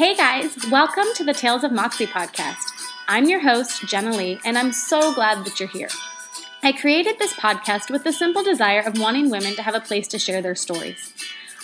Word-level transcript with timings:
Hey 0.00 0.16
guys, 0.16 0.56
welcome 0.70 1.04
to 1.16 1.24
the 1.24 1.34
Tales 1.34 1.62
of 1.62 1.72
Moxie 1.72 2.06
podcast. 2.06 2.72
I'm 3.06 3.28
your 3.28 3.40
host, 3.40 3.86
Jenna 3.86 4.16
Lee, 4.16 4.40
and 4.46 4.56
I'm 4.56 4.72
so 4.72 5.12
glad 5.12 5.44
that 5.44 5.60
you're 5.60 5.68
here. 5.68 5.90
I 6.62 6.72
created 6.72 7.18
this 7.18 7.34
podcast 7.34 7.90
with 7.90 8.02
the 8.04 8.12
simple 8.14 8.42
desire 8.42 8.80
of 8.80 8.98
wanting 8.98 9.28
women 9.28 9.54
to 9.56 9.62
have 9.62 9.74
a 9.74 9.80
place 9.80 10.08
to 10.08 10.18
share 10.18 10.40
their 10.40 10.54
stories. 10.54 11.12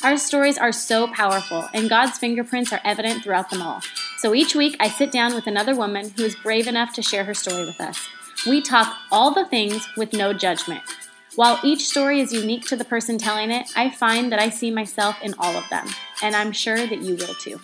Our 0.04 0.18
stories 0.18 0.58
are 0.58 0.70
so 0.70 1.06
powerful, 1.06 1.66
and 1.72 1.88
God's 1.88 2.18
fingerprints 2.18 2.74
are 2.74 2.80
evident 2.84 3.24
throughout 3.24 3.48
them 3.48 3.62
all. 3.62 3.80
So 4.18 4.34
each 4.34 4.54
week, 4.54 4.76
I 4.80 4.90
sit 4.90 5.10
down 5.10 5.34
with 5.34 5.46
another 5.46 5.74
woman 5.74 6.12
who 6.14 6.24
is 6.24 6.36
brave 6.36 6.66
enough 6.66 6.92
to 6.96 7.02
share 7.02 7.24
her 7.24 7.32
story 7.32 7.64
with 7.64 7.80
us. 7.80 8.06
We 8.46 8.60
talk 8.60 8.94
all 9.10 9.32
the 9.32 9.46
things 9.46 9.88
with 9.96 10.12
no 10.12 10.34
judgment. 10.34 10.82
While 11.36 11.58
each 11.64 11.88
story 11.88 12.20
is 12.20 12.34
unique 12.34 12.66
to 12.66 12.76
the 12.76 12.84
person 12.84 13.16
telling 13.16 13.50
it, 13.50 13.72
I 13.74 13.88
find 13.88 14.30
that 14.30 14.40
I 14.40 14.50
see 14.50 14.70
myself 14.70 15.16
in 15.22 15.34
all 15.38 15.56
of 15.56 15.64
them, 15.70 15.86
and 16.22 16.36
I'm 16.36 16.52
sure 16.52 16.86
that 16.86 17.00
you 17.00 17.14
will 17.14 17.34
too. 17.36 17.60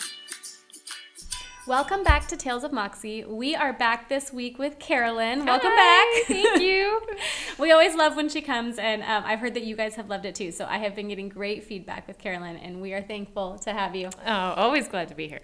Welcome 1.65 2.03
back 2.03 2.27
to 2.27 2.37
Tales 2.37 2.65
of 2.65 2.73
Moxie. 2.73 3.23
We 3.25 3.55
are 3.55 3.73
back 3.73 4.09
this 4.09 4.33
week 4.33 4.59
with 4.59 4.81
Carolyn. 4.81 5.47
Welcome 5.47 5.71
Hi, 5.73 6.25
back. 6.25 6.27
Thank 6.27 6.61
you. 6.61 7.01
we 7.59 7.71
always 7.71 7.95
love 7.95 8.17
when 8.17 8.29
she 8.29 8.43
comes, 8.43 8.79
and 8.79 9.01
um, 9.05 9.23
I've 9.25 9.39
heard 9.39 9.55
that 9.55 9.63
you 9.63 9.77
guys 9.77 9.95
have 9.95 10.11
loved 10.11 10.25
it 10.25 10.35
too. 10.35 10.51
So 10.51 10.67
I 10.69 10.79
have 10.79 10.97
been 10.97 11.07
getting 11.07 11.29
great 11.29 11.63
feedback 11.63 12.09
with 12.09 12.19
Carolyn, 12.19 12.57
and 12.57 12.83
we 12.83 12.93
are 12.95 13.01
thankful 13.01 13.61
to 13.61 13.73
have 13.73 13.95
you. 13.95 14.11
oh, 14.27 14.55
always 14.57 14.89
glad 14.89 15.07
to 15.11 15.15
be 15.15 15.29
here. 15.29 15.39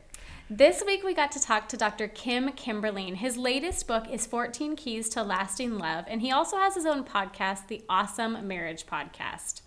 This 0.50 0.82
week 0.84 1.04
we 1.04 1.14
got 1.14 1.30
to 1.32 1.40
talk 1.40 1.68
to 1.68 1.76
Dr. 1.76 2.08
Kim 2.08 2.48
Kimberling. 2.48 3.14
His 3.14 3.36
latest 3.36 3.86
book 3.86 4.10
is 4.10 4.26
14 4.26 4.74
Keys 4.74 5.08
to 5.10 5.22
Lasting 5.22 5.78
Love, 5.78 6.04
and 6.08 6.20
he 6.20 6.32
also 6.32 6.56
has 6.56 6.74
his 6.74 6.84
own 6.84 7.04
podcast, 7.04 7.68
the 7.68 7.84
Awesome 7.88 8.48
Marriage 8.48 8.86
Podcast. 8.86 9.60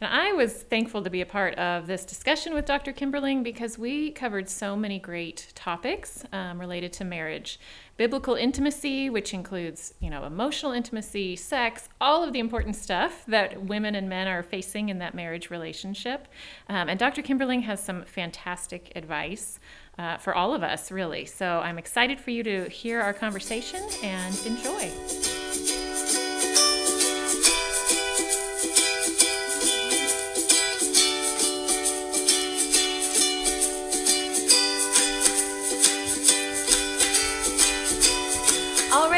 And 0.00 0.12
I 0.12 0.32
was 0.32 0.52
thankful 0.52 1.02
to 1.02 1.10
be 1.10 1.20
a 1.20 1.26
part 1.26 1.54
of 1.54 1.86
this 1.86 2.04
discussion 2.04 2.52
with 2.52 2.66
Dr. 2.66 2.92
Kimberling 2.92 3.44
because 3.44 3.78
we 3.78 4.10
covered 4.10 4.48
so 4.48 4.74
many 4.76 4.98
great 4.98 5.52
topics 5.54 6.24
um, 6.32 6.60
related 6.60 6.92
to 6.94 7.04
marriage. 7.04 7.60
Biblical 7.96 8.34
intimacy, 8.34 9.08
which 9.08 9.32
includes, 9.32 9.94
you 10.00 10.10
know, 10.10 10.24
emotional 10.24 10.72
intimacy, 10.72 11.36
sex, 11.36 11.88
all 12.00 12.24
of 12.24 12.32
the 12.32 12.40
important 12.40 12.74
stuff 12.74 13.24
that 13.28 13.62
women 13.62 13.94
and 13.94 14.08
men 14.08 14.26
are 14.26 14.42
facing 14.42 14.88
in 14.88 14.98
that 14.98 15.14
marriage 15.14 15.48
relationship. 15.48 16.26
Um, 16.68 16.88
and 16.88 16.98
Dr. 16.98 17.22
Kimberling 17.22 17.62
has 17.62 17.80
some 17.80 18.02
fantastic 18.02 18.90
advice 18.96 19.60
uh, 19.96 20.16
for 20.16 20.34
all 20.34 20.54
of 20.54 20.64
us, 20.64 20.90
really. 20.90 21.24
So 21.24 21.60
I'm 21.60 21.78
excited 21.78 22.18
for 22.18 22.32
you 22.32 22.42
to 22.42 22.68
hear 22.68 23.00
our 23.00 23.12
conversation 23.12 23.80
and 24.02 24.34
enjoy. 24.44 25.73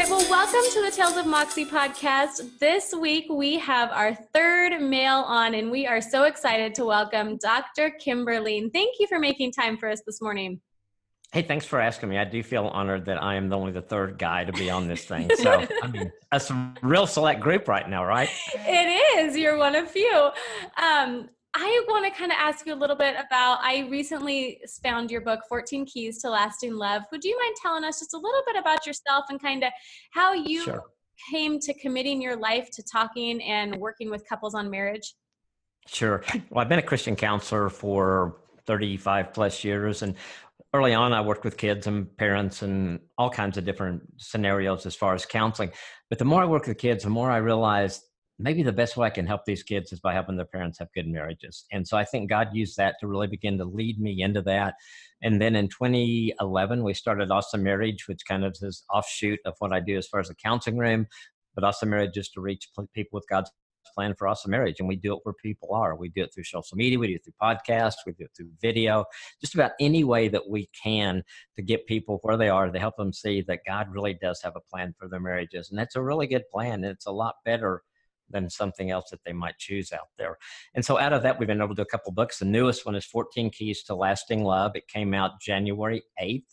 Right, 0.09 0.17
well, 0.17 0.29
welcome 0.29 0.71
to 0.71 0.81
the 0.81 0.91
Tales 0.91 1.17
of 1.17 1.25
Moxie 1.25 1.65
podcast. 1.65 2.59
This 2.59 2.93
week 2.93 3.25
we 3.29 3.57
have 3.59 3.91
our 3.91 4.13
third 4.13 4.79
male 4.81 5.23
on, 5.27 5.53
and 5.53 5.69
we 5.69 5.85
are 5.87 6.01
so 6.01 6.23
excited 6.23 6.73
to 6.75 6.85
welcome 6.85 7.37
Dr. 7.37 7.91
Kimberling. 8.05 8.71
Thank 8.71 8.99
you 8.99 9.07
for 9.07 9.19
making 9.19 9.51
time 9.51 9.77
for 9.77 9.89
us 9.89 10.01
this 10.05 10.21
morning. 10.21 10.61
Hey, 11.33 11.41
thanks 11.41 11.65
for 11.65 11.81
asking 11.81 12.09
me. 12.09 12.17
I 12.17 12.23
do 12.23 12.41
feel 12.41 12.67
honored 12.67 13.05
that 13.05 13.21
I 13.21 13.35
am 13.35 13.49
the 13.49 13.57
only 13.57 13.73
the 13.73 13.81
third 13.81 14.17
guy 14.17 14.45
to 14.45 14.53
be 14.53 14.69
on 14.69 14.87
this 14.87 15.03
thing. 15.03 15.29
So, 15.37 15.67
I 15.83 15.87
mean, 15.87 16.11
that's 16.31 16.49
a 16.51 16.73
real 16.81 17.05
select 17.05 17.41
group 17.41 17.67
right 17.67 17.87
now, 17.87 18.05
right? 18.05 18.29
It 18.53 19.19
is. 19.19 19.35
You're 19.35 19.57
one 19.57 19.75
of 19.75 19.91
few. 19.91 20.29
Um, 20.81 21.29
I 21.59 21.83
want 21.87 22.05
to 22.05 22.11
kind 22.11 22.31
of 22.31 22.37
ask 22.39 22.67
you 22.67 22.73
a 22.73 22.75
little 22.75 22.95
bit 22.95 23.15
about. 23.15 23.57
I 23.63 23.87
recently 23.89 24.61
found 24.83 25.09
your 25.09 25.21
book, 25.21 25.39
14 25.49 25.87
Keys 25.87 26.21
to 26.21 26.29
Lasting 26.29 26.75
Love. 26.75 27.01
Would 27.11 27.23
you 27.23 27.35
mind 27.41 27.55
telling 27.59 27.83
us 27.83 27.97
just 27.97 28.13
a 28.13 28.17
little 28.17 28.43
bit 28.45 28.57
about 28.57 28.85
yourself 28.85 29.25
and 29.29 29.41
kind 29.41 29.63
of 29.63 29.71
how 30.11 30.33
you 30.33 30.61
Sure. 30.61 30.83
came 31.31 31.59
to 31.61 31.73
committing 31.73 32.21
your 32.21 32.35
life 32.35 32.69
to 32.73 32.83
talking 32.83 33.41
and 33.41 33.75
working 33.77 34.11
with 34.11 34.23
couples 34.29 34.53
on 34.53 34.69
marriage? 34.69 35.15
Sure. 35.87 36.23
Well, 36.51 36.61
I've 36.61 36.69
been 36.69 36.77
a 36.77 36.83
Christian 36.83 37.15
counselor 37.15 37.69
for 37.69 38.37
35 38.67 39.33
plus 39.33 39.63
years. 39.63 40.03
And 40.03 40.13
early 40.75 40.93
on, 40.93 41.11
I 41.11 41.21
worked 41.21 41.43
with 41.43 41.57
kids 41.57 41.87
and 41.87 42.15
parents 42.17 42.61
and 42.61 42.99
all 43.17 43.31
kinds 43.31 43.57
of 43.57 43.65
different 43.65 44.03
scenarios 44.17 44.85
as 44.85 44.93
far 44.93 45.15
as 45.15 45.25
counseling. 45.25 45.71
But 46.11 46.19
the 46.19 46.25
more 46.25 46.43
I 46.43 46.45
work 46.45 46.67
with 46.67 46.77
kids, 46.77 47.03
the 47.03 47.09
more 47.09 47.31
I 47.31 47.37
realized 47.37 48.03
maybe 48.39 48.63
the 48.63 48.71
best 48.71 48.97
way 48.97 49.07
I 49.07 49.11
can 49.11 49.25
help 49.25 49.45
these 49.45 49.63
kids 49.63 49.91
is 49.91 49.99
by 49.99 50.13
helping 50.13 50.35
their 50.35 50.45
parents 50.45 50.79
have 50.79 50.91
good 50.93 51.07
marriages. 51.07 51.65
And 51.71 51.87
so 51.87 51.97
I 51.97 52.05
think 52.05 52.29
God 52.29 52.49
used 52.53 52.77
that 52.77 52.95
to 52.99 53.07
really 53.07 53.27
begin 53.27 53.57
to 53.57 53.65
lead 53.65 53.99
me 53.99 54.21
into 54.21 54.41
that. 54.43 54.75
And 55.21 55.41
then 55.41 55.55
in 55.55 55.67
2011, 55.67 56.83
we 56.83 56.93
started 56.93 57.31
Awesome 57.31 57.63
Marriage, 57.63 58.07
which 58.07 58.25
kind 58.27 58.45
of 58.45 58.55
is 58.61 58.83
offshoot 58.93 59.39
of 59.45 59.55
what 59.59 59.73
I 59.73 59.79
do 59.79 59.97
as 59.97 60.07
far 60.07 60.19
as 60.19 60.27
the 60.27 60.35
counseling 60.35 60.77
room. 60.77 61.07
But 61.55 61.63
Awesome 61.63 61.89
Marriage 61.89 62.17
is 62.17 62.29
to 62.29 62.41
reach 62.41 62.69
people 62.93 63.17
with 63.17 63.27
God's 63.27 63.51
plan 63.97 64.13
for 64.15 64.27
awesome 64.27 64.51
marriage. 64.51 64.75
And 64.79 64.87
we 64.87 64.95
do 64.95 65.13
it 65.13 65.21
where 65.23 65.33
people 65.41 65.73
are. 65.73 65.95
We 65.95 66.09
do 66.09 66.23
it 66.23 66.33
through 66.33 66.43
social 66.43 66.77
media. 66.77 66.99
We 66.99 67.07
do 67.07 67.15
it 67.15 67.23
through 67.23 67.33
podcasts. 67.41 68.05
We 68.05 68.13
do 68.13 68.25
it 68.25 68.31
through 68.35 68.49
video. 68.61 69.05
Just 69.41 69.55
about 69.55 69.71
any 69.79 70.03
way 70.03 70.27
that 70.27 70.47
we 70.47 70.69
can 70.83 71.23
to 71.55 71.61
get 71.61 71.87
people 71.87 72.19
where 72.21 72.37
they 72.37 72.49
are 72.49 72.69
to 72.69 72.79
help 72.79 72.95
them 72.97 73.13
see 73.13 73.41
that 73.47 73.61
god 73.65 73.87
really 73.89 74.13
does 74.13 74.41
have 74.43 74.55
a 74.55 74.61
plan 74.61 74.93
for 74.97 75.07
their 75.07 75.19
marriages. 75.19 75.69
And 75.69 75.79
that's 75.79 75.95
a 75.95 76.01
really 76.01 76.27
good 76.27 76.47
plan. 76.51 76.83
And 76.83 76.85
it's 76.85 77.07
a 77.07 77.11
lot 77.11 77.35
better 77.43 77.81
than 78.29 78.49
something 78.49 78.91
else 78.91 79.09
that 79.11 79.23
they 79.25 79.33
might 79.33 79.57
choose 79.57 79.91
out 79.91 80.09
there. 80.17 80.37
And 80.75 80.83
so 80.83 80.97
out 80.97 81.13
of 81.13 81.23
that 81.23 81.39
we've 81.39 81.47
been 81.47 81.61
able 81.61 81.69
to 81.69 81.75
do 81.75 81.81
a 81.81 81.85
couple 81.85 82.11
books. 82.11 82.39
The 82.39 82.45
newest 82.45 82.85
one 82.85 82.95
is 82.95 83.05
14 83.05 83.49
keys 83.51 83.83
to 83.83 83.95
lasting 83.95 84.43
love. 84.43 84.71
It 84.75 84.87
came 84.87 85.13
out 85.13 85.41
january 85.41 86.03
8th 86.21 86.43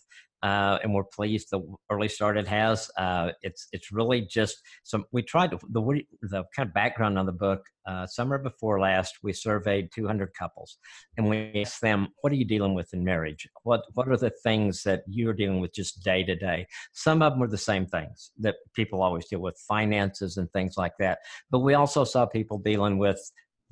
uh, 0.45 0.79
and 0.83 0.93
we're 0.93 1.05
pleased 1.05 1.49
the 1.51 1.61
early 1.91 2.07
start 2.07 2.37
it 2.37 2.47
has. 2.47 2.91
Uh, 2.99 3.31
it's 3.41 3.67
it's 3.73 3.91
really 3.91 4.21
just 4.21 4.61
some. 4.83 5.07
We 5.11 5.23
tried 5.23 5.53
to, 5.53 5.59
the 5.71 5.81
the 6.21 6.45
kind 6.55 6.69
of 6.69 6.75
background 6.75 7.19
on 7.19 7.25
the 7.25 7.33
book. 7.33 7.63
Uh, 7.87 8.07
summer 8.07 8.39
before 8.39 8.81
last, 8.81 9.15
we 9.23 9.33
surveyed 9.33 9.91
200 9.95 10.33
couples, 10.39 10.79
and 11.17 11.31
we 11.31 11.51
asked 11.57 11.81
them, 11.81 12.09
"What 12.21 12.31
are 12.31 12.37
you 12.37 12.45
dealing 12.45 12.75
with 12.75 12.93
in 12.93 13.03
marriage? 13.03 13.49
What 13.63 13.85
what 13.95 14.07
are 14.09 14.19
the 14.19 14.33
things 14.43 14.83
that 14.83 15.03
you're 15.07 15.33
dealing 15.33 15.61
with 15.61 15.73
just 15.73 16.05
day 16.05 16.23
to 16.25 16.37
day?" 16.37 16.67
Some 16.93 17.23
of 17.23 17.33
them 17.33 17.41
were 17.41 17.49
the 17.49 17.57
same 17.57 17.87
things 17.87 18.31
that 18.41 18.57
people 18.75 19.03
always 19.03 19.27
deal 19.27 19.41
with, 19.41 19.59
finances 19.67 20.37
and 20.37 20.51
things 20.53 20.77
like 20.77 20.93
that. 20.99 21.21
But 21.51 21.61
we 21.61 21.73
also 21.73 22.05
saw 22.05 22.27
people 22.27 22.59
dealing 22.59 22.99
with 22.99 23.19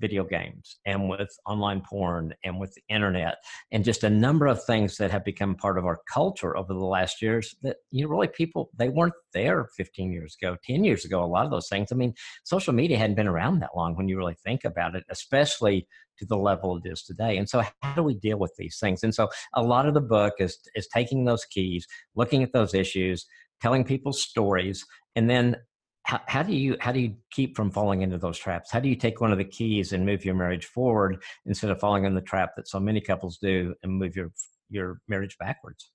video 0.02 0.24
games 0.24 0.80
and 0.84 1.08
with 1.08 1.30
online 1.46 1.80
porn 1.80 2.34
and 2.42 2.58
with 2.58 2.74
the 2.74 2.82
internet 2.88 3.36
and 3.70 3.84
just 3.84 4.02
a 4.02 4.10
number 4.10 4.48
of 4.48 4.62
things 4.64 4.96
that 4.96 5.12
have 5.12 5.24
become 5.24 5.54
part 5.54 5.78
of 5.78 5.86
our 5.86 6.00
culture 6.12 6.56
over 6.56 6.74
the 6.74 6.84
last 6.84 7.22
years 7.22 7.54
that 7.62 7.76
you 7.92 8.02
know 8.02 8.10
really 8.10 8.26
people 8.26 8.68
they 8.76 8.88
weren't 8.88 9.14
there 9.32 9.68
15 9.76 10.12
years 10.12 10.36
ago 10.42 10.56
10 10.66 10.82
years 10.82 11.04
ago 11.04 11.22
a 11.22 11.24
lot 11.24 11.44
of 11.44 11.52
those 11.52 11.68
things. 11.68 11.92
I 11.92 11.94
mean 11.94 12.14
social 12.42 12.74
media 12.74 12.98
hadn't 12.98 13.14
been 13.14 13.28
around 13.28 13.60
that 13.60 13.76
long 13.76 13.96
when 13.96 14.08
you 14.08 14.18
really 14.18 14.36
think 14.44 14.64
about 14.64 14.96
it 14.96 15.04
especially 15.08 15.86
to 16.18 16.26
the 16.26 16.36
level 16.36 16.76
it 16.76 16.90
is 16.90 17.02
today. 17.02 17.38
And 17.38 17.48
so 17.48 17.62
how 17.80 17.94
do 17.94 18.02
we 18.02 18.14
deal 18.14 18.38
with 18.38 18.52
these 18.58 18.78
things? 18.78 19.02
And 19.02 19.14
so 19.14 19.28
a 19.54 19.62
lot 19.62 19.86
of 19.86 19.94
the 19.94 20.00
book 20.00 20.34
is 20.40 20.58
is 20.74 20.88
taking 20.92 21.24
those 21.24 21.44
keys 21.44 21.86
looking 22.16 22.42
at 22.42 22.52
those 22.52 22.74
issues 22.74 23.24
telling 23.60 23.84
people 23.84 24.12
stories 24.12 24.84
and 25.14 25.30
then 25.30 25.56
how, 26.04 26.20
how 26.26 26.42
do 26.42 26.54
you 26.54 26.76
how 26.80 26.92
do 26.92 27.00
you 27.00 27.14
keep 27.30 27.56
from 27.56 27.70
falling 27.70 28.02
into 28.02 28.18
those 28.18 28.38
traps 28.38 28.70
how 28.70 28.80
do 28.80 28.88
you 28.88 28.96
take 28.96 29.20
one 29.20 29.32
of 29.32 29.38
the 29.38 29.44
keys 29.44 29.92
and 29.92 30.04
move 30.04 30.24
your 30.24 30.34
marriage 30.34 30.66
forward 30.66 31.22
instead 31.46 31.70
of 31.70 31.78
falling 31.78 32.04
in 32.04 32.14
the 32.14 32.20
trap 32.20 32.50
that 32.56 32.68
so 32.68 32.80
many 32.80 33.00
couples 33.00 33.38
do 33.38 33.74
and 33.82 33.92
move 33.92 34.16
your 34.16 34.32
your 34.68 35.00
marriage 35.08 35.36
backwards 35.38 35.92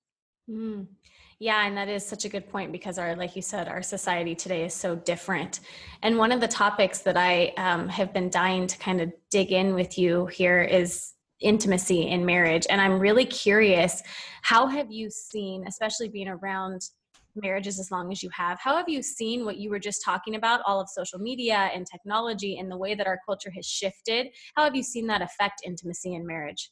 Mm. 0.49 0.87
Yeah, 1.39 1.67
and 1.67 1.77
that 1.77 1.87
is 1.87 2.05
such 2.05 2.25
a 2.25 2.29
good 2.29 2.49
point 2.49 2.71
because 2.71 2.97
our, 2.97 3.15
like 3.15 3.35
you 3.35 3.41
said, 3.41 3.67
our 3.67 3.83
society 3.83 4.33
today 4.33 4.63
is 4.63 4.73
so 4.73 4.95
different. 4.95 5.59
And 6.01 6.17
one 6.17 6.31
of 6.31 6.41
the 6.41 6.47
topics 6.47 6.99
that 6.99 7.15
I 7.15 7.53
um, 7.57 7.87
have 7.89 8.11
been 8.11 8.29
dying 8.29 8.65
to 8.65 8.77
kind 8.79 9.01
of 9.01 9.11
dig 9.29 9.51
in 9.51 9.75
with 9.75 9.99
you 9.99 10.25
here 10.27 10.61
is 10.63 11.13
intimacy 11.39 12.07
in 12.07 12.25
marriage. 12.25 12.65
And 12.69 12.81
I'm 12.81 12.99
really 12.99 13.25
curious, 13.25 14.01
how 14.41 14.65
have 14.65 14.91
you 14.91 15.11
seen, 15.11 15.65
especially 15.67 16.07
being 16.07 16.27
around 16.27 16.81
marriages 17.37 17.79
as 17.79 17.91
long 17.91 18.11
as 18.11 18.21
you 18.21 18.29
have, 18.33 18.59
how 18.59 18.75
have 18.75 18.89
you 18.89 19.01
seen 19.01 19.45
what 19.45 19.57
you 19.57 19.69
were 19.69 19.79
just 19.79 20.03
talking 20.03 20.35
about, 20.35 20.61
all 20.65 20.79
of 20.79 20.89
social 20.89 21.19
media 21.19 21.69
and 21.73 21.85
technology 21.85 22.57
and 22.57 22.69
the 22.71 22.77
way 22.77 22.95
that 22.95 23.07
our 23.07 23.19
culture 23.25 23.51
has 23.55 23.65
shifted? 23.65 24.27
How 24.55 24.63
have 24.63 24.75
you 24.75 24.83
seen 24.83 25.07
that 25.07 25.21
affect 25.21 25.61
intimacy 25.65 26.13
in 26.13 26.25
marriage? 26.25 26.71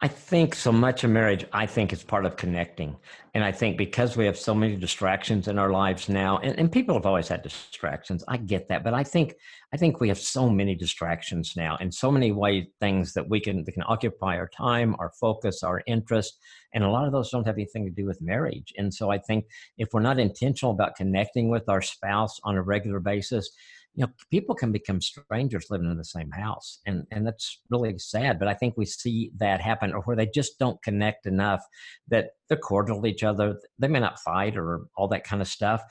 I 0.00 0.08
think 0.08 0.54
so 0.54 0.72
much 0.72 1.04
of 1.04 1.10
marriage, 1.10 1.46
I 1.52 1.66
think 1.66 1.92
is 1.92 2.02
part 2.02 2.26
of 2.26 2.36
connecting. 2.36 2.96
And 3.34 3.42
I 3.42 3.52
think 3.52 3.76
because 3.76 4.16
we 4.16 4.26
have 4.26 4.38
so 4.38 4.54
many 4.54 4.76
distractions 4.76 5.48
in 5.48 5.58
our 5.58 5.70
lives 5.70 6.08
now, 6.08 6.38
and, 6.38 6.58
and 6.58 6.70
people 6.70 6.94
have 6.94 7.06
always 7.06 7.28
had 7.28 7.42
distractions, 7.42 8.22
I 8.28 8.36
get 8.36 8.68
that. 8.68 8.84
But 8.84 8.94
I 8.94 9.02
think 9.02 9.34
I 9.72 9.76
think 9.76 10.00
we 10.00 10.08
have 10.08 10.18
so 10.18 10.48
many 10.48 10.74
distractions 10.74 11.54
now 11.56 11.76
and 11.80 11.92
so 11.92 12.10
many 12.10 12.30
way 12.30 12.68
things 12.80 13.12
that 13.14 13.28
we 13.28 13.40
can 13.40 13.64
that 13.64 13.72
can 13.72 13.82
occupy 13.86 14.36
our 14.36 14.48
time, 14.48 14.94
our 14.98 15.10
focus, 15.20 15.62
our 15.62 15.82
interest. 15.86 16.38
And 16.74 16.84
a 16.84 16.90
lot 16.90 17.06
of 17.06 17.12
those 17.12 17.30
don't 17.30 17.46
have 17.46 17.56
anything 17.56 17.84
to 17.84 17.90
do 17.90 18.06
with 18.06 18.20
marriage. 18.20 18.72
And 18.76 18.92
so 18.92 19.10
I 19.10 19.18
think 19.18 19.46
if 19.78 19.88
we're 19.92 20.00
not 20.00 20.18
intentional 20.18 20.72
about 20.72 20.96
connecting 20.96 21.48
with 21.48 21.68
our 21.68 21.82
spouse 21.82 22.38
on 22.44 22.56
a 22.56 22.62
regular 22.62 23.00
basis, 23.00 23.50
you 23.94 24.04
know 24.04 24.12
people 24.30 24.54
can 24.54 24.72
become 24.72 25.00
strangers 25.00 25.66
living 25.70 25.90
in 25.90 25.96
the 25.96 26.04
same 26.04 26.30
house 26.30 26.80
and 26.86 27.06
and 27.10 27.26
that's 27.26 27.60
really 27.70 27.96
sad 27.98 28.38
but 28.38 28.48
i 28.48 28.54
think 28.54 28.74
we 28.76 28.84
see 28.84 29.30
that 29.36 29.60
happen 29.60 29.92
or 29.92 30.00
where 30.02 30.16
they 30.16 30.26
just 30.26 30.58
don't 30.58 30.82
connect 30.82 31.26
enough 31.26 31.62
that 32.08 32.30
they're 32.48 32.58
cordial 32.58 33.00
to 33.00 33.08
each 33.08 33.22
other 33.22 33.58
they 33.78 33.88
may 33.88 34.00
not 34.00 34.18
fight 34.20 34.56
or 34.56 34.82
all 34.96 35.08
that 35.08 35.24
kind 35.24 35.40
of 35.40 35.48
stuff 35.48 35.82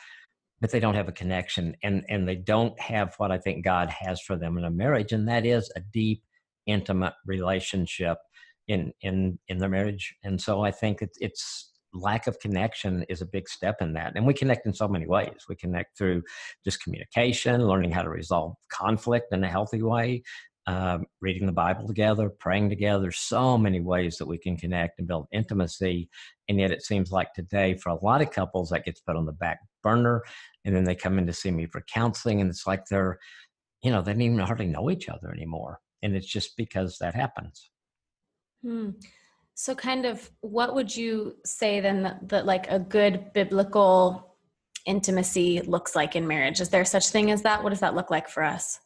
but 0.60 0.72
they 0.72 0.80
don't 0.80 0.96
have 0.96 1.08
a 1.08 1.14
connection 1.14 1.76
and 1.84 2.04
and 2.10 2.28
they 2.28 2.36
don't 2.36 2.80
have 2.80 3.14
what 3.18 3.32
i 3.32 3.38
think 3.38 3.64
god 3.64 3.90
has 3.90 4.22
for 4.22 4.36
them 4.36 4.58
in 4.58 4.66
a 4.66 4.72
marriage 4.72 5.12
and 5.12 5.28
that 5.28 5.46
is 5.46 5.72
a 5.76 5.80
deep 5.80 6.24
intimate 6.66 7.14
relationship 7.26 8.18
in 8.68 8.94
in 9.02 9.38
in 9.48 9.58
their 9.58 9.70
marriage 9.70 10.16
and 10.24 10.40
so 10.42 10.62
i 10.62 10.72
think 10.72 11.02
it's 11.02 11.18
it's 11.20 11.73
lack 11.94 12.28
of 12.28 12.40
connection 12.40 13.04
is 13.10 13.22
a 13.22 13.26
big 13.26 13.48
step 13.48 13.82
in 13.82 13.94
that. 13.94 14.14
And 14.16 14.26
we 14.26 14.34
connect 14.34 14.66
in 14.66 14.74
so 14.74 14.88
many 14.88 15.06
ways. 15.06 15.46
We 15.48 15.56
connect 15.56 15.98
through 15.98 16.24
just 16.64 16.84
communication, 16.84 17.68
learning 17.68 17.92
how 17.92 18.02
to 18.02 18.10
resolve 18.10 18.56
conflict 18.72 19.34
in 19.34 19.44
a 19.44 19.50
healthy 19.50 19.82
way, 19.82 20.24
um, 20.66 21.06
reading 21.22 21.46
the 21.46 21.52
Bible 21.52 21.88
together, 21.88 22.30
praying 22.30 22.70
together. 22.70 23.12
So 23.12 23.58
many 23.58 23.82
ways 23.82 24.18
that 24.18 24.28
we 24.28 24.38
can 24.38 24.58
connect 24.58 25.00
and 25.00 25.08
build 25.08 25.28
intimacy. 25.32 26.10
And 26.48 26.60
yet 26.60 26.72
it 26.72 26.84
seems 26.84 27.12
like 27.12 27.34
today, 27.34 27.76
for 27.76 27.90
a 27.90 28.04
lot 28.04 28.22
of 28.22 28.32
couples, 28.32 28.70
that 28.70 28.86
gets 28.86 29.02
put 29.02 29.16
on 29.16 29.26
the 29.26 29.34
back 29.34 29.60
burner. 29.82 30.24
And 30.66 30.76
then 30.76 30.86
they 30.86 30.96
come 30.96 31.18
in 31.20 31.28
to 31.28 31.34
see 31.34 31.52
me 31.52 31.66
for 31.66 31.82
counseling, 31.82 32.42
and 32.42 32.50
it's 32.50 32.66
like 32.66 32.86
they're, 32.86 33.20
you 33.82 33.92
know, 33.92 34.02
they 34.02 34.14
don't 34.14 34.22
even 34.22 34.40
hardly 34.40 34.68
know 34.68 34.90
each 34.90 35.10
other 35.10 35.32
anymore. 35.32 35.80
And 36.02 36.16
it's 36.16 36.28
just 36.28 36.56
because 36.58 36.98
that 37.00 37.16
happens. 37.16 37.70
Hmm. 38.64 38.92
So, 39.56 39.76
kind 39.76 40.06
of, 40.06 40.30
what 40.42 40.74
would 40.74 40.96
you 40.96 41.38
say 41.46 41.80
then 41.80 42.04
that, 42.04 42.30
that, 42.30 42.46
like 42.46 42.70
a 42.70 42.80
good 42.80 43.34
biblical 43.34 44.36
intimacy 44.86 45.62
looks 45.62 45.96
like 45.96 46.16
in 46.16 46.28
marriage? 46.28 46.60
Is 46.60 46.70
there 46.70 46.86
such 46.86 47.10
thing 47.10 47.32
as 47.32 47.44
that? 47.44 47.64
What 47.64 47.70
does 47.70 47.80
that 47.82 47.96
look 47.96 48.10
like 48.10 48.30
for 48.30 48.44
us? 48.44 48.80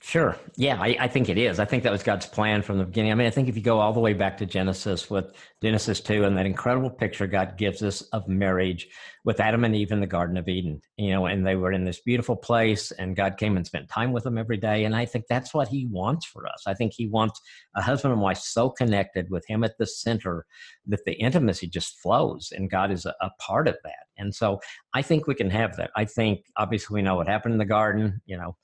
Sure. 0.00 0.36
Yeah, 0.56 0.80
I, 0.80 0.96
I, 1.00 1.08
think 1.08 1.28
it 1.28 1.38
is. 1.38 1.58
I 1.58 1.64
think 1.64 1.82
that 1.82 1.92
was 1.92 2.02
God's 2.02 2.26
plan 2.26 2.62
from 2.62 2.78
the 2.78 2.84
beginning. 2.84 3.12
I 3.12 3.14
mean, 3.14 3.26
I 3.26 3.30
think 3.30 3.48
if 3.48 3.56
you 3.56 3.62
go 3.62 3.80
all 3.80 3.92
the 3.92 4.00
way 4.00 4.12
back 4.12 4.36
to 4.38 4.46
Genesis 4.46 5.08
with 5.08 5.32
Genesis 5.62 6.00
2 6.00 6.24
and 6.24 6.36
that 6.36 6.46
incredible 6.46 6.90
picture 6.90 7.26
God 7.26 7.56
gives 7.56 7.82
us 7.82 8.02
of 8.12 8.28
marriage 8.28 8.88
with 9.24 9.40
Adam 9.40 9.64
and 9.64 9.74
Eve 9.74 9.92
in 9.92 10.00
the 10.00 10.06
Garden 10.06 10.36
of 10.36 10.48
Eden, 10.48 10.80
you 10.96 11.10
know, 11.10 11.26
and 11.26 11.46
they 11.46 11.56
were 11.56 11.72
in 11.72 11.84
this 11.84 12.00
beautiful 12.00 12.36
place 12.36 12.90
and 12.92 13.16
God 13.16 13.38
came 13.38 13.56
and 13.56 13.66
spent 13.66 13.88
time 13.88 14.12
with 14.12 14.24
them 14.24 14.36
every 14.36 14.56
day. 14.56 14.84
And 14.84 14.94
I 14.94 15.06
think 15.06 15.24
that's 15.28 15.54
what 15.54 15.68
He 15.68 15.86
wants 15.86 16.26
for 16.26 16.46
us. 16.46 16.64
I 16.66 16.74
think 16.74 16.92
He 16.94 17.06
wants 17.06 17.40
a 17.74 17.82
husband 17.82 18.12
and 18.12 18.22
wife 18.22 18.38
so 18.38 18.70
connected 18.70 19.30
with 19.30 19.46
Him 19.48 19.64
at 19.64 19.78
the 19.78 19.86
center 19.86 20.44
that 20.86 21.04
the 21.06 21.14
intimacy 21.14 21.66
just 21.66 22.00
flows 22.00 22.52
and 22.54 22.70
God 22.70 22.90
is 22.90 23.06
a, 23.06 23.14
a 23.20 23.30
part 23.38 23.68
of 23.68 23.76
that. 23.84 24.06
And 24.18 24.34
so 24.34 24.60
I 24.92 25.02
think 25.02 25.26
we 25.26 25.34
can 25.34 25.50
have 25.50 25.76
that. 25.76 25.90
I 25.96 26.04
think 26.04 26.44
obviously 26.56 26.94
we 26.94 27.02
know 27.02 27.16
what 27.16 27.28
happened 27.28 27.54
in 27.54 27.58
the 27.58 27.64
garden, 27.64 28.20
you 28.26 28.36
know 28.36 28.56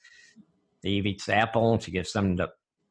Eve 0.89 1.07
eats 1.07 1.27
the 1.27 1.35
apple 1.35 1.75
and 1.75 1.83
she 1.83 1.91
gives 1.91 2.11
some 2.11 2.37
to 2.39 2.49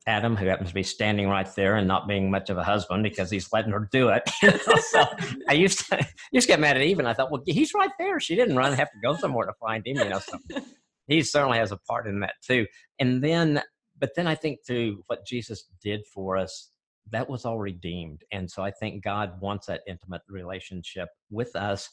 Adam, 0.07 0.35
who 0.35 0.47
happens 0.47 0.69
to 0.69 0.75
be 0.75 0.83
standing 0.83 1.27
right 1.27 1.53
there 1.55 1.75
and 1.75 1.87
not 1.87 2.07
being 2.07 2.31
much 2.31 2.49
of 2.49 2.57
a 2.57 2.63
husband 2.63 3.03
because 3.03 3.29
he's 3.29 3.51
letting 3.51 3.71
her 3.71 3.87
do 3.91 4.09
it. 4.09 4.27
so 4.89 5.03
I 5.47 5.53
used 5.53 5.87
to 5.89 5.97
used 6.31 6.47
to 6.47 6.53
get 6.53 6.59
mad 6.59 6.77
at 6.77 6.83
Eve, 6.83 6.99
and 6.99 7.07
I 7.07 7.13
thought, 7.13 7.31
well, 7.31 7.43
he's 7.45 7.73
right 7.73 7.91
there. 7.99 8.19
She 8.19 8.35
didn't 8.35 8.55
run, 8.55 8.73
have 8.73 8.91
to 8.91 8.97
go 9.03 9.15
somewhere 9.15 9.45
to 9.45 9.53
find 9.59 9.85
him, 9.85 9.97
you 9.97 10.09
know. 10.09 10.19
So 10.19 10.37
he 11.07 11.21
certainly 11.21 11.57
has 11.57 11.71
a 11.71 11.77
part 11.77 12.07
in 12.07 12.21
that 12.21 12.35
too. 12.41 12.65
And 12.99 13.23
then, 13.23 13.61
but 13.99 14.11
then 14.15 14.25
I 14.27 14.35
think 14.35 14.59
through 14.65 15.03
what 15.07 15.25
Jesus 15.25 15.65
did 15.83 16.01
for 16.13 16.37
us, 16.37 16.71
that 17.11 17.29
was 17.29 17.45
all 17.45 17.59
redeemed. 17.59 18.23
And 18.31 18.49
so 18.49 18.63
I 18.63 18.71
think 18.71 19.03
God 19.03 19.41
wants 19.41 19.67
that 19.67 19.81
intimate 19.87 20.21
relationship 20.29 21.09
with 21.29 21.55
us 21.55 21.89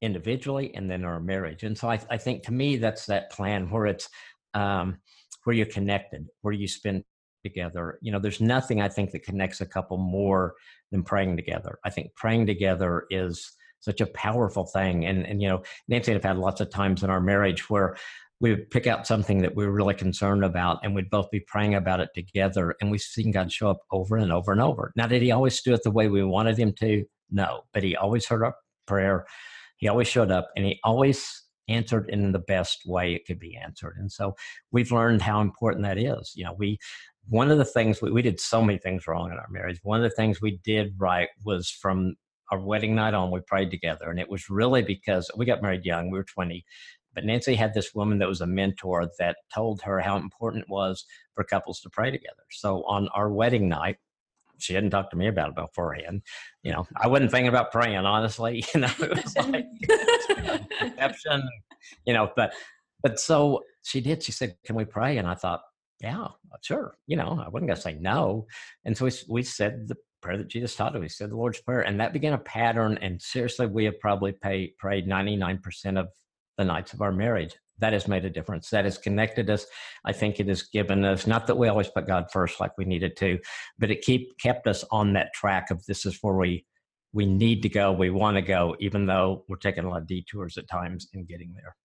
individually 0.00 0.72
and 0.74 0.90
then 0.90 1.04
our 1.04 1.20
marriage. 1.20 1.62
And 1.64 1.76
so 1.76 1.90
I, 1.90 1.98
I 2.10 2.16
think 2.16 2.44
to 2.44 2.52
me 2.52 2.76
that's 2.76 3.06
that 3.06 3.30
plan 3.30 3.70
where 3.70 3.86
it's 3.86 4.08
um, 4.54 4.98
where 5.44 5.54
you're 5.54 5.66
connected, 5.66 6.26
where 6.42 6.54
you 6.54 6.66
spend 6.66 7.04
together. 7.44 7.98
You 8.00 8.10
know, 8.10 8.18
there's 8.18 8.40
nothing 8.40 8.80
I 8.80 8.88
think 8.88 9.12
that 9.12 9.22
connects 9.22 9.60
a 9.60 9.66
couple 9.66 9.98
more 9.98 10.54
than 10.90 11.02
praying 11.02 11.36
together. 11.36 11.78
I 11.84 11.90
think 11.90 12.14
praying 12.14 12.46
together 12.46 13.04
is 13.10 13.52
such 13.80 14.00
a 14.00 14.06
powerful 14.06 14.64
thing. 14.64 15.04
And 15.04 15.26
and 15.26 15.40
you 15.42 15.48
know, 15.48 15.62
Nancy 15.88 16.10
and 16.10 16.18
I've 16.18 16.24
had 16.24 16.38
lots 16.38 16.60
of 16.60 16.70
times 16.70 17.02
in 17.02 17.10
our 17.10 17.20
marriage 17.20 17.68
where 17.68 17.96
we 18.40 18.50
would 18.50 18.70
pick 18.70 18.86
out 18.86 19.06
something 19.06 19.38
that 19.42 19.54
we 19.54 19.64
were 19.64 19.72
really 19.72 19.94
concerned 19.94 20.44
about 20.44 20.80
and 20.82 20.94
we'd 20.94 21.10
both 21.10 21.30
be 21.30 21.40
praying 21.40 21.76
about 21.76 22.00
it 22.00 22.08
together 22.14 22.74
and 22.80 22.90
we've 22.90 23.00
seen 23.00 23.30
God 23.30 23.52
show 23.52 23.70
up 23.70 23.80
over 23.92 24.16
and 24.16 24.32
over 24.32 24.52
and 24.52 24.60
over. 24.60 24.92
Now 24.96 25.06
did 25.06 25.22
he 25.22 25.30
always 25.30 25.60
do 25.62 25.72
it 25.74 25.82
the 25.84 25.90
way 25.90 26.08
we 26.08 26.24
wanted 26.24 26.58
him 26.58 26.72
to? 26.80 27.04
No. 27.30 27.62
But 27.72 27.84
he 27.84 27.94
always 27.94 28.26
heard 28.26 28.42
our 28.42 28.54
prayer. 28.86 29.26
He 29.76 29.88
always 29.88 30.08
showed 30.08 30.30
up 30.30 30.50
and 30.56 30.64
he 30.64 30.80
always 30.82 31.43
answered 31.68 32.08
in 32.08 32.32
the 32.32 32.38
best 32.38 32.82
way 32.86 33.14
it 33.14 33.26
could 33.26 33.38
be 33.38 33.56
answered. 33.56 33.94
And 33.98 34.10
so 34.10 34.34
we've 34.70 34.92
learned 34.92 35.22
how 35.22 35.40
important 35.40 35.84
that 35.84 35.98
is. 35.98 36.32
You 36.34 36.44
know, 36.44 36.54
we 36.56 36.78
one 37.28 37.50
of 37.50 37.58
the 37.58 37.64
things 37.64 38.02
we, 38.02 38.10
we 38.10 38.22
did 38.22 38.40
so 38.40 38.62
many 38.62 38.78
things 38.78 39.06
wrong 39.06 39.30
in 39.30 39.38
our 39.38 39.48
marriage. 39.50 39.80
One 39.82 40.02
of 40.02 40.10
the 40.10 40.14
things 40.14 40.40
we 40.40 40.58
did 40.62 40.94
right 40.98 41.28
was 41.44 41.70
from 41.70 42.14
our 42.50 42.60
wedding 42.60 42.94
night 42.94 43.14
on, 43.14 43.30
we 43.30 43.40
prayed 43.40 43.70
together. 43.70 44.10
And 44.10 44.20
it 44.20 44.28
was 44.28 44.50
really 44.50 44.82
because 44.82 45.30
we 45.36 45.46
got 45.46 45.62
married 45.62 45.84
young, 45.84 46.10
we 46.10 46.18
were 46.18 46.24
20. 46.24 46.64
But 47.14 47.24
Nancy 47.24 47.54
had 47.54 47.74
this 47.74 47.94
woman 47.94 48.18
that 48.18 48.28
was 48.28 48.40
a 48.40 48.46
mentor 48.46 49.08
that 49.18 49.36
told 49.54 49.80
her 49.82 50.00
how 50.00 50.16
important 50.16 50.64
it 50.64 50.70
was 50.70 51.04
for 51.34 51.44
couples 51.44 51.80
to 51.80 51.90
pray 51.90 52.10
together. 52.10 52.42
So 52.50 52.84
on 52.84 53.08
our 53.14 53.32
wedding 53.32 53.68
night, 53.68 53.96
she 54.58 54.74
hadn't 54.74 54.90
talked 54.90 55.10
to 55.10 55.16
me 55.16 55.28
about 55.28 55.50
it 55.50 55.56
beforehand. 55.56 56.22
You 56.62 56.72
know, 56.72 56.86
I 56.96 57.08
wasn't 57.08 57.30
thinking 57.30 57.48
about 57.48 57.72
praying, 57.72 57.96
honestly. 57.96 58.64
You 58.74 58.80
know, 58.82 58.90
it 59.00 59.24
was 59.24 59.36
like 59.36 60.68
deception, 60.80 61.48
you 62.06 62.14
know, 62.14 62.30
but 62.36 62.54
but 63.02 63.20
so 63.20 63.62
she 63.82 64.00
did. 64.00 64.22
She 64.22 64.32
said, 64.32 64.56
Can 64.64 64.76
we 64.76 64.84
pray? 64.84 65.18
And 65.18 65.28
I 65.28 65.34
thought, 65.34 65.62
Yeah, 66.00 66.28
sure. 66.62 66.96
You 67.06 67.16
know, 67.16 67.42
I 67.44 67.48
wasn't 67.48 67.68
gonna 67.68 67.80
say 67.80 67.94
no. 68.00 68.46
And 68.84 68.96
so 68.96 69.04
we 69.04 69.12
we 69.28 69.42
said 69.42 69.88
the 69.88 69.96
prayer 70.24 70.38
that 70.38 70.48
Jesus 70.48 70.74
taught 70.74 70.96
us. 70.96 71.00
We 71.00 71.08
said 71.08 71.30
the 71.30 71.36
Lord's 71.36 71.60
Prayer. 71.60 71.82
And 71.82 72.00
that 72.00 72.14
began 72.14 72.32
a 72.32 72.38
pattern. 72.38 72.98
And 73.02 73.20
seriously, 73.20 73.66
we 73.66 73.84
have 73.84 74.00
probably 74.00 74.32
pay, 74.32 74.72
prayed 74.78 75.06
99% 75.06 76.00
of 76.00 76.08
the 76.56 76.64
nights 76.64 76.94
of 76.94 77.02
our 77.02 77.12
marriage 77.12 77.54
that 77.78 77.92
has 77.92 78.06
made 78.08 78.24
a 78.24 78.30
difference. 78.30 78.70
That 78.70 78.84
has 78.84 78.98
connected 78.98 79.50
us. 79.50 79.66
I 80.04 80.12
think 80.12 80.38
it 80.38 80.48
has 80.48 80.62
given 80.62 81.04
us 81.04 81.26
not 81.26 81.46
that 81.46 81.56
we 81.56 81.68
always 81.68 81.88
put 81.88 82.06
God 82.06 82.26
first 82.32 82.60
like 82.60 82.76
we 82.78 82.84
needed 82.84 83.16
to, 83.18 83.38
but 83.78 83.90
it 83.90 84.02
keep 84.02 84.38
kept 84.38 84.66
us 84.66 84.84
on 84.90 85.12
that 85.14 85.32
track 85.34 85.70
of 85.70 85.84
this 85.86 86.06
is 86.06 86.18
where 86.22 86.34
we 86.34 86.64
we 87.12 87.26
need 87.26 87.62
to 87.62 87.68
go, 87.68 87.92
we 87.92 88.10
want 88.10 88.36
to 88.36 88.42
go, 88.42 88.74
even 88.80 89.06
though 89.06 89.44
we're 89.48 89.56
taking 89.56 89.84
a 89.84 89.88
lot 89.88 90.02
of 90.02 90.08
detours 90.08 90.58
at 90.58 90.68
times 90.68 91.08
in 91.14 91.24
getting 91.24 91.54
there. 91.54 91.76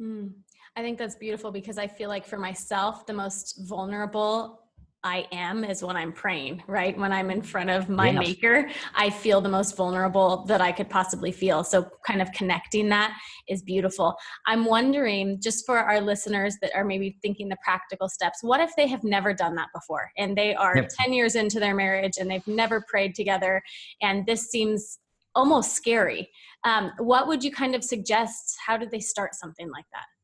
Mm. 0.00 0.32
I 0.76 0.82
think 0.82 0.98
that's 0.98 1.14
beautiful 1.14 1.50
because 1.50 1.76
I 1.76 1.86
feel 1.86 2.08
like 2.08 2.26
for 2.26 2.38
myself, 2.38 3.06
the 3.06 3.12
most 3.12 3.58
vulnerable 3.68 4.65
I 5.06 5.28
am 5.30 5.62
is 5.62 5.84
when 5.84 5.96
I'm 5.96 6.12
praying, 6.12 6.64
right? 6.66 6.98
When 6.98 7.12
I'm 7.12 7.30
in 7.30 7.40
front 7.40 7.70
of 7.70 7.88
my 7.88 8.10
yes. 8.10 8.18
maker, 8.18 8.68
I 8.96 9.08
feel 9.08 9.40
the 9.40 9.48
most 9.48 9.76
vulnerable 9.76 10.44
that 10.46 10.60
I 10.60 10.72
could 10.72 10.90
possibly 10.90 11.30
feel. 11.30 11.62
So, 11.62 11.88
kind 12.04 12.20
of 12.20 12.32
connecting 12.32 12.88
that 12.88 13.16
is 13.48 13.62
beautiful. 13.62 14.16
I'm 14.46 14.64
wondering, 14.64 15.40
just 15.40 15.64
for 15.64 15.78
our 15.78 16.00
listeners 16.00 16.56
that 16.60 16.74
are 16.74 16.84
maybe 16.84 17.16
thinking 17.22 17.48
the 17.48 17.56
practical 17.64 18.08
steps, 18.08 18.40
what 18.42 18.58
if 18.58 18.74
they 18.76 18.88
have 18.88 19.04
never 19.04 19.32
done 19.32 19.54
that 19.54 19.68
before 19.72 20.10
and 20.18 20.36
they 20.36 20.56
are 20.56 20.76
yep. 20.76 20.90
10 20.98 21.12
years 21.12 21.36
into 21.36 21.60
their 21.60 21.76
marriage 21.76 22.14
and 22.18 22.28
they've 22.28 22.46
never 22.48 22.84
prayed 22.88 23.14
together 23.14 23.62
and 24.02 24.26
this 24.26 24.50
seems 24.50 24.98
almost 25.36 25.76
scary? 25.76 26.28
Um, 26.64 26.90
what 26.98 27.28
would 27.28 27.44
you 27.44 27.52
kind 27.52 27.76
of 27.76 27.84
suggest? 27.84 28.56
How 28.66 28.76
did 28.76 28.90
they 28.90 28.98
start 28.98 29.36
something 29.36 29.70
like 29.70 29.86
that? 29.92 30.15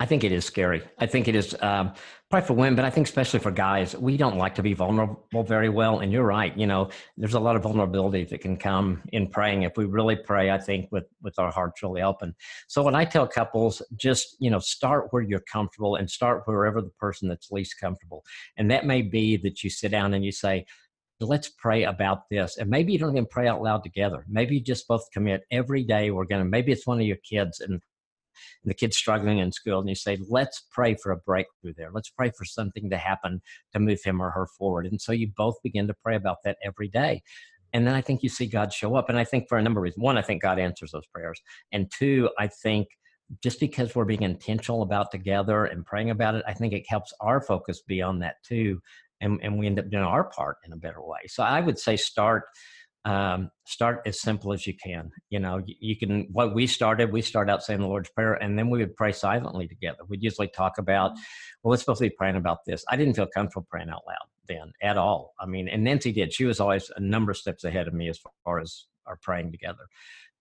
I 0.00 0.06
think 0.06 0.22
it 0.22 0.30
is 0.30 0.44
scary. 0.44 0.82
I 0.98 1.06
think 1.06 1.26
it 1.26 1.34
is 1.34 1.56
um, 1.60 1.92
probably 2.30 2.46
for 2.46 2.54
women, 2.54 2.76
but 2.76 2.84
I 2.84 2.90
think 2.90 3.08
especially 3.08 3.40
for 3.40 3.50
guys, 3.50 3.96
we 3.96 4.16
don't 4.16 4.36
like 4.36 4.54
to 4.54 4.62
be 4.62 4.72
vulnerable 4.72 5.42
very 5.42 5.68
well. 5.68 5.98
And 5.98 6.12
you're 6.12 6.24
right. 6.24 6.56
You 6.56 6.68
know, 6.68 6.90
there's 7.16 7.34
a 7.34 7.40
lot 7.40 7.56
of 7.56 7.64
vulnerability 7.64 8.22
that 8.24 8.40
can 8.40 8.56
come 8.56 9.02
in 9.12 9.26
praying. 9.26 9.62
If 9.62 9.76
we 9.76 9.86
really 9.86 10.14
pray, 10.14 10.52
I 10.52 10.58
think 10.58 10.92
with 10.92 11.06
with 11.20 11.36
our 11.40 11.50
hearts 11.50 11.82
really 11.82 12.02
open. 12.02 12.36
So 12.68 12.82
when 12.84 12.94
I 12.94 13.04
tell 13.04 13.26
couples, 13.26 13.82
just 13.96 14.36
you 14.38 14.50
know, 14.50 14.60
start 14.60 15.08
where 15.10 15.22
you're 15.22 15.40
comfortable 15.40 15.96
and 15.96 16.08
start 16.08 16.42
wherever 16.44 16.80
the 16.80 16.90
person 17.00 17.28
that's 17.28 17.50
least 17.50 17.80
comfortable. 17.80 18.24
And 18.56 18.70
that 18.70 18.86
may 18.86 19.02
be 19.02 19.36
that 19.38 19.64
you 19.64 19.70
sit 19.70 19.90
down 19.90 20.14
and 20.14 20.24
you 20.24 20.30
say, 20.30 20.64
let's 21.20 21.48
pray 21.48 21.82
about 21.82 22.28
this. 22.30 22.56
And 22.58 22.70
maybe 22.70 22.92
you 22.92 23.00
don't 23.00 23.10
even 23.10 23.26
pray 23.26 23.48
out 23.48 23.62
loud 23.62 23.82
together. 23.82 24.24
Maybe 24.28 24.54
you 24.54 24.60
just 24.60 24.86
both 24.86 25.10
commit 25.12 25.42
every 25.50 25.82
day. 25.82 26.12
We're 26.12 26.24
going 26.24 26.44
to, 26.44 26.48
maybe 26.48 26.70
it's 26.70 26.86
one 26.86 27.00
of 27.00 27.06
your 27.06 27.16
kids 27.28 27.58
and 27.58 27.82
and 28.62 28.70
the 28.70 28.74
kid's 28.74 28.96
struggling 28.96 29.38
in 29.38 29.52
school, 29.52 29.80
and 29.80 29.88
you 29.88 29.94
say, 29.94 30.18
let's 30.28 30.64
pray 30.70 30.94
for 30.94 31.12
a 31.12 31.16
breakthrough 31.16 31.74
there. 31.76 31.90
Let's 31.92 32.10
pray 32.10 32.30
for 32.36 32.44
something 32.44 32.90
to 32.90 32.96
happen 32.96 33.40
to 33.72 33.78
move 33.78 34.02
him 34.04 34.20
or 34.20 34.30
her 34.30 34.46
forward. 34.46 34.86
And 34.86 35.00
so 35.00 35.12
you 35.12 35.30
both 35.36 35.56
begin 35.62 35.86
to 35.88 35.94
pray 35.94 36.16
about 36.16 36.38
that 36.44 36.58
every 36.64 36.88
day. 36.88 37.22
And 37.72 37.86
then 37.86 37.94
I 37.94 38.00
think 38.00 38.22
you 38.22 38.28
see 38.28 38.46
God 38.46 38.72
show 38.72 38.94
up. 38.94 39.08
And 39.08 39.18
I 39.18 39.24
think 39.24 39.48
for 39.48 39.58
a 39.58 39.62
number 39.62 39.80
of 39.80 39.82
reasons. 39.82 40.02
One, 40.02 40.16
I 40.16 40.22
think 40.22 40.42
God 40.42 40.58
answers 40.58 40.92
those 40.92 41.06
prayers. 41.06 41.40
And 41.72 41.90
two, 41.90 42.30
I 42.38 42.46
think 42.46 42.88
just 43.42 43.60
because 43.60 43.94
we're 43.94 44.06
being 44.06 44.22
intentional 44.22 44.82
about 44.82 45.10
together 45.10 45.66
and 45.66 45.84
praying 45.84 46.10
about 46.10 46.34
it, 46.34 46.44
I 46.46 46.54
think 46.54 46.72
it 46.72 46.84
helps 46.88 47.12
our 47.20 47.40
focus 47.42 47.82
be 47.86 48.00
on 48.00 48.20
that 48.20 48.36
too. 48.42 48.80
And, 49.20 49.38
and 49.42 49.58
we 49.58 49.66
end 49.66 49.78
up 49.78 49.90
doing 49.90 50.04
our 50.04 50.24
part 50.24 50.56
in 50.64 50.72
a 50.72 50.76
better 50.76 51.02
way. 51.02 51.18
So 51.26 51.42
I 51.42 51.60
would 51.60 51.78
say 51.78 51.96
start 51.96 52.44
um, 53.08 53.50
start 53.64 54.02
as 54.04 54.20
simple 54.20 54.52
as 54.52 54.66
you 54.66 54.74
can. 54.74 55.10
You 55.30 55.40
know, 55.40 55.62
you, 55.64 55.74
you, 55.80 55.96
can, 55.96 56.28
what 56.30 56.54
we 56.54 56.66
started, 56.66 57.10
we 57.10 57.22
start 57.22 57.48
out 57.48 57.62
saying 57.62 57.80
the 57.80 57.86
Lord's 57.86 58.10
Prayer, 58.10 58.34
and 58.34 58.58
then 58.58 58.68
we 58.68 58.80
would 58.80 58.96
pray 58.96 59.12
silently 59.12 59.66
together. 59.66 60.00
We'd 60.06 60.22
usually 60.22 60.48
talk 60.48 60.76
about, 60.76 61.12
well, 61.62 61.70
we're 61.70 61.78
supposed 61.78 62.00
to 62.00 62.04
be 62.04 62.14
praying 62.14 62.36
about 62.36 62.66
this. 62.66 62.84
I 62.86 62.96
didn't 62.96 63.14
feel 63.14 63.26
comfortable 63.26 63.66
praying 63.70 63.88
out 63.88 64.02
loud 64.06 64.28
then 64.46 64.72
at 64.82 64.98
all. 64.98 65.32
I 65.40 65.46
mean, 65.46 65.68
and 65.68 65.84
Nancy 65.84 66.12
did. 66.12 66.34
She 66.34 66.44
was 66.44 66.60
always 66.60 66.90
a 66.96 67.00
number 67.00 67.30
of 67.30 67.38
steps 67.38 67.64
ahead 67.64 67.88
of 67.88 67.94
me 67.94 68.10
as 68.10 68.20
far 68.44 68.60
as 68.60 68.84
our 69.06 69.16
praying 69.16 69.52
together. 69.52 69.86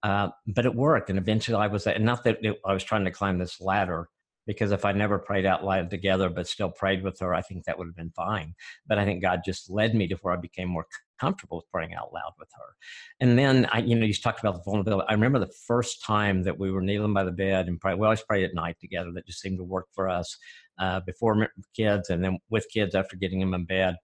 Uh, 0.03 0.29
but 0.45 0.65
it 0.65 0.75
worked. 0.75 1.09
And 1.09 1.17
eventually 1.17 1.57
I 1.57 1.67
was, 1.67 1.87
and 1.87 2.03
not 2.03 2.25
that 2.25 2.39
it, 2.41 2.59
I 2.65 2.73
was 2.73 2.83
trying 2.83 3.05
to 3.05 3.11
climb 3.11 3.37
this 3.37 3.61
ladder, 3.61 4.09
because 4.45 4.71
if 4.71 4.83
I 4.83 4.91
never 4.93 5.19
prayed 5.19 5.45
out 5.45 5.63
loud 5.63 5.89
together, 5.89 6.29
but 6.29 6.47
still 6.47 6.69
prayed 6.69 7.03
with 7.03 7.19
her, 7.19 7.33
I 7.33 7.41
think 7.41 7.63
that 7.63 7.77
would 7.77 7.87
have 7.87 7.95
been 7.95 8.11
fine. 8.11 8.55
But 8.87 8.97
I 8.97 9.05
think 9.05 9.21
God 9.21 9.41
just 9.45 9.69
led 9.69 9.95
me 9.95 10.07
to 10.07 10.15
where 10.15 10.33
I 10.33 10.37
became 10.37 10.69
more 10.69 10.85
comfortable 11.19 11.57
with 11.57 11.71
praying 11.71 11.93
out 11.93 12.13
loud 12.13 12.33
with 12.37 12.49
her. 12.55 12.75
And 13.19 13.37
then 13.37 13.67
I, 13.71 13.79
you 13.79 13.95
know, 13.95 14.05
you 14.05 14.13
talked 14.13 14.39
about 14.39 14.55
the 14.55 14.63
vulnerability. 14.63 15.07
I 15.09 15.13
remember 15.13 15.39
the 15.39 15.53
first 15.67 16.03
time 16.03 16.43
that 16.43 16.57
we 16.59 16.71
were 16.71 16.81
kneeling 16.81 17.13
by 17.13 17.23
the 17.23 17.31
bed 17.31 17.67
and 17.67 17.79
pray. 17.79 17.93
We 17.93 18.05
always 18.05 18.23
prayed 18.23 18.45
at 18.45 18.53
night 18.53 18.77
together. 18.79 19.11
That 19.13 19.25
just 19.25 19.41
seemed 19.41 19.57
to 19.57 19.63
work 19.63 19.87
for 19.93 20.09
us 20.09 20.37
uh, 20.79 21.01
before 21.05 21.47
kids, 21.75 22.09
and 22.09 22.23
then 22.23 22.37
with 22.49 22.67
kids 22.71 22.95
after 22.95 23.15
getting 23.15 23.39
them 23.39 23.53
in 23.53 23.65
bed. 23.65 23.95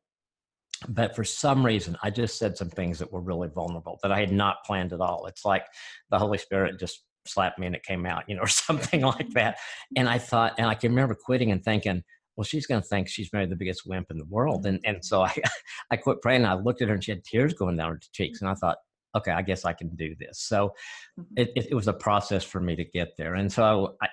But 0.90 1.16
for 1.16 1.24
some 1.24 1.66
reason, 1.66 1.98
I 2.04 2.10
just 2.10 2.38
said 2.38 2.58
some 2.58 2.70
things 2.70 3.00
that 3.00 3.12
were 3.12 3.22
really 3.22 3.48
vulnerable 3.48 4.00
that 4.04 4.12
I 4.12 4.20
had 4.20 4.32
not 4.32 4.58
planned 4.66 4.92
at 4.92 5.00
all. 5.00 5.26
It's 5.28 5.46
like 5.46 5.66
the 6.10 6.20
Holy 6.20 6.38
Spirit 6.38 6.80
just 6.80 7.04
slapped 7.26 7.58
me 7.58 7.68
and 7.68 7.76
it 7.76 7.84
came 7.84 8.06
out, 8.06 8.24
you 8.28 8.36
know, 8.36 8.42
or 8.44 8.48
something 8.48 9.02
like 9.02 9.30
that. 9.34 9.58
And 9.96 10.10
I 10.10 10.18
thought, 10.18 10.56
and 10.58 10.68
I 10.68 10.76
can 10.76 10.92
remember 10.92 11.16
quitting 11.16 11.52
and 11.52 11.64
thinking, 11.64 12.04
well, 12.36 12.44
she's 12.44 12.66
going 12.66 12.82
to 12.82 12.88
think 12.88 13.08
she's 13.08 13.32
married 13.32 13.50
the 13.50 13.56
biggest 13.56 13.84
wimp 13.86 14.10
in 14.10 14.18
the 14.18 14.26
world. 14.26 14.66
And, 14.66 14.80
and 14.86 15.04
so 15.04 15.24
I, 15.24 15.36
I 15.92 15.98
quit 15.98 16.22
praying. 16.22 16.46
I 16.46 16.56
looked 16.56 16.82
at 16.82 16.88
her 16.88 16.96
and 16.96 17.04
she 17.04 17.12
had 17.12 17.24
tears 17.24 17.54
going 17.54 17.78
down 17.78 17.92
her 17.92 18.00
cheeks. 18.12 18.42
And 18.42 18.50
I 18.50 18.56
thought, 18.56 18.78
okay, 19.16 19.32
I 19.32 19.42
guess 19.42 19.66
I 19.66 19.74
can 19.74 19.90
do 19.96 20.16
this. 20.20 20.40
So 20.40 20.74
mm-hmm. 21.20 21.34
it, 21.38 21.52
it, 21.56 21.68
it 21.72 21.76
was 21.76 21.88
a 21.88 21.94
process 21.94 22.44
for 22.44 22.60
me 22.60 22.76
to 22.76 22.84
get 22.84 23.10
there. 23.18 23.36
And 23.36 23.52
so 23.52 23.96
I, 24.02 24.08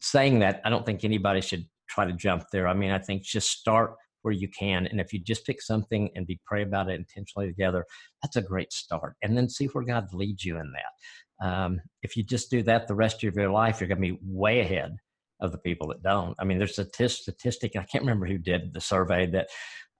saying 0.00 0.40
that, 0.40 0.60
I 0.64 0.70
don't 0.70 0.84
think 0.84 1.04
anybody 1.04 1.40
should 1.40 1.66
try 1.88 2.04
to 2.04 2.12
jump 2.12 2.44
there. 2.50 2.66
I 2.66 2.74
mean, 2.74 2.90
I 2.90 2.98
think 2.98 3.22
just 3.22 3.50
start 3.50 3.94
where 4.22 4.34
you 4.34 4.48
can. 4.48 4.86
And 4.86 5.00
if 5.00 5.12
you 5.12 5.20
just 5.20 5.46
pick 5.46 5.62
something 5.62 6.10
and 6.16 6.26
be 6.26 6.40
pray 6.44 6.62
about 6.62 6.90
it 6.90 6.98
intentionally 6.98 7.46
together, 7.46 7.84
that's 8.22 8.34
a 8.34 8.42
great 8.42 8.72
start. 8.72 9.14
And 9.22 9.36
then 9.36 9.48
see 9.48 9.66
where 9.66 9.84
God 9.84 10.12
leads 10.12 10.44
you 10.44 10.58
in 10.58 10.72
that. 10.72 11.46
Um, 11.46 11.80
if 12.02 12.16
you 12.16 12.24
just 12.24 12.50
do 12.50 12.62
that 12.64 12.88
the 12.88 12.94
rest 12.94 13.22
of 13.22 13.36
your 13.36 13.50
life, 13.50 13.80
you're 13.80 13.88
going 13.88 14.02
to 14.02 14.14
be 14.14 14.18
way 14.24 14.60
ahead 14.60 14.96
of 15.40 15.52
the 15.52 15.58
people 15.58 15.88
that 15.88 16.02
don't. 16.02 16.34
I 16.38 16.44
mean, 16.44 16.58
there's 16.58 16.78
a 16.78 16.84
t- 16.84 17.08
statistic, 17.08 17.76
I 17.76 17.84
can't 17.84 18.02
remember 18.02 18.26
who 18.26 18.38
did 18.38 18.72
the 18.72 18.80
survey, 18.80 19.26
that 19.26 19.48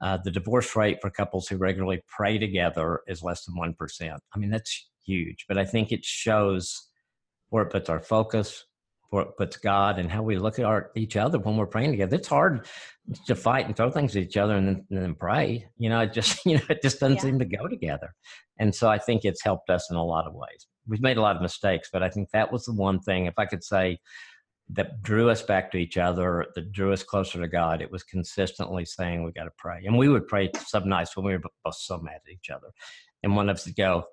uh, 0.01 0.19
the 0.23 0.31
divorce 0.31 0.77
rate 0.77 0.99
for 1.01 1.11
couples 1.11 1.49
who 1.49 1.57
regularly 1.57 2.03
pray 2.09 2.39
together 2.39 3.01
is 3.07 3.23
less 3.23 3.45
than 3.45 3.55
1%. 3.55 4.19
I 4.35 4.39
mean, 4.39 4.51
that's 4.51 4.89
huge, 5.05 5.45
but 5.49 5.59
I 5.59 5.65
think 5.65 5.93
it 5.93 6.05
shows 6.05 6.89
where 7.49 7.65
it 7.65 7.71
puts 7.71 7.89
our 7.89 8.01
focus, 8.01 8.65
where 9.11 9.23
it 9.23 9.37
puts 9.39 9.57
God, 9.57 9.99
and 9.99 10.11
how 10.11 10.23
we 10.23 10.37
look 10.37 10.59
at 10.59 10.65
our 10.65 10.91
each 10.97 11.17
other 11.17 11.39
when 11.39 11.57
we're 11.57 11.67
praying 11.67 11.93
together. 11.93 12.17
It's 12.17 12.29
hard 12.29 12.67
to 13.27 13.35
fight 13.35 13.67
and 13.67 13.77
throw 13.77 13.91
things 13.91 14.17
at 14.17 14.23
each 14.23 14.37
other 14.37 14.57
and 14.57 14.67
then, 14.67 14.87
and 14.91 15.03
then 15.03 15.15
pray. 15.15 15.67
You 15.79 15.89
know, 15.89 16.01
it 16.01 16.13
just 16.13 16.45
you 16.47 16.57
know 16.57 16.65
it 16.69 16.83
just 16.83 17.01
doesn't 17.01 17.17
yeah. 17.17 17.23
seem 17.23 17.39
to 17.39 17.45
go 17.45 17.69
together. 17.69 18.15
And 18.59 18.75
so 18.75 18.89
I 18.89 18.99
think 18.99 19.25
it's 19.25 19.43
helped 19.43 19.71
us 19.71 19.91
in 19.91 19.97
a 19.97 20.05
lot 20.05 20.27
of 20.27 20.35
ways. 20.35 20.67
We've 20.89 21.03
made 21.03 21.17
a 21.17 21.23
lot 21.23 21.37
of 21.37 21.43
mistakes, 21.43 21.89
but 21.93 22.03
I 22.03 22.11
think 22.11 22.31
that 22.33 22.53
was 22.53 22.65
the 22.65 22.73
one 22.73 23.01
thing. 23.01 23.27
If 23.27 23.39
I 23.39 23.47
could 23.47 23.65
say 23.65 23.99
that 24.71 25.03
drew 25.03 25.31
us 25.31 25.43
back 25.43 25.71
to 25.71 25.79
each 25.79 25.97
other, 25.97 26.47
that 26.55 26.73
drew 26.73 26.93
us 26.93 27.03
closer 27.03 27.41
to 27.41 27.49
God. 27.49 27.81
It 27.81 27.91
was 27.91 28.03
consistently 28.03 28.85
saying 28.85 29.23
we 29.23 29.33
got 29.33 29.45
to 29.45 29.53
pray, 29.57 29.83
and 29.85 29.97
we 29.97 30.09
would 30.09 30.27
pray 30.27 30.51
some 30.67 30.89
nights 30.89 31.17
when 31.17 31.27
we 31.27 31.33
were 31.33 31.43
both 31.65 31.77
so 31.77 31.99
mad 31.99 32.21
at 32.27 32.33
each 32.33 32.51
other, 32.51 32.69
and 33.23 33.37
one 33.37 33.49
of 33.49 33.57
us 33.57 33.67
would 33.67 33.77
go, 33.77 34.05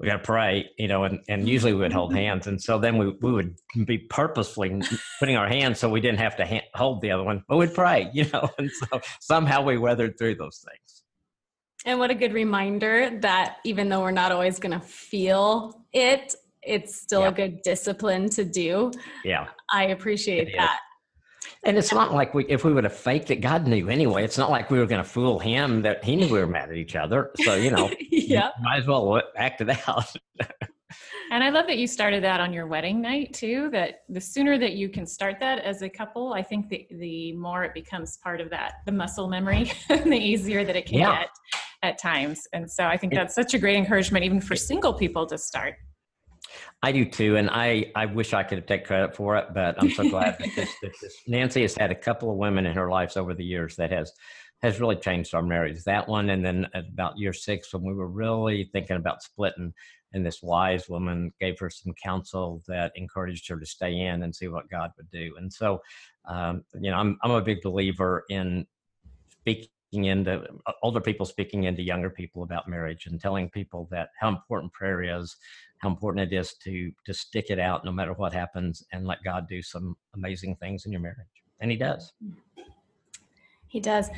"We 0.00 0.08
got 0.08 0.16
to 0.16 0.22
pray," 0.22 0.68
you 0.78 0.88
know, 0.88 1.04
and, 1.04 1.20
and 1.28 1.48
usually 1.48 1.74
we 1.74 1.80
would 1.80 1.92
hold 1.92 2.12
hands, 2.12 2.48
and 2.48 2.60
so 2.60 2.78
then 2.78 2.98
we 2.98 3.10
we 3.20 3.32
would 3.32 3.56
be 3.86 3.98
purposefully 3.98 4.82
putting 5.20 5.36
our 5.36 5.48
hands 5.48 5.78
so 5.78 5.88
we 5.88 6.00
didn't 6.00 6.20
have 6.20 6.36
to 6.36 6.60
hold 6.74 7.00
the 7.00 7.12
other 7.12 7.24
one, 7.24 7.44
but 7.48 7.56
we'd 7.56 7.74
pray, 7.74 8.10
you 8.14 8.24
know, 8.32 8.48
and 8.58 8.70
so 8.70 9.00
somehow 9.20 9.62
we 9.62 9.78
weathered 9.78 10.18
through 10.18 10.34
those 10.34 10.64
things. 10.66 11.04
And 11.84 12.00
what 12.00 12.10
a 12.10 12.14
good 12.14 12.32
reminder 12.32 13.18
that 13.20 13.58
even 13.64 13.88
though 13.88 14.00
we're 14.00 14.10
not 14.10 14.32
always 14.32 14.58
going 14.58 14.78
to 14.78 14.84
feel 14.84 15.84
it, 15.92 16.34
it's 16.68 17.00
still 17.00 17.24
a 17.24 17.32
good 17.32 17.62
discipline 17.62 18.28
to 18.30 18.44
do. 18.44 18.92
Yeah. 19.24 19.48
I 19.72 19.86
appreciate 19.86 20.54
that. 20.56 20.78
And 21.64 21.76
it's 21.76 21.92
not 21.92 22.12
like 22.14 22.34
we, 22.34 22.46
if 22.46 22.64
we 22.64 22.72
would 22.72 22.84
have 22.84 22.96
faked 22.96 23.30
it, 23.30 23.36
God 23.36 23.66
knew 23.66 23.88
anyway. 23.88 24.22
It's 24.22 24.38
not 24.38 24.50
like 24.50 24.70
we 24.70 24.78
were 24.78 24.86
going 24.86 25.02
to 25.02 25.08
fool 25.08 25.38
him 25.38 25.82
that 25.82 26.04
he 26.04 26.14
knew 26.14 26.26
we 26.26 26.38
were 26.38 26.46
mad 26.46 26.70
at 26.70 26.76
each 26.76 26.94
other. 26.94 27.30
So, 27.44 27.54
you 27.54 27.70
know, 27.70 27.90
yeah. 28.10 28.50
might 28.62 28.78
as 28.78 28.86
well 28.86 29.20
act 29.36 29.60
it 29.60 29.70
out. 29.88 30.14
and 31.30 31.42
I 31.42 31.50
love 31.50 31.66
that 31.66 31.78
you 31.78 31.86
started 31.86 32.22
that 32.22 32.40
on 32.40 32.52
your 32.52 32.66
wedding 32.66 33.00
night 33.00 33.32
too, 33.32 33.70
that 33.70 34.02
the 34.08 34.20
sooner 34.20 34.56
that 34.58 34.74
you 34.74 34.88
can 34.88 35.04
start 35.06 35.40
that 35.40 35.58
as 35.60 35.82
a 35.82 35.88
couple, 35.88 36.32
I 36.32 36.42
think 36.42 36.68
the, 36.68 36.86
the 36.92 37.32
more 37.32 37.64
it 37.64 37.74
becomes 37.74 38.18
part 38.18 38.40
of 38.40 38.50
that, 38.50 38.74
the 38.86 38.92
muscle 38.92 39.28
memory, 39.28 39.72
the 39.88 40.14
easier 40.14 40.64
that 40.64 40.76
it 40.76 40.86
can 40.86 40.98
yeah. 40.98 41.18
get 41.20 41.30
at 41.82 41.98
times. 41.98 42.46
And 42.52 42.70
so 42.70 42.84
I 42.84 42.96
think 42.96 43.14
that's 43.14 43.34
such 43.34 43.54
a 43.54 43.58
great 43.58 43.76
encouragement, 43.76 44.24
even 44.24 44.40
for 44.40 44.56
single 44.56 44.94
people 44.94 45.26
to 45.26 45.38
start. 45.38 45.74
I 46.82 46.92
do 46.92 47.04
too, 47.04 47.36
and 47.36 47.50
I, 47.50 47.90
I 47.96 48.06
wish 48.06 48.32
I 48.32 48.44
could 48.44 48.66
take 48.68 48.84
credit 48.84 49.16
for 49.16 49.36
it, 49.36 49.48
but 49.52 49.74
I'm 49.82 49.90
so 49.90 50.08
glad 50.08 50.36
that, 50.38 50.50
this, 50.54 50.70
that 50.82 50.92
this, 51.00 51.16
Nancy 51.26 51.62
has 51.62 51.74
had 51.74 51.90
a 51.90 51.94
couple 51.94 52.30
of 52.30 52.36
women 52.36 52.66
in 52.66 52.74
her 52.74 52.88
lives 52.88 53.16
over 53.16 53.34
the 53.34 53.44
years 53.44 53.76
that 53.76 53.90
has 53.90 54.12
has 54.62 54.80
really 54.80 54.96
changed 54.96 55.34
our 55.34 55.42
marriage. 55.42 55.84
That 55.84 56.08
one, 56.08 56.30
and 56.30 56.44
then 56.44 56.66
about 56.74 57.18
year 57.18 57.32
six 57.32 57.72
when 57.72 57.84
we 57.84 57.94
were 57.94 58.08
really 58.08 58.68
thinking 58.72 58.96
about 58.96 59.22
splitting, 59.22 59.72
and 60.12 60.24
this 60.24 60.42
wise 60.42 60.88
woman 60.88 61.32
gave 61.40 61.58
her 61.58 61.70
some 61.70 61.94
counsel 62.02 62.62
that 62.68 62.92
encouraged 62.94 63.48
her 63.48 63.58
to 63.58 63.66
stay 63.66 63.98
in 63.98 64.22
and 64.22 64.34
see 64.34 64.48
what 64.48 64.70
God 64.70 64.92
would 64.96 65.10
do. 65.10 65.34
And 65.38 65.52
so, 65.52 65.80
um, 66.28 66.64
you 66.80 66.90
know, 66.90 66.96
I'm 66.96 67.18
I'm 67.22 67.32
a 67.32 67.42
big 67.42 67.60
believer 67.60 68.24
in 68.30 68.66
speaking 69.30 69.68
into 69.92 70.44
older 70.82 71.00
people 71.00 71.24
speaking 71.24 71.64
into 71.64 71.82
younger 71.82 72.10
people 72.10 72.42
about 72.42 72.68
marriage 72.68 73.06
and 73.06 73.20
telling 73.20 73.48
people 73.48 73.88
that 73.90 74.10
how 74.20 74.28
important 74.28 74.72
prayer 74.72 75.02
is 75.02 75.36
how 75.80 75.88
important 75.88 76.32
it 76.32 76.36
is 76.36 76.54
to 76.64 76.90
to 77.06 77.14
stick 77.14 77.46
it 77.50 77.58
out 77.58 77.84
no 77.84 77.92
matter 77.92 78.12
what 78.14 78.32
happens 78.32 78.82
and 78.92 79.06
let 79.06 79.22
God 79.24 79.48
do 79.48 79.62
some 79.62 79.96
amazing 80.14 80.56
things 80.56 80.86
in 80.86 80.92
your 80.92 81.00
marriage. 81.00 81.18
And 81.60 81.70
he 81.70 81.76
does. 81.76 82.12
Mm. 82.24 82.34
He 83.68 83.80
does. 83.80 84.08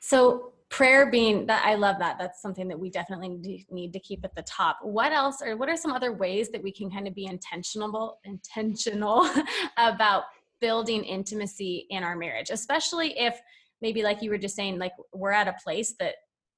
So 0.00 0.52
prayer 0.70 1.10
being 1.10 1.46
that 1.46 1.64
I 1.64 1.74
love 1.74 1.98
that. 2.00 2.18
That's 2.18 2.42
something 2.42 2.66
that 2.68 2.78
we 2.78 2.90
definitely 2.90 3.64
need 3.70 3.92
to 3.92 4.00
keep 4.00 4.24
at 4.24 4.34
the 4.34 4.42
top. 4.42 4.78
What 4.82 5.12
else 5.12 5.40
or 5.40 5.56
what 5.56 5.68
are 5.68 5.76
some 5.76 5.92
other 5.92 6.12
ways 6.12 6.50
that 6.50 6.62
we 6.62 6.72
can 6.72 6.90
kind 6.90 7.06
of 7.06 7.14
be 7.14 7.26
intentional 7.26 8.18
intentional 8.24 9.28
about 9.76 10.24
building 10.60 11.04
intimacy 11.04 11.86
in 11.90 12.02
our 12.02 12.16
marriage, 12.16 12.50
especially 12.50 13.18
if 13.18 13.40
maybe 13.82 14.02
like 14.02 14.22
you 14.22 14.30
were 14.30 14.38
just 14.38 14.56
saying 14.56 14.78
like 14.78 14.92
we're 15.12 15.30
at 15.30 15.46
a 15.46 15.54
place 15.62 15.94
that 16.00 16.14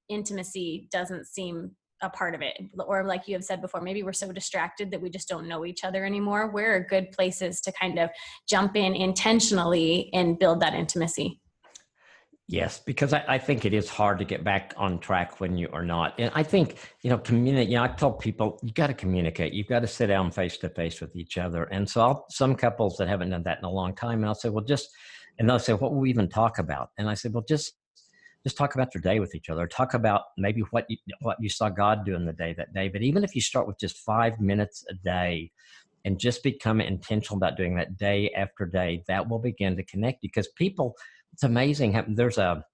intimacy 0.09 0.89
doesn't 0.91 1.27
seem 1.27 1.73
a 2.03 2.11
part 2.11 2.35
of 2.35 2.43
it 2.43 2.57
or 2.87 3.05
like 3.05 3.27
you 3.27 3.35
have 3.35 3.45
said 3.45 3.61
before 3.63 3.81
maybe 3.81 4.03
we're 4.03 4.13
so 4.13 4.31
distracted 4.31 4.91
that 4.91 5.01
we 5.01 5.09
just 5.09 5.29
don't 5.29 5.49
know 5.49 5.65
each 5.65 5.83
other 5.85 6.05
anymore 6.05 6.51
where 6.51 6.77
are 6.77 6.81
good 6.81 7.11
places 7.11 7.61
to 7.61 7.73
kind 7.73 7.99
of 7.99 8.11
jump 8.49 8.77
in 8.77 8.95
intentionally 8.95 10.11
and 10.13 10.39
build 10.39 10.61
that 10.61 10.75
intimacy 10.75 11.41
Yes, 12.49 12.79
because 12.79 13.13
I, 13.13 13.25
I, 13.27 13.39
think 13.39 13.65
it 13.65 13.75
is 13.75 13.89
hard 13.89 14.21
to 14.21 14.25
get 14.25 14.45
back 14.45 14.73
on 14.77 15.01
track 15.01 15.41
when 15.41 15.59
you 15.59 15.69
are 15.73 15.85
not. 15.85 16.15
And 16.17 16.31
I 16.33 16.45
think, 16.45 16.77
you 17.03 17.11
know, 17.11 17.19
communicate, 17.19 17.69
you 17.69 17.75
know, 17.77 17.83
I 17.83 17.89
tell 17.89 18.13
people 18.13 18.61
you 18.63 18.73
got 18.73 18.87
to 18.87 18.95
communicate. 18.95 19.53
You've 19.53 19.67
got 19.67 19.81
to 19.81 19.89
sit 19.89 20.07
down 20.07 20.31
face 20.31 20.57
to 20.59 20.69
face 20.69 21.01
with 21.01 21.17
each 21.17 21.39
other. 21.39 21.65
And 21.65 21.91
so 21.91 22.03
I'll, 22.03 22.27
some 22.31 22.55
couples 22.55 22.99
that 22.99 23.09
haven't 23.09 23.31
done 23.31 23.43
that 23.43 23.59
in 23.59 23.65
a 23.65 23.71
long 23.71 23.97
time, 23.97 24.19
and 24.19 24.27
I'll 24.27 24.37
say, 24.37 24.49
well, 24.49 24.65
just, 24.65 24.91
and 25.41 25.51
they'll 25.51 25.59
say, 25.59 25.73
what 25.73 25.93
will 25.93 26.01
we 26.01 26.09
even 26.09 26.29
talk 26.29 26.61
about? 26.61 26.91
And 26.99 27.11
I 27.11 27.15
said, 27.15 27.33
well, 27.33 27.45
just 27.49 27.73
just 28.47 28.57
talk 28.57 28.77
about 28.77 28.95
your 28.95 29.03
day 29.03 29.19
with 29.19 29.35
each 29.35 29.51
other. 29.51 29.67
Talk 29.67 29.95
about 29.95 30.23
maybe 30.39 30.61
what 30.71 30.87
you, 30.89 30.99
what 31.21 31.37
you 31.41 31.49
saw 31.49 31.69
God 31.69 32.05
do 32.05 32.15
in 32.15 32.27
the 32.27 32.33
day 32.33 32.55
that 32.57 32.73
day. 32.73 32.87
But 32.87 33.03
even 33.03 33.25
if 33.25 33.35
you 33.35 33.41
start 33.41 33.67
with 33.67 33.77
just 33.77 33.99
five 33.99 34.41
minutes 34.41 34.85
a 34.89 34.95
day 34.95 35.51
and 36.05 36.17
just 36.17 36.45
become 36.45 36.81
intentional 36.81 37.39
about 37.39 37.57
doing 37.57 37.75
that 37.75 37.97
day 37.97 38.31
after 38.37 38.65
day, 38.65 39.03
that 39.09 39.29
will 39.29 39.41
begin 39.41 39.77
to 39.77 39.83
connect 39.83 40.23
you. 40.23 40.29
Because 40.29 40.47
people, 40.47 40.95
it's 41.33 41.43
amazing. 41.43 42.01
There's 42.11 42.39
a 42.39 42.65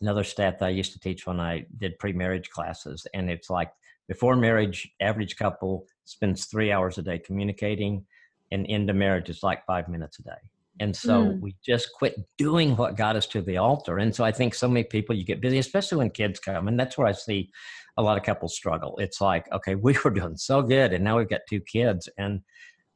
another 0.00 0.22
stat 0.22 0.60
that 0.60 0.66
I 0.66 0.68
used 0.68 0.92
to 0.92 1.00
teach 1.00 1.26
when 1.26 1.40
I 1.40 1.66
did 1.78 1.98
pre-marriage 1.98 2.50
classes, 2.50 3.04
and 3.12 3.28
it's 3.28 3.50
like 3.50 3.72
before 4.06 4.36
marriage, 4.36 4.88
average 5.00 5.36
couple 5.36 5.86
spends 6.04 6.44
three 6.44 6.70
hours 6.70 6.98
a 6.98 7.02
day 7.02 7.18
communicating, 7.18 8.06
and 8.52 8.64
into 8.66 8.94
marriage, 8.94 9.28
it's 9.28 9.42
like 9.42 9.66
five 9.66 9.88
minutes 9.88 10.20
a 10.20 10.22
day. 10.22 10.50
And 10.80 10.94
so 10.94 11.24
mm. 11.24 11.40
we 11.40 11.56
just 11.64 11.90
quit 11.92 12.16
doing 12.36 12.76
what 12.76 12.96
got 12.96 13.16
us 13.16 13.26
to 13.28 13.42
the 13.42 13.56
altar. 13.56 13.98
And 13.98 14.14
so 14.14 14.24
I 14.24 14.32
think 14.32 14.54
so 14.54 14.68
many 14.68 14.84
people, 14.84 15.16
you 15.16 15.24
get 15.24 15.40
busy, 15.40 15.58
especially 15.58 15.98
when 15.98 16.10
kids 16.10 16.38
come. 16.38 16.68
And 16.68 16.78
that's 16.78 16.96
where 16.96 17.06
I 17.06 17.12
see 17.12 17.50
a 17.96 18.02
lot 18.02 18.16
of 18.16 18.24
couples 18.24 18.54
struggle. 18.54 18.96
It's 18.98 19.20
like, 19.20 19.50
okay, 19.52 19.74
we 19.76 19.96
were 20.04 20.10
doing 20.10 20.36
so 20.36 20.62
good 20.62 20.92
and 20.92 21.04
now 21.04 21.18
we've 21.18 21.28
got 21.28 21.40
two 21.48 21.60
kids 21.60 22.08
and 22.18 22.40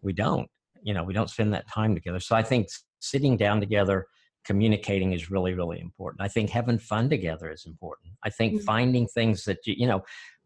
we 0.00 0.12
don't, 0.12 0.48
you 0.82 0.94
know, 0.94 1.04
we 1.04 1.14
don't 1.14 1.30
spend 1.30 1.52
that 1.54 1.68
time 1.68 1.94
together. 1.94 2.20
So 2.20 2.36
I 2.36 2.42
think 2.42 2.68
sitting 3.00 3.36
down 3.36 3.60
together, 3.60 4.06
communicating 4.44 5.12
is 5.12 5.30
really, 5.30 5.54
really 5.54 5.80
important. 5.80 6.22
I 6.22 6.28
think 6.28 6.50
having 6.50 6.78
fun 6.78 7.08
together 7.08 7.50
is 7.50 7.64
important. 7.66 8.12
I 8.24 8.30
think 8.30 8.60
mm. 8.60 8.64
finding 8.64 9.06
things 9.06 9.44
that 9.44 9.58
you, 9.66 9.74
you 9.78 9.86
know, 9.86 10.02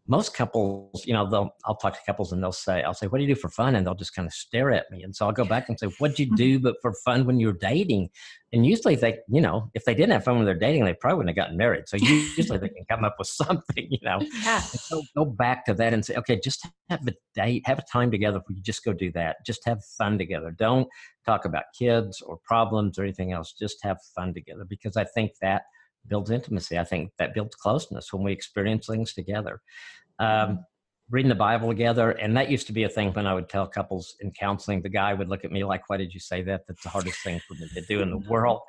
most 0.09 0.35
couples, 0.35 1.05
you 1.05 1.13
know, 1.13 1.29
they'll 1.29 1.51
I'll 1.65 1.77
talk 1.77 1.95
to 1.95 2.01
couples 2.07 2.33
and 2.33 2.43
they'll 2.43 2.53
say, 2.53 2.83
I'll 2.83 2.95
say, 2.95 3.07
What 3.07 3.19
do 3.19 3.25
you 3.25 3.35
do 3.35 3.41
for 3.41 3.49
fun? 3.49 3.75
And 3.75 3.87
they'll 3.87 3.95
just 3.95 4.15
kind 4.15 4.27
of 4.27 4.33
stare 4.33 4.71
at 4.71 4.91
me. 4.91 5.03
And 5.03 5.15
so 5.15 5.27
I'll 5.27 5.33
go 5.33 5.45
back 5.45 5.69
and 5.69 5.79
say, 5.79 5.89
What'd 5.99 6.19
you 6.19 6.27
do 6.37 6.59
but 6.59 6.77
for 6.81 6.93
fun 7.05 7.27
when 7.27 7.41
you 7.41 7.49
were 7.49 7.59
dating? 7.61 8.11
And 8.53 8.65
usually 8.65 8.95
they, 8.95 9.19
you 9.29 9.41
know, 9.41 9.71
if 9.75 9.85
they 9.85 9.95
didn't 9.95 10.13
have 10.13 10.25
fun 10.25 10.37
when 10.37 10.45
they're 10.45 10.55
dating, 10.55 10.85
they 10.85 10.95
probably 10.95 11.19
wouldn't 11.19 11.37
have 11.37 11.45
gotten 11.45 11.57
married. 11.57 11.89
So 11.89 11.97
usually 11.97 12.59
they 12.59 12.69
can 12.69 12.85
come 12.89 13.05
up 13.05 13.17
with 13.19 13.29
something, 13.29 13.89
you 13.91 13.99
know. 14.03 14.21
Yeah. 14.43 14.61
So 14.61 15.03
go 15.17 15.25
back 15.25 15.65
to 15.67 15.75
that 15.75 15.93
and 15.93 16.05
say, 16.05 16.15
okay, 16.17 16.39
just 16.39 16.67
have 16.89 17.07
a 17.09 17.13
date, 17.35 17.67
have 17.67 17.79
a 17.79 17.85
time 17.91 18.11
together 18.11 18.39
where 18.39 18.57
you 18.57 18.63
just 18.63 18.85
go 18.85 18.93
do 18.93 19.11
that. 19.13 19.45
Just 19.45 19.65
have 19.67 19.83
fun 19.99 20.19
together. 20.19 20.53
Don't 20.57 20.87
talk 21.25 21.45
about 21.45 21.65
kids 21.77 22.21
or 22.21 22.39
problems 22.45 22.99
or 22.99 23.03
anything 23.03 23.33
else. 23.33 23.53
Just 23.59 23.79
have 23.83 23.99
fun 24.15 24.35
together 24.35 24.65
because 24.69 24.97
I 24.97 25.05
think 25.05 25.33
that 25.43 25.63
builds 26.09 26.31
intimacy. 26.31 26.79
I 26.79 26.85
think 26.85 27.13
that 27.19 27.35
builds 27.35 27.55
closeness 27.55 28.13
when 28.13 28.23
we 28.23 28.33
experience 28.33 28.87
things 28.87 29.13
together. 29.13 29.61
Um, 30.19 30.65
reading 31.09 31.29
the 31.29 31.37
Bible 31.37 31.69
together, 31.69 32.11
and 32.11 32.37
that 32.37 32.51
used 32.51 32.67
to 32.67 32.73
be 32.73 32.83
a 32.83 32.89
thing 32.89 33.13
when 33.13 33.29
I 33.29 33.35
would 33.35 33.49
tell 33.49 33.67
couples 33.67 34.17
in 34.21 34.33
counseling. 34.33 34.83
The 34.83 34.89
guy 34.89 35.15
would 35.15 35.29
look 35.29 35.45
at 35.45 35.53
me 35.53 35.63
like, 35.63 35.89
"Why 35.89 35.97
did 35.97 36.13
you 36.13 36.19
say 36.19 36.43
that? 36.43 36.67
That's 36.67 36.83
the 36.83 36.89
hardest 36.89 37.23
thing 37.23 37.41
for 37.47 37.55
me 37.55 37.69
to 37.75 37.81
do 37.83 38.01
in 38.01 38.11
the 38.11 38.19
world." 38.19 38.63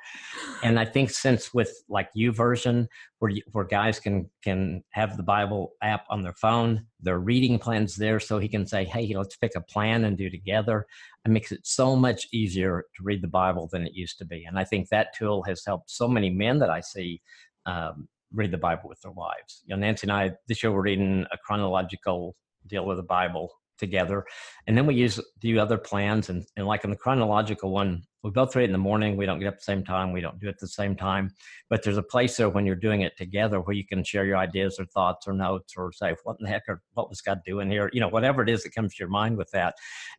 And 0.62 0.78
I 0.78 0.84
think 0.84 1.10
since 1.10 1.52
with 1.52 1.72
like 1.88 2.12
YouVersion, 2.14 2.86
where 3.18 3.30
you, 3.32 3.42
where 3.52 3.64
guys 3.64 3.98
can 3.98 4.30
can 4.42 4.84
have 4.90 5.16
the 5.16 5.22
Bible 5.22 5.72
app 5.82 6.04
on 6.10 6.22
their 6.22 6.34
phone, 6.34 6.86
their 7.00 7.18
reading 7.18 7.58
plans 7.58 7.96
there, 7.96 8.20
so 8.20 8.38
he 8.38 8.48
can 8.48 8.66
say, 8.66 8.84
"Hey, 8.84 9.12
let's 9.16 9.36
pick 9.36 9.52
a 9.56 9.60
plan 9.60 10.04
and 10.04 10.16
do 10.16 10.30
together." 10.30 10.86
It 11.24 11.30
makes 11.30 11.50
it 11.50 11.66
so 11.66 11.96
much 11.96 12.28
easier 12.32 12.84
to 12.96 13.02
read 13.02 13.20
the 13.20 13.28
Bible 13.28 13.68
than 13.72 13.84
it 13.84 13.94
used 13.94 14.18
to 14.18 14.24
be, 14.24 14.44
and 14.44 14.58
I 14.58 14.64
think 14.64 14.88
that 14.88 15.14
tool 15.16 15.42
has 15.42 15.64
helped 15.66 15.90
so 15.90 16.06
many 16.06 16.30
men 16.30 16.60
that 16.60 16.70
I 16.70 16.80
see. 16.80 17.20
Um, 17.66 18.08
read 18.32 18.50
the 18.50 18.58
Bible 18.58 18.88
with 18.88 19.00
their 19.00 19.12
wives. 19.12 19.62
You 19.64 19.74
know, 19.74 19.80
Nancy 19.80 20.04
and 20.06 20.12
I 20.12 20.32
this 20.48 20.62
year 20.62 20.72
we're 20.72 20.82
reading 20.82 21.24
a 21.32 21.38
chronological 21.38 22.36
deal 22.66 22.86
with 22.86 22.98
the 22.98 23.02
Bible 23.02 23.50
together, 23.78 24.24
and 24.66 24.76
then 24.76 24.86
we 24.86 24.94
use 24.94 25.20
do 25.40 25.58
other 25.58 25.78
plans. 25.78 26.28
And, 26.28 26.44
and 26.56 26.66
like 26.66 26.84
in 26.84 26.90
the 26.90 26.96
chronological 26.96 27.70
one, 27.70 28.02
we 28.22 28.30
both 28.30 28.56
read 28.56 28.64
in 28.64 28.72
the 28.72 28.78
morning. 28.78 29.16
We 29.16 29.26
don't 29.26 29.38
get 29.38 29.48
up 29.48 29.54
at 29.54 29.60
the 29.60 29.64
same 29.64 29.84
time. 29.84 30.12
We 30.12 30.20
don't 30.20 30.40
do 30.40 30.48
it 30.48 30.50
at 30.50 30.58
the 30.58 30.68
same 30.68 30.96
time. 30.96 31.30
But 31.70 31.82
there's 31.82 31.96
a 31.96 32.02
place 32.02 32.36
there 32.36 32.48
when 32.48 32.66
you're 32.66 32.74
doing 32.74 33.02
it 33.02 33.16
together 33.16 33.60
where 33.60 33.76
you 33.76 33.86
can 33.86 34.02
share 34.02 34.24
your 34.24 34.36
ideas 34.36 34.76
or 34.78 34.86
thoughts 34.86 35.28
or 35.28 35.32
notes 35.32 35.74
or 35.76 35.92
say 35.92 36.14
what 36.24 36.36
in 36.40 36.44
the 36.44 36.50
heck 36.50 36.64
or 36.68 36.82
what 36.94 37.08
was 37.08 37.20
God 37.20 37.40
doing 37.46 37.70
here? 37.70 37.90
You 37.92 38.00
know, 38.00 38.08
whatever 38.08 38.42
it 38.42 38.48
is 38.48 38.64
that 38.64 38.74
comes 38.74 38.94
to 38.94 39.02
your 39.02 39.08
mind 39.08 39.36
with 39.36 39.50
that, 39.52 39.74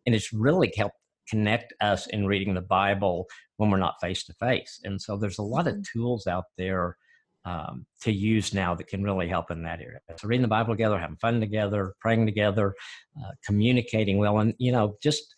and 0.06 0.16
it's 0.16 0.32
really 0.32 0.74
helped 0.75 0.96
connect 1.30 1.74
us 1.82 2.08
in 2.08 2.25
reading 2.25 2.54
the 2.54 2.62
Bible 2.62 3.28
when 3.58 3.70
we're 3.70 3.78
not 3.78 4.00
face 4.01 4.24
to 4.25 4.34
face. 4.34 4.80
And 4.84 5.00
so 5.01 5.18
there's 5.18 5.38
a 5.38 5.44
lot 5.44 5.68
of 5.68 5.75
mm-hmm. 5.75 6.00
tools 6.00 6.28
out 6.28 6.46
there 6.58 6.98
um, 7.46 7.86
to 8.01 8.12
use 8.12 8.53
now 8.53 8.75
that 8.75 8.88
can 8.88 9.03
really 9.03 9.27
help 9.27 9.51
in 9.51 9.63
that 9.63 9.79
area. 9.79 10.00
So 10.17 10.27
reading 10.27 10.41
the 10.41 10.48
Bible 10.48 10.74
together, 10.74 11.00
having 11.00 11.17
fun 11.17 11.39
together, 11.39 11.93
praying 12.00 12.25
together, 12.25 12.75
uh, 13.19 13.31
communicating 13.46 14.17
well, 14.17 14.39
and 14.39 14.53
you 14.58 14.72
know, 14.72 14.98
just 15.01 15.34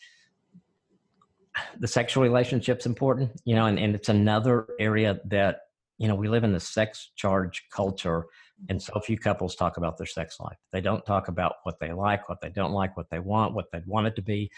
the 1.80 1.88
sexual 1.88 2.24
relationship's 2.24 2.86
important. 2.86 3.32
You 3.46 3.56
know, 3.56 3.66
and, 3.66 3.78
and 3.80 3.96
it's 3.96 4.10
another 4.10 4.68
area 4.80 5.20
that 5.26 5.60
you 5.98 6.08
know 6.08 6.16
we 6.16 6.28
live 6.28 6.44
in 6.44 6.54
the 6.54 6.60
sex 6.60 7.12
charge 7.16 7.64
culture, 7.72 8.26
and 8.70 8.82
so 8.82 9.00
few 9.00 9.18
couples 9.18 9.56
talk 9.56 9.78
about 9.78 9.98
their 9.98 10.08
sex 10.08 10.40
life. 10.40 10.58
They 10.72 10.82
don't 10.82 11.06
talk 11.06 11.28
about 11.28 11.56
what 11.64 11.80
they 11.80 11.94
like, 11.94 12.28
what 12.30 12.42
they 12.42 12.50
don't 12.50 12.72
like, 12.72 12.98
what 12.98 13.10
they 13.12 13.20
want, 13.20 13.54
what 13.54 13.66
they'd 13.72 13.86
want 13.86 14.08
it 14.08 14.16
to 14.16 14.22
be 14.22 14.52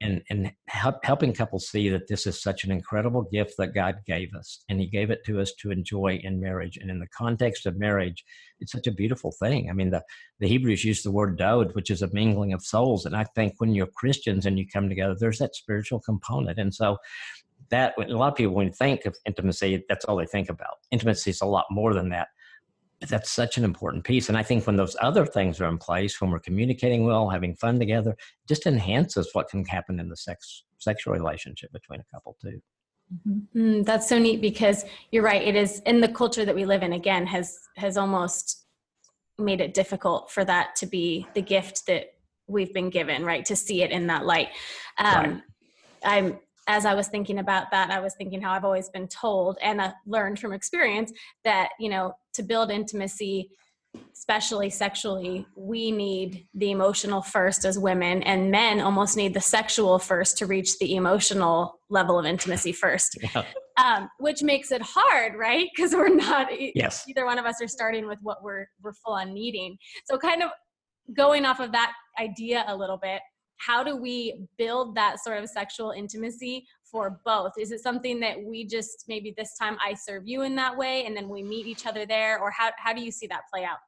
and 0.00 0.22
and 0.30 0.52
help, 0.68 0.96
helping 1.04 1.32
couples 1.32 1.68
see 1.68 1.88
that 1.90 2.08
this 2.08 2.26
is 2.26 2.42
such 2.42 2.64
an 2.64 2.70
incredible 2.70 3.28
gift 3.32 3.54
that 3.58 3.74
God 3.74 3.96
gave 4.06 4.34
us, 4.34 4.64
and 4.68 4.80
He 4.80 4.86
gave 4.86 5.10
it 5.10 5.24
to 5.26 5.40
us 5.40 5.52
to 5.60 5.70
enjoy 5.70 6.20
in 6.22 6.40
marriage. 6.40 6.78
And 6.80 6.90
in 6.90 6.98
the 6.98 7.08
context 7.08 7.66
of 7.66 7.78
marriage, 7.78 8.24
it's 8.60 8.72
such 8.72 8.86
a 8.86 8.92
beautiful 8.92 9.32
thing. 9.32 9.68
I 9.70 9.72
mean, 9.72 9.90
the 9.90 10.02
the 10.38 10.48
Hebrews 10.48 10.84
use 10.84 11.02
the 11.02 11.10
word 11.10 11.38
dode, 11.38 11.74
which 11.74 11.90
is 11.90 12.02
a 12.02 12.12
mingling 12.12 12.52
of 12.52 12.64
souls, 12.64 13.06
and 13.06 13.16
I 13.16 13.24
think 13.24 13.54
when 13.58 13.74
you're 13.74 13.86
Christians 13.86 14.46
and 14.46 14.58
you 14.58 14.66
come 14.66 14.88
together, 14.88 15.16
there's 15.18 15.38
that 15.38 15.54
spiritual 15.54 16.00
component, 16.00 16.58
and 16.58 16.74
so. 16.74 16.98
That 17.68 17.94
a 17.98 18.14
lot 18.14 18.32
of 18.32 18.34
people, 18.34 18.54
when 18.54 18.66
you 18.66 18.72
think 18.72 19.06
of 19.06 19.14
intimacy, 19.26 19.84
that's 19.88 20.04
all 20.06 20.16
they 20.16 20.26
think 20.26 20.48
about. 20.48 20.78
Intimacy 20.90 21.30
is 21.30 21.40
a 21.40 21.46
lot 21.46 21.66
more 21.70 21.94
than 21.94 22.08
that 22.08 22.26
that's 23.08 23.30
such 23.30 23.56
an 23.56 23.64
important 23.64 24.04
piece. 24.04 24.28
And 24.28 24.36
I 24.36 24.42
think 24.42 24.66
when 24.66 24.76
those 24.76 24.96
other 25.00 25.24
things 25.24 25.60
are 25.60 25.68
in 25.68 25.78
place, 25.78 26.20
when 26.20 26.30
we're 26.30 26.38
communicating 26.38 27.04
well, 27.04 27.30
having 27.30 27.54
fun 27.56 27.78
together, 27.78 28.16
just 28.46 28.66
enhances 28.66 29.30
what 29.32 29.48
can 29.48 29.64
happen 29.64 29.98
in 29.98 30.08
the 30.08 30.16
sex 30.16 30.64
sexual 30.78 31.14
relationship 31.14 31.72
between 31.72 32.00
a 32.00 32.04
couple 32.14 32.36
too. 32.40 32.60
Mm-hmm. 33.28 33.60
Mm, 33.60 33.84
that's 33.84 34.08
so 34.08 34.18
neat 34.18 34.40
because 34.40 34.84
you're 35.10 35.22
right. 35.22 35.42
It 35.42 35.56
is 35.56 35.80
in 35.80 36.00
the 36.00 36.08
culture 36.08 36.44
that 36.44 36.54
we 36.54 36.64
live 36.64 36.82
in. 36.82 36.92
Again, 36.92 37.26
has 37.26 37.58
has 37.76 37.96
almost 37.96 38.66
made 39.38 39.60
it 39.60 39.74
difficult 39.74 40.30
for 40.30 40.44
that 40.44 40.76
to 40.76 40.86
be 40.86 41.26
the 41.34 41.42
gift 41.42 41.86
that 41.86 42.14
we've 42.46 42.72
been 42.72 42.90
given. 42.90 43.24
Right 43.24 43.44
to 43.46 43.56
see 43.56 43.82
it 43.82 43.90
in 43.90 44.06
that 44.08 44.26
light. 44.26 44.48
Um, 44.98 45.14
right. 45.14 45.42
I'm 46.04 46.38
as 46.70 46.86
I 46.86 46.94
was 46.94 47.08
thinking 47.08 47.40
about 47.40 47.72
that, 47.72 47.90
I 47.90 47.98
was 47.98 48.14
thinking 48.14 48.40
how 48.40 48.52
I've 48.52 48.64
always 48.64 48.88
been 48.90 49.08
told 49.08 49.58
and 49.60 49.80
uh, 49.80 49.92
learned 50.06 50.38
from 50.38 50.52
experience 50.52 51.12
that, 51.42 51.70
you 51.80 51.90
know, 51.90 52.12
to 52.34 52.44
build 52.44 52.70
intimacy, 52.70 53.50
especially 54.14 54.70
sexually, 54.70 55.44
we 55.56 55.90
need 55.90 56.46
the 56.54 56.70
emotional 56.70 57.22
first 57.22 57.64
as 57.64 57.76
women, 57.76 58.22
and 58.22 58.52
men 58.52 58.80
almost 58.80 59.16
need 59.16 59.34
the 59.34 59.40
sexual 59.40 59.98
first 59.98 60.38
to 60.38 60.46
reach 60.46 60.78
the 60.78 60.94
emotional 60.94 61.80
level 61.88 62.16
of 62.20 62.24
intimacy 62.24 62.70
first. 62.70 63.18
Yeah. 63.20 63.42
Um, 63.84 64.08
which 64.20 64.40
makes 64.42 64.70
it 64.70 64.82
hard, 64.82 65.34
right? 65.36 65.66
Because 65.74 65.92
we're 65.92 66.14
not 66.14 66.48
yes. 66.76 67.04
either 67.08 67.24
one 67.24 67.38
of 67.38 67.46
us 67.46 67.60
are 67.60 67.68
starting 67.68 68.06
with 68.06 68.20
what 68.22 68.44
we're 68.44 68.66
we're 68.80 68.92
full 68.92 69.14
on 69.14 69.34
needing. 69.34 69.76
So 70.04 70.18
kind 70.18 70.42
of 70.44 70.50
going 71.16 71.44
off 71.44 71.58
of 71.58 71.72
that 71.72 71.92
idea 72.20 72.64
a 72.68 72.76
little 72.76 72.98
bit, 72.98 73.22
how 73.60 73.84
do 73.84 73.94
we 73.94 74.46
build 74.56 74.94
that 74.94 75.20
sort 75.20 75.38
of 75.38 75.48
sexual 75.48 75.90
intimacy 75.90 76.66
for 76.82 77.20
both? 77.24 77.52
Is 77.58 77.70
it 77.70 77.80
something 77.80 78.18
that 78.20 78.42
we 78.42 78.64
just 78.64 79.04
maybe 79.06 79.34
this 79.36 79.56
time 79.56 79.76
i 79.84 79.94
serve 79.94 80.26
you 80.26 80.42
in 80.42 80.56
that 80.56 80.76
way 80.76 81.04
and 81.04 81.16
then 81.16 81.28
we 81.28 81.42
meet 81.42 81.66
each 81.66 81.86
other 81.86 82.06
there? 82.06 82.40
Or 82.40 82.50
how, 82.50 82.70
how 82.78 82.92
do 82.92 83.02
you 83.02 83.10
see 83.10 83.26
that 83.26 83.42
play 83.52 83.64
out? 83.64 83.78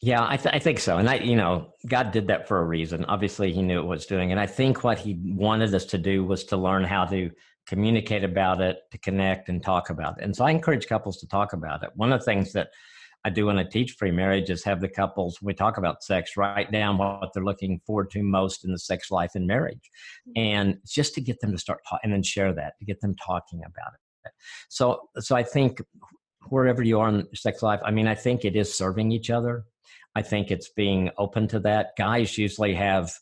Yeah 0.00 0.24
I, 0.26 0.36
th- 0.36 0.54
I 0.54 0.60
think 0.60 0.78
so. 0.78 0.98
And 0.98 1.10
i 1.10 1.16
you 1.16 1.34
know 1.34 1.74
god 1.88 2.12
did 2.12 2.28
that 2.28 2.46
for 2.46 2.60
a 2.60 2.64
reason. 2.64 3.04
Obviously 3.06 3.52
he 3.52 3.62
knew 3.62 3.78
what 3.78 3.88
was 3.88 4.06
doing. 4.06 4.30
And 4.30 4.40
i 4.40 4.46
think 4.46 4.84
what 4.84 4.98
he 4.98 5.18
wanted 5.24 5.74
us 5.74 5.84
to 5.86 5.98
do 5.98 6.24
was 6.24 6.44
to 6.44 6.56
learn 6.56 6.84
how 6.84 7.04
to 7.06 7.30
communicate 7.66 8.24
about 8.24 8.60
it 8.60 8.78
to 8.92 8.98
connect 8.98 9.48
and 9.48 9.62
talk 9.62 9.90
about 9.90 10.18
it. 10.18 10.24
And 10.24 10.34
so 10.34 10.44
i 10.44 10.50
encourage 10.50 10.86
couples 10.86 11.18
to 11.18 11.26
talk 11.26 11.52
about 11.52 11.82
it. 11.82 11.90
One 11.96 12.12
of 12.12 12.20
the 12.20 12.24
things 12.24 12.52
that 12.52 12.68
I 13.28 13.30
do 13.30 13.44
when 13.44 13.58
I 13.58 13.64
teach 13.64 13.92
free 13.92 14.10
marriage 14.10 14.48
is 14.48 14.64
have 14.64 14.80
the 14.80 14.88
couples 14.88 15.38
we 15.42 15.52
talk 15.52 15.76
about 15.76 16.02
sex 16.02 16.34
write 16.34 16.72
down 16.72 16.96
what 16.96 17.28
they're 17.34 17.44
looking 17.44 17.78
forward 17.86 18.10
to 18.12 18.22
most 18.22 18.64
in 18.64 18.72
the 18.72 18.78
sex 18.78 19.10
life 19.10 19.36
in 19.36 19.46
marriage, 19.46 19.90
mm-hmm. 20.26 20.32
and 20.36 20.78
just 20.86 21.14
to 21.14 21.20
get 21.20 21.38
them 21.40 21.52
to 21.52 21.58
start 21.58 21.80
talking 21.86 22.00
and 22.04 22.12
then 22.14 22.22
share 22.22 22.54
that 22.54 22.72
to 22.78 22.86
get 22.86 23.02
them 23.02 23.14
talking 23.14 23.60
about 23.60 23.92
it. 24.24 24.32
So, 24.70 25.10
so 25.18 25.36
I 25.36 25.42
think 25.42 25.82
wherever 26.48 26.82
you 26.82 27.00
are 27.00 27.08
in 27.10 27.26
sex 27.34 27.62
life, 27.62 27.80
I 27.84 27.90
mean, 27.90 28.08
I 28.08 28.14
think 28.14 28.46
it 28.46 28.56
is 28.56 28.74
serving 28.74 29.12
each 29.12 29.28
other. 29.28 29.64
I 30.14 30.22
think 30.22 30.50
it's 30.50 30.70
being 30.70 31.10
open 31.18 31.48
to 31.48 31.60
that. 31.60 31.88
Guys 31.98 32.38
usually 32.38 32.74
have 32.74 33.12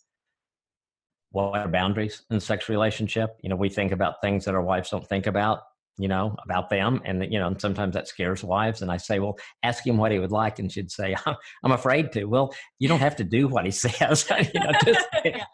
what 1.30 1.58
are 1.58 1.68
boundaries 1.68 2.22
in 2.30 2.38
sex 2.38 2.68
relationship. 2.68 3.36
You 3.42 3.50
know, 3.50 3.56
we 3.56 3.70
think 3.70 3.90
about 3.90 4.22
things 4.22 4.44
that 4.44 4.54
our 4.54 4.62
wives 4.62 4.90
don't 4.90 5.06
think 5.06 5.26
about 5.26 5.62
you 5.98 6.08
know, 6.08 6.36
about 6.44 6.68
them. 6.68 7.00
And, 7.04 7.32
you 7.32 7.38
know, 7.38 7.46
and 7.46 7.60
sometimes 7.60 7.94
that 7.94 8.08
scares 8.08 8.44
wives. 8.44 8.82
And 8.82 8.90
I 8.90 8.98
say, 8.98 9.18
well, 9.18 9.38
ask 9.62 9.86
him 9.86 9.96
what 9.96 10.12
he 10.12 10.18
would 10.18 10.32
like. 10.32 10.58
And 10.58 10.70
she'd 10.70 10.90
say, 10.90 11.16
I'm 11.64 11.72
afraid 11.72 12.12
to. 12.12 12.24
Well, 12.24 12.54
you 12.78 12.88
don't 12.88 13.00
have 13.00 13.16
to 13.16 13.24
do 13.24 13.48
what 13.48 13.64
he 13.64 13.70
says. 13.70 14.28
you 14.54 14.60
know, 14.60 14.72
just 14.84 15.06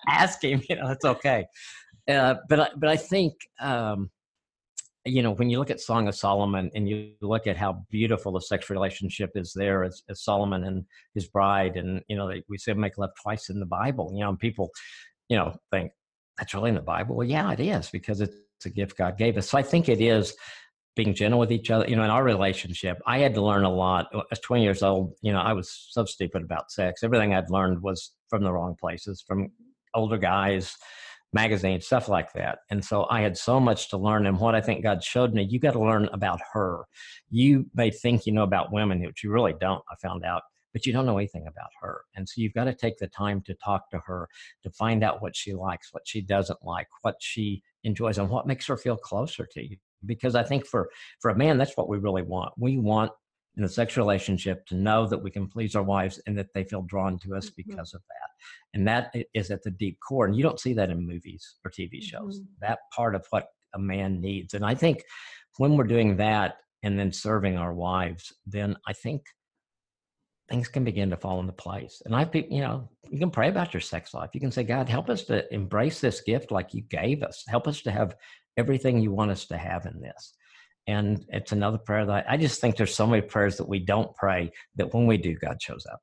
ask 0.08 0.42
him, 0.42 0.62
you 0.68 0.76
know, 0.76 0.90
it's 0.90 1.04
okay. 1.04 1.44
Uh, 2.08 2.34
but, 2.48 2.60
I, 2.60 2.68
but 2.76 2.88
I 2.88 2.96
think, 2.96 3.34
um, 3.60 4.10
you 5.04 5.22
know, 5.22 5.32
when 5.32 5.50
you 5.50 5.58
look 5.58 5.70
at 5.70 5.80
Song 5.80 6.06
of 6.06 6.14
Solomon 6.14 6.70
and 6.74 6.88
you 6.88 7.12
look 7.20 7.46
at 7.46 7.56
how 7.56 7.84
beautiful 7.90 8.32
the 8.32 8.40
sex 8.40 8.70
relationship 8.70 9.30
is 9.34 9.52
there 9.54 9.82
as, 9.82 10.02
as 10.08 10.22
Solomon 10.22 10.64
and 10.64 10.84
his 11.14 11.26
bride, 11.26 11.76
and, 11.76 12.02
you 12.08 12.16
know, 12.16 12.28
they, 12.28 12.42
we 12.48 12.58
say 12.58 12.72
make 12.72 12.98
love 12.98 13.10
twice 13.20 13.48
in 13.48 13.58
the 13.58 13.66
Bible, 13.66 14.12
you 14.14 14.20
know, 14.20 14.28
and 14.28 14.38
people, 14.38 14.70
you 15.28 15.36
know, 15.36 15.54
think 15.72 15.90
that's 16.38 16.54
really 16.54 16.68
in 16.68 16.76
the 16.76 16.82
Bible. 16.82 17.16
Well, 17.16 17.26
yeah, 17.26 17.50
it 17.52 17.60
is 17.60 17.90
because 17.90 18.20
it's 18.20 18.36
it's 18.62 18.72
a 18.72 18.74
gift 18.74 18.96
God 18.96 19.18
gave 19.18 19.36
us. 19.36 19.50
So 19.50 19.58
I 19.58 19.62
think 19.62 19.88
it 19.88 20.00
is 20.00 20.34
being 20.94 21.14
gentle 21.14 21.40
with 21.40 21.50
each 21.50 21.70
other. 21.70 21.88
You 21.88 21.96
know, 21.96 22.04
in 22.04 22.10
our 22.10 22.22
relationship, 22.22 22.98
I 23.06 23.18
had 23.18 23.34
to 23.34 23.42
learn 23.42 23.64
a 23.64 23.72
lot. 23.72 24.06
I 24.12 24.22
was 24.30 24.40
20 24.40 24.62
years 24.62 24.82
old. 24.82 25.14
You 25.22 25.32
know, 25.32 25.40
I 25.40 25.52
was 25.52 25.86
so 25.90 26.04
stupid 26.04 26.42
about 26.42 26.70
sex. 26.70 27.02
Everything 27.02 27.34
I'd 27.34 27.50
learned 27.50 27.82
was 27.82 28.12
from 28.28 28.44
the 28.44 28.52
wrong 28.52 28.76
places, 28.78 29.24
from 29.26 29.48
older 29.94 30.18
guys, 30.18 30.76
magazines, 31.32 31.86
stuff 31.86 32.08
like 32.08 32.32
that. 32.34 32.58
And 32.70 32.84
so 32.84 33.06
I 33.10 33.22
had 33.22 33.36
so 33.36 33.58
much 33.58 33.88
to 33.90 33.96
learn. 33.96 34.26
And 34.26 34.38
what 34.38 34.54
I 34.54 34.60
think 34.60 34.82
God 34.82 35.02
showed 35.02 35.34
me, 35.34 35.42
you 35.42 35.58
got 35.58 35.72
to 35.72 35.80
learn 35.80 36.08
about 36.12 36.40
her. 36.52 36.84
You 37.30 37.66
may 37.74 37.90
think 37.90 38.26
you 38.26 38.32
know 38.32 38.42
about 38.42 38.72
women, 38.72 39.00
which 39.00 39.24
you 39.24 39.32
really 39.32 39.54
don't. 39.58 39.82
I 39.90 39.96
found 39.96 40.24
out 40.24 40.42
but 40.72 40.86
you 40.86 40.92
don't 40.92 41.06
know 41.06 41.18
anything 41.18 41.46
about 41.46 41.70
her. 41.80 42.02
And 42.16 42.28
so 42.28 42.40
you've 42.40 42.54
got 42.54 42.64
to 42.64 42.74
take 42.74 42.98
the 42.98 43.08
time 43.08 43.42
to 43.42 43.54
talk 43.54 43.90
to 43.90 43.98
her, 44.06 44.28
to 44.62 44.70
find 44.70 45.04
out 45.04 45.22
what 45.22 45.36
she 45.36 45.54
likes, 45.54 45.92
what 45.92 46.06
she 46.06 46.20
doesn't 46.20 46.64
like, 46.64 46.88
what 47.02 47.16
she 47.20 47.62
enjoys, 47.84 48.18
and 48.18 48.28
what 48.28 48.46
makes 48.46 48.66
her 48.66 48.76
feel 48.76 48.96
closer 48.96 49.46
to 49.52 49.62
you. 49.62 49.76
Because 50.04 50.34
I 50.34 50.42
think 50.42 50.66
for 50.66 50.90
for 51.20 51.30
a 51.30 51.36
man, 51.36 51.58
that's 51.58 51.76
what 51.76 51.88
we 51.88 51.98
really 51.98 52.22
want. 52.22 52.52
We 52.58 52.78
want 52.78 53.12
in 53.56 53.64
a 53.64 53.68
sexual 53.68 54.04
relationship 54.04 54.66
to 54.66 54.74
know 54.74 55.06
that 55.06 55.22
we 55.22 55.30
can 55.30 55.46
please 55.46 55.76
our 55.76 55.82
wives 55.82 56.20
and 56.26 56.36
that 56.38 56.48
they 56.54 56.64
feel 56.64 56.82
drawn 56.82 57.18
to 57.18 57.34
us 57.34 57.50
mm-hmm. 57.50 57.68
because 57.68 57.94
of 57.94 58.00
that. 58.08 58.30
And 58.74 58.88
that 58.88 59.14
is 59.34 59.50
at 59.50 59.62
the 59.62 59.70
deep 59.70 59.98
core. 60.06 60.26
And 60.26 60.34
you 60.34 60.42
don't 60.42 60.60
see 60.60 60.72
that 60.74 60.90
in 60.90 61.06
movies 61.06 61.56
or 61.64 61.70
TV 61.70 62.02
shows. 62.02 62.40
Mm-hmm. 62.40 62.46
That 62.60 62.78
part 62.94 63.14
of 63.14 63.26
what 63.30 63.48
a 63.74 63.78
man 63.78 64.20
needs. 64.20 64.54
And 64.54 64.64
I 64.64 64.74
think 64.74 65.04
when 65.58 65.76
we're 65.76 65.84
doing 65.84 66.16
that 66.16 66.56
and 66.82 66.98
then 66.98 67.12
serving 67.12 67.56
our 67.56 67.72
wives, 67.72 68.32
then 68.46 68.76
I 68.86 68.92
think 68.92 69.22
things 70.48 70.68
can 70.68 70.84
begin 70.84 71.10
to 71.10 71.16
fall 71.16 71.40
into 71.40 71.52
place. 71.52 72.02
And 72.04 72.14
I 72.14 72.24
think, 72.24 72.48
you 72.50 72.60
know, 72.60 72.88
you 73.10 73.18
can 73.18 73.30
pray 73.30 73.48
about 73.48 73.72
your 73.72 73.80
sex 73.80 74.12
life. 74.14 74.30
You 74.34 74.40
can 74.40 74.50
say, 74.50 74.64
God, 74.64 74.88
help 74.88 75.08
us 75.08 75.24
to 75.24 75.52
embrace 75.52 76.00
this 76.00 76.20
gift 76.20 76.50
like 76.50 76.74
you 76.74 76.82
gave 76.82 77.22
us. 77.22 77.44
Help 77.48 77.68
us 77.68 77.80
to 77.82 77.90
have 77.90 78.16
everything 78.56 79.00
you 79.00 79.12
want 79.12 79.30
us 79.30 79.46
to 79.46 79.56
have 79.56 79.86
in 79.86 80.00
this. 80.00 80.34
And 80.86 81.24
it's 81.28 81.52
another 81.52 81.78
prayer 81.78 82.04
that 82.06 82.26
I, 82.28 82.34
I 82.34 82.36
just 82.36 82.60
think 82.60 82.76
there's 82.76 82.94
so 82.94 83.06
many 83.06 83.22
prayers 83.22 83.56
that 83.56 83.68
we 83.68 83.78
don't 83.78 84.14
pray 84.16 84.50
that 84.76 84.92
when 84.92 85.06
we 85.06 85.16
do, 85.16 85.34
God 85.36 85.62
shows 85.62 85.86
up. 85.90 86.00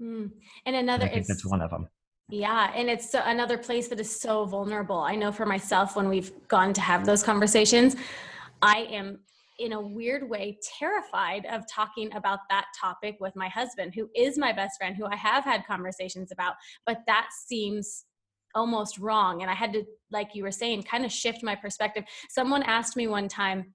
Mm. 0.00 0.30
And 0.66 0.76
another, 0.76 1.06
and 1.06 1.24
it's 1.28 1.44
one 1.44 1.60
of 1.60 1.70
them. 1.70 1.88
Yeah, 2.30 2.72
and 2.74 2.88
it's 2.88 3.14
another 3.14 3.58
place 3.58 3.88
that 3.88 4.00
is 4.00 4.20
so 4.20 4.46
vulnerable. 4.46 4.98
I 4.98 5.14
know 5.14 5.30
for 5.30 5.44
myself, 5.44 5.94
when 5.94 6.08
we've 6.08 6.32
gone 6.48 6.72
to 6.72 6.80
have 6.80 7.04
those 7.04 7.22
conversations, 7.22 7.96
I 8.62 8.88
am 8.90 9.18
in 9.58 9.72
a 9.72 9.80
weird 9.80 10.28
way 10.28 10.58
terrified 10.78 11.46
of 11.46 11.62
talking 11.70 12.12
about 12.14 12.40
that 12.50 12.66
topic 12.78 13.16
with 13.20 13.34
my 13.36 13.48
husband, 13.48 13.94
who 13.94 14.08
is 14.14 14.38
my 14.38 14.52
best 14.52 14.78
friend, 14.78 14.96
who 14.96 15.06
I 15.06 15.16
have 15.16 15.44
had 15.44 15.66
conversations 15.66 16.32
about, 16.32 16.54
but 16.86 16.98
that 17.06 17.28
seems 17.46 18.04
almost 18.54 18.98
wrong. 18.98 19.42
And 19.42 19.50
I 19.50 19.54
had 19.54 19.72
to, 19.72 19.84
like 20.10 20.30
you 20.34 20.42
were 20.42 20.50
saying, 20.50 20.84
kind 20.84 21.04
of 21.04 21.12
shift 21.12 21.42
my 21.42 21.54
perspective. 21.54 22.04
Someone 22.30 22.62
asked 22.62 22.96
me 22.96 23.06
one 23.06 23.28
time, 23.28 23.74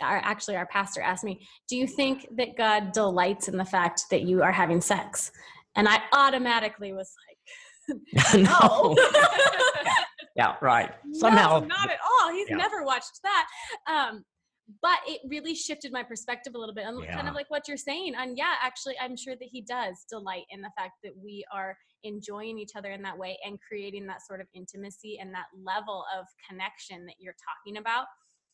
our, 0.00 0.18
actually, 0.18 0.56
our 0.56 0.66
pastor 0.66 1.00
asked 1.02 1.24
me, 1.24 1.46
Do 1.68 1.76
you 1.76 1.86
think 1.86 2.26
that 2.36 2.56
God 2.56 2.92
delights 2.92 3.48
in 3.48 3.56
the 3.56 3.64
fact 3.64 4.04
that 4.10 4.22
you 4.22 4.42
are 4.42 4.52
having 4.52 4.80
sex? 4.80 5.30
And 5.76 5.88
I 5.88 6.00
automatically 6.12 6.92
was 6.92 7.12
like, 7.28 8.34
no. 8.34 8.96
yeah, 10.36 10.56
right. 10.60 10.92
Somehow. 11.12 11.60
No, 11.60 11.66
not 11.66 11.90
at 11.90 11.98
all. 12.04 12.32
He's 12.32 12.48
yeah. 12.48 12.56
never 12.56 12.84
watched 12.84 13.20
that. 13.22 13.46
Um, 13.90 14.24
but 14.80 14.98
it 15.06 15.20
really 15.28 15.54
shifted 15.54 15.92
my 15.92 16.02
perspective 16.02 16.54
a 16.54 16.58
little 16.58 16.74
bit. 16.74 16.86
And 16.86 17.02
yeah. 17.02 17.14
kind 17.14 17.28
of 17.28 17.34
like 17.34 17.50
what 17.50 17.68
you're 17.68 17.76
saying. 17.76 18.14
And 18.16 18.36
yeah, 18.36 18.54
actually, 18.62 18.94
I'm 19.00 19.16
sure 19.16 19.34
that 19.34 19.48
he 19.50 19.60
does 19.62 20.04
delight 20.08 20.44
in 20.50 20.60
the 20.60 20.70
fact 20.76 20.94
that 21.02 21.12
we 21.16 21.44
are 21.52 21.76
enjoying 22.04 22.58
each 22.58 22.72
other 22.76 22.90
in 22.90 23.02
that 23.02 23.18
way 23.18 23.38
and 23.44 23.58
creating 23.60 24.06
that 24.06 24.24
sort 24.26 24.40
of 24.40 24.46
intimacy 24.54 25.18
and 25.20 25.34
that 25.34 25.46
level 25.62 26.04
of 26.18 26.26
connection 26.48 27.06
that 27.06 27.16
you're 27.18 27.36
talking 27.64 27.78
about. 27.78 28.06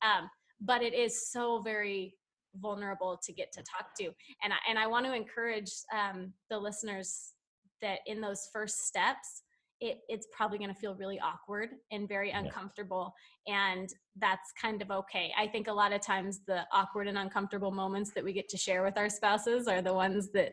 Um, 0.02 0.28
but 0.60 0.82
it 0.82 0.94
is 0.94 1.30
so 1.30 1.60
very 1.62 2.14
vulnerable 2.56 3.20
to 3.22 3.32
get 3.32 3.52
to 3.52 3.60
talk 3.62 3.94
to. 3.98 4.10
And 4.42 4.52
I, 4.52 4.56
and 4.68 4.78
I 4.78 4.86
want 4.86 5.06
to 5.06 5.14
encourage 5.14 5.70
um, 5.94 6.32
the 6.50 6.58
listeners 6.58 7.32
that 7.80 8.00
in 8.06 8.20
those 8.20 8.48
first 8.52 8.86
steps 8.86 9.42
it, 9.80 10.00
it's 10.08 10.26
probably 10.32 10.58
going 10.58 10.72
to 10.72 10.78
feel 10.78 10.94
really 10.94 11.20
awkward 11.20 11.70
and 11.92 12.08
very 12.08 12.30
uncomfortable 12.30 13.14
and 13.46 13.88
that's 14.16 14.52
kind 14.60 14.82
of 14.82 14.90
okay 14.90 15.32
i 15.38 15.46
think 15.46 15.68
a 15.68 15.72
lot 15.72 15.92
of 15.92 16.00
times 16.00 16.40
the 16.46 16.62
awkward 16.72 17.06
and 17.06 17.18
uncomfortable 17.18 17.70
moments 17.70 18.12
that 18.12 18.24
we 18.24 18.32
get 18.32 18.48
to 18.48 18.56
share 18.56 18.82
with 18.82 18.96
our 18.96 19.08
spouses 19.08 19.68
are 19.68 19.82
the 19.82 19.92
ones 19.92 20.30
that 20.32 20.52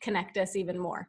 connect 0.00 0.36
us 0.36 0.56
even 0.56 0.78
more 0.78 1.08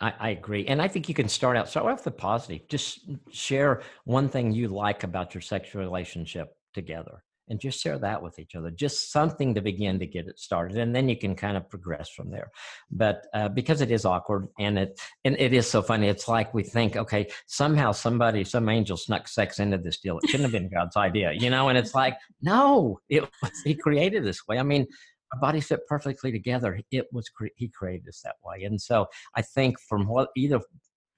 I, 0.00 0.12
I, 0.18 0.30
agree. 0.30 0.66
And 0.66 0.82
I 0.82 0.88
think 0.88 1.08
you 1.08 1.14
can 1.14 1.28
start 1.28 1.56
out, 1.56 1.68
start 1.68 1.86
off 1.86 2.02
the 2.02 2.10
positive. 2.10 2.68
Just 2.68 3.08
share 3.30 3.82
one 4.04 4.28
thing 4.28 4.50
you 4.50 4.66
like 4.66 5.04
about 5.04 5.34
your 5.34 5.40
sexual 5.40 5.82
relationship 5.82 6.52
together 6.74 7.22
and 7.48 7.60
just 7.60 7.80
share 7.80 7.98
that 7.98 8.22
with 8.22 8.38
each 8.38 8.54
other 8.54 8.70
just 8.70 9.12
something 9.12 9.54
to 9.54 9.60
begin 9.60 9.98
to 9.98 10.06
get 10.06 10.26
it 10.26 10.38
started 10.38 10.78
and 10.78 10.94
then 10.94 11.08
you 11.08 11.16
can 11.16 11.34
kind 11.34 11.56
of 11.56 11.68
progress 11.68 12.08
from 12.08 12.30
there. 12.30 12.50
But 12.90 13.26
uh, 13.34 13.48
because 13.48 13.80
it 13.80 13.90
is 13.90 14.04
awkward 14.04 14.48
and 14.58 14.78
it 14.78 15.00
and 15.24 15.36
it 15.38 15.52
is 15.52 15.66
so 15.66 15.82
funny 15.82 16.08
it's 16.08 16.28
like 16.28 16.54
we 16.54 16.62
think 16.62 16.96
okay 16.96 17.28
somehow 17.46 17.92
somebody 17.92 18.44
some 18.44 18.68
angel 18.68 18.96
snuck 18.96 19.28
sex 19.28 19.58
into 19.58 19.78
this 19.78 19.98
deal. 19.98 20.18
It 20.22 20.30
shouldn't 20.30 20.50
have 20.50 20.52
been 20.52 20.70
god's 20.70 20.96
idea 20.96 21.32
you 21.32 21.50
know 21.50 21.68
and 21.68 21.78
it's 21.78 21.94
like 21.94 22.16
no 22.42 23.00
it 23.08 23.22
was 23.42 23.52
he 23.64 23.74
created 23.74 24.24
this 24.24 24.46
way. 24.48 24.58
I 24.58 24.62
mean 24.62 24.86
our 25.32 25.40
bodies 25.40 25.66
fit 25.66 25.80
perfectly 25.88 26.30
together. 26.30 26.80
It 26.90 27.06
was 27.12 27.30
he 27.56 27.68
created 27.68 28.08
us 28.08 28.20
that 28.24 28.36
way. 28.44 28.64
And 28.64 28.80
so 28.80 29.06
i 29.34 29.42
think 29.42 29.78
from 29.80 30.06
what 30.06 30.28
either 30.36 30.60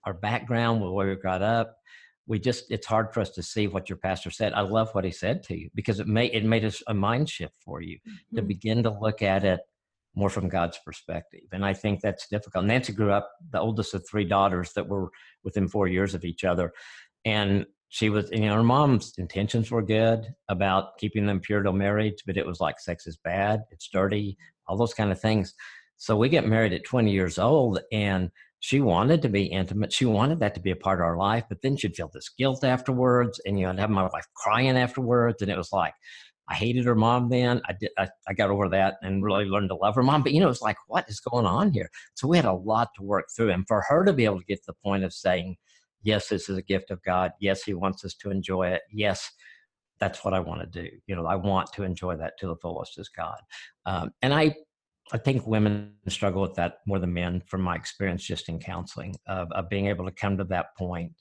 our 0.05 0.15
background 0.15 0.81
where 0.81 1.09
we 1.09 1.17
got 1.17 1.43
up 1.43 1.77
we 2.27 2.39
just 2.39 2.71
it's 2.71 2.87
hard 2.87 3.13
for 3.13 3.21
us 3.21 3.31
to 3.31 3.43
see 3.43 3.67
what 3.69 3.89
your 3.89 3.99
pastor 3.99 4.31
said. 4.31 4.53
I 4.53 4.61
love 4.61 4.91
what 4.93 5.05
he 5.05 5.11
said 5.11 5.43
to 5.45 5.59
you 5.59 5.71
because 5.75 6.01
it 6.01 6.09
made 6.09 6.33
it 6.35 6.45
made 6.45 6.65
us 6.65 6.83
a 6.87 6.95
mind 6.95 7.29
shift 7.31 7.55
for 7.65 7.81
you 7.81 7.99
mm-hmm. 7.99 8.37
to 8.37 8.43
begin 8.43 8.83
to 8.83 8.91
look 8.91 9.23
at 9.23 9.45
it 9.45 9.61
more 10.15 10.31
from 10.31 10.49
god's 10.49 10.79
perspective. 10.85 11.43
And 11.53 11.65
i 11.65 11.73
think 11.73 12.01
that's 12.01 12.29
difficult. 12.29 12.65
Nancy 12.65 12.93
grew 12.93 13.13
up 13.13 13.31
the 13.51 13.61
oldest 13.61 13.95
of 13.95 14.07
three 14.09 14.25
daughters 14.25 14.73
that 14.73 14.89
were 14.89 15.11
within 15.45 15.69
four 15.69 15.87
years 15.87 16.15
of 16.15 16.25
each 16.25 16.45
other. 16.45 16.73
And 17.25 17.67
she 17.89 18.11
was 18.11 18.29
you 18.33 18.41
know 18.41 18.55
her 18.55 18.63
mom's 18.65 19.13
intentions 19.19 19.71
were 19.71 19.83
good 19.83 20.27
about 20.49 20.99
keeping 20.99 21.27
them 21.27 21.39
pure 21.39 21.63
till 21.63 21.73
marriage 21.73 22.25
but 22.27 22.37
it 22.37 22.47
was 22.47 22.61
like 22.61 22.81
sex 22.81 23.07
is 23.07 23.17
bad. 23.17 23.63
It's 23.71 23.89
dirty. 23.89 24.37
All 24.67 24.77
those 24.77 24.95
kind 24.95 25.13
of 25.13 25.21
things. 25.21 25.55
So 25.99 26.17
we 26.17 26.29
get 26.29 26.47
married 26.47 26.73
at 26.73 26.85
20 26.85 27.11
years 27.11 27.39
old 27.39 27.81
and 27.93 28.31
she 28.61 28.81
wanted 28.81 29.23
to 29.23 29.29
be 29.29 29.45
intimate. 29.45 29.93
She 29.93 30.07
wanted 30.07 30.41
that 30.41 30.55
to 30.55 30.61
be 30.61 30.71
a 30.71 30.77
part 30.77 31.01
of 31.01 31.05
our 31.05 31.17
life, 31.17 31.45
but 31.49 31.63
then 31.63 31.77
she'd 31.77 31.95
feel 31.95 32.11
this 32.13 32.31
guilt 32.31 32.65
afterwards, 32.65 33.41
and 33.45 33.59
you 33.59 33.67
know, 33.67 33.73
I'd 33.73 33.79
have 33.79 33.91
my 33.91 34.03
wife 34.05 34.27
crying 34.35 34.77
afterwards, 34.77 35.43
and 35.43 35.51
it 35.51 35.57
was 35.57 35.73
like 35.73 35.95
I 36.49 36.55
hated 36.55 36.85
her 36.85 36.95
mom 36.95 37.29
then. 37.29 37.61
I 37.69 37.73
did. 37.73 37.91
I, 37.99 38.09
I 38.29 38.33
got 38.33 38.51
over 38.51 38.69
that 38.69 38.97
and 39.03 39.23
really 39.23 39.47
learned 39.47 39.71
to 39.71 39.77
love 39.77 39.97
her 39.97 40.03
mom. 40.03 40.23
But 40.23 40.33
you 40.33 40.41
know, 40.41 40.49
it's 40.49 40.63
like, 40.63 40.77
what 40.87 41.09
is 41.09 41.21
going 41.21 41.47
on 41.47 41.73
here? 41.73 41.91
So 42.15 42.29
we 42.29 42.37
had 42.37 42.47
a 42.47 42.53
lot 42.53 42.89
to 42.97 43.03
work 43.03 43.27
through, 43.35 43.51
and 43.51 43.67
for 43.67 43.83
her 43.89 44.05
to 44.05 44.13
be 44.13 44.25
able 44.25 44.39
to 44.39 44.47
get 44.47 44.59
to 44.63 44.69
the 44.69 44.75
point 44.85 45.05
of 45.05 45.13
saying, 45.13 45.57
"Yes, 46.03 46.29
this 46.29 46.49
is 46.49 46.57
a 46.57 46.63
gift 46.63 46.91
of 46.91 47.03
God. 47.03 47.33
Yes, 47.41 47.65
He 47.65 47.75
wants 47.75 48.05
us 48.05 48.15
to 48.15 48.31
enjoy 48.31 48.69
it. 48.69 48.83
Yes." 48.93 49.31
That's 49.99 50.23
what 50.25 50.35
I 50.35 50.41
want 50.41 50.61
to 50.61 50.83
do. 50.83 50.91
You 51.07 51.17
know, 51.17 51.27
I 51.27 51.37
want 51.37 51.73
to 51.73 51.83
enjoy 51.83 52.17
that 52.17 52.35
to 52.41 52.47
the 52.49 52.57
fullest 52.57 52.99
as 52.99 53.09
God. 53.09 53.39
Um, 53.87 54.11
and 54.21 54.35
I 54.35 54.55
I 55.13 55.19
think 55.19 55.47
women 55.47 55.93
struggle 56.09 56.43
with 56.43 56.55
that 56.55 56.79
more 56.87 56.99
than 56.99 57.13
men, 57.13 57.43
from 57.47 57.61
my 57.61 57.77
experience 57.77 58.25
just 58.25 58.49
in 58.49 58.59
counseling, 58.59 59.15
of, 59.29 59.51
of 59.53 59.69
being 59.69 59.87
able 59.87 60.05
to 60.05 60.11
come 60.11 60.37
to 60.39 60.45
that 60.45 60.77
point 60.77 61.13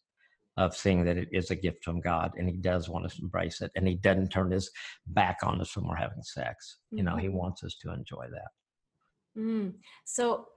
of 0.58 0.76
seeing 0.76 1.04
that 1.04 1.18
it 1.18 1.28
is 1.32 1.52
a 1.52 1.56
gift 1.56 1.84
from 1.84 2.00
God 2.00 2.32
and 2.38 2.50
He 2.50 2.56
does 2.56 2.90
want 2.90 3.06
us 3.06 3.16
to 3.18 3.24
embrace 3.24 3.62
it. 3.62 3.72
And 3.76 3.88
He 3.88 3.96
doesn't 3.96 4.30
turn 4.30 4.52
His 4.52 4.72
back 5.08 5.40
on 5.44 5.60
us 5.62 5.76
when 5.76 5.88
we're 5.88 5.96
having 5.96 6.24
sex. 6.24 6.78
Mm-hmm. 6.88 6.98
You 6.98 7.04
know, 7.04 7.18
He 7.18 7.28
mm-hmm. 7.28 7.38
wants 7.38 7.64
us 7.64 7.76
to 7.82 7.92
enjoy 7.92 8.26
that. 8.32 9.40
Mm. 9.42 9.74
So, 10.06 10.48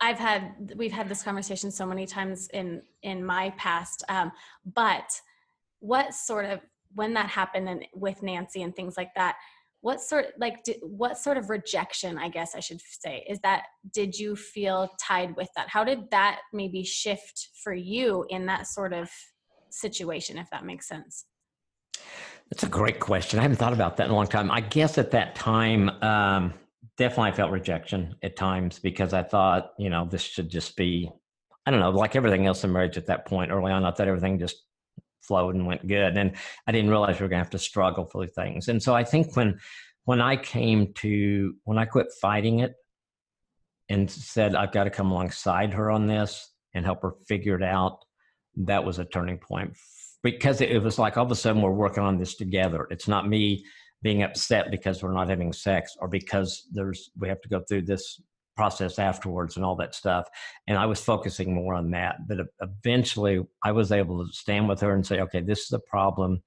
I've 0.00 0.18
had 0.18 0.72
we've 0.76 0.92
had 0.92 1.08
this 1.08 1.22
conversation 1.22 1.70
so 1.70 1.86
many 1.86 2.06
times 2.06 2.48
in 2.52 2.82
in 3.02 3.24
my 3.24 3.50
past, 3.56 4.04
um, 4.08 4.32
but 4.74 5.20
what 5.80 6.14
sort 6.14 6.44
of 6.46 6.60
when 6.94 7.14
that 7.14 7.28
happened 7.28 7.68
and 7.68 7.84
with 7.94 8.22
Nancy 8.22 8.62
and 8.62 8.74
things 8.74 8.96
like 8.96 9.14
that, 9.14 9.36
what 9.86 10.00
sort 10.00 10.26
like 10.40 10.64
did, 10.64 10.78
what 10.82 11.16
sort 11.16 11.36
of 11.36 11.48
rejection 11.48 12.18
i 12.18 12.28
guess 12.28 12.56
i 12.56 12.60
should 12.60 12.80
say 13.04 13.24
is 13.28 13.38
that 13.44 13.62
did 13.92 14.18
you 14.18 14.34
feel 14.34 14.90
tied 15.00 15.36
with 15.36 15.48
that? 15.56 15.68
How 15.68 15.84
did 15.84 16.10
that 16.10 16.40
maybe 16.52 16.82
shift 16.82 17.50
for 17.62 17.72
you 17.72 18.26
in 18.28 18.46
that 18.46 18.66
sort 18.66 18.92
of 18.92 19.08
situation 19.70 20.38
if 20.38 20.50
that 20.50 20.64
makes 20.64 20.88
sense? 20.88 21.26
That's 22.50 22.62
a 22.62 22.68
great 22.68 23.00
question. 23.00 23.38
I 23.38 23.42
haven't 23.42 23.58
thought 23.58 23.72
about 23.72 23.96
that 23.96 24.06
in 24.06 24.10
a 24.10 24.14
long 24.14 24.26
time. 24.26 24.50
I 24.50 24.60
guess 24.60 24.98
at 24.98 25.10
that 25.12 25.34
time 25.34 25.90
um, 26.02 26.54
definitely 26.96 27.30
i 27.30 27.32
felt 27.32 27.52
rejection 27.52 28.14
at 28.22 28.36
times 28.36 28.78
because 28.78 29.12
i 29.12 29.22
thought 29.22 29.72
you 29.78 29.90
know 29.90 30.08
this 30.10 30.22
should 30.22 30.48
just 30.48 30.76
be 30.76 31.10
i 31.66 31.70
don't 31.70 31.80
know 31.80 31.90
like 31.90 32.16
everything 32.16 32.46
else 32.46 32.64
in 32.64 32.72
marriage 32.72 32.96
at 32.96 33.04
that 33.06 33.26
point 33.26 33.50
early 33.50 33.70
on 33.70 33.84
i 33.84 33.90
thought 33.90 34.08
everything 34.08 34.38
just 34.38 34.64
flowed 35.26 35.54
and 35.54 35.66
went 35.66 35.86
good. 35.86 36.16
And 36.16 36.36
I 36.66 36.72
didn't 36.72 36.90
realize 36.90 37.18
we 37.18 37.24
were 37.24 37.28
going 37.28 37.40
to 37.40 37.44
have 37.44 37.50
to 37.50 37.58
struggle 37.58 38.04
through 38.04 38.28
things. 38.28 38.68
And 38.68 38.82
so 38.82 38.94
I 38.94 39.04
think 39.04 39.36
when 39.36 39.58
when 40.04 40.20
I 40.20 40.36
came 40.36 40.92
to 40.94 41.54
when 41.64 41.78
I 41.78 41.84
quit 41.84 42.06
fighting 42.20 42.60
it 42.60 42.74
and 43.88 44.10
said 44.10 44.54
I've 44.54 44.72
got 44.72 44.84
to 44.84 44.90
come 44.90 45.10
alongside 45.10 45.72
her 45.74 45.90
on 45.90 46.06
this 46.06 46.52
and 46.74 46.84
help 46.84 47.02
her 47.02 47.14
figure 47.28 47.56
it 47.56 47.62
out, 47.62 48.04
that 48.56 48.84
was 48.84 48.98
a 48.98 49.04
turning 49.04 49.38
point 49.38 49.76
because 50.22 50.60
it 50.60 50.82
was 50.82 50.98
like 50.98 51.16
all 51.16 51.24
of 51.24 51.30
a 51.30 51.36
sudden 51.36 51.62
we're 51.62 51.70
working 51.70 52.02
on 52.02 52.18
this 52.18 52.34
together. 52.34 52.86
It's 52.90 53.08
not 53.08 53.28
me 53.28 53.64
being 54.02 54.22
upset 54.22 54.70
because 54.70 55.02
we're 55.02 55.12
not 55.12 55.28
having 55.28 55.52
sex 55.52 55.96
or 56.00 56.08
because 56.08 56.66
there's 56.72 57.10
we 57.18 57.28
have 57.28 57.40
to 57.40 57.48
go 57.48 57.60
through 57.60 57.82
this 57.82 58.20
process 58.56 58.98
afterwards 58.98 59.56
and 59.56 59.64
all 59.64 59.76
that 59.76 59.94
stuff. 59.94 60.28
And 60.66 60.78
I 60.78 60.86
was 60.86 61.00
focusing 61.00 61.54
more 61.54 61.74
on 61.74 61.90
that. 61.92 62.26
But 62.26 62.38
eventually 62.60 63.44
I 63.62 63.72
was 63.72 63.92
able 63.92 64.26
to 64.26 64.32
stand 64.32 64.68
with 64.68 64.80
her 64.80 64.94
and 64.94 65.06
say, 65.06 65.20
okay, 65.20 65.40
this 65.40 65.60
is 65.60 65.72
a 65.72 65.78
problem 65.78 66.42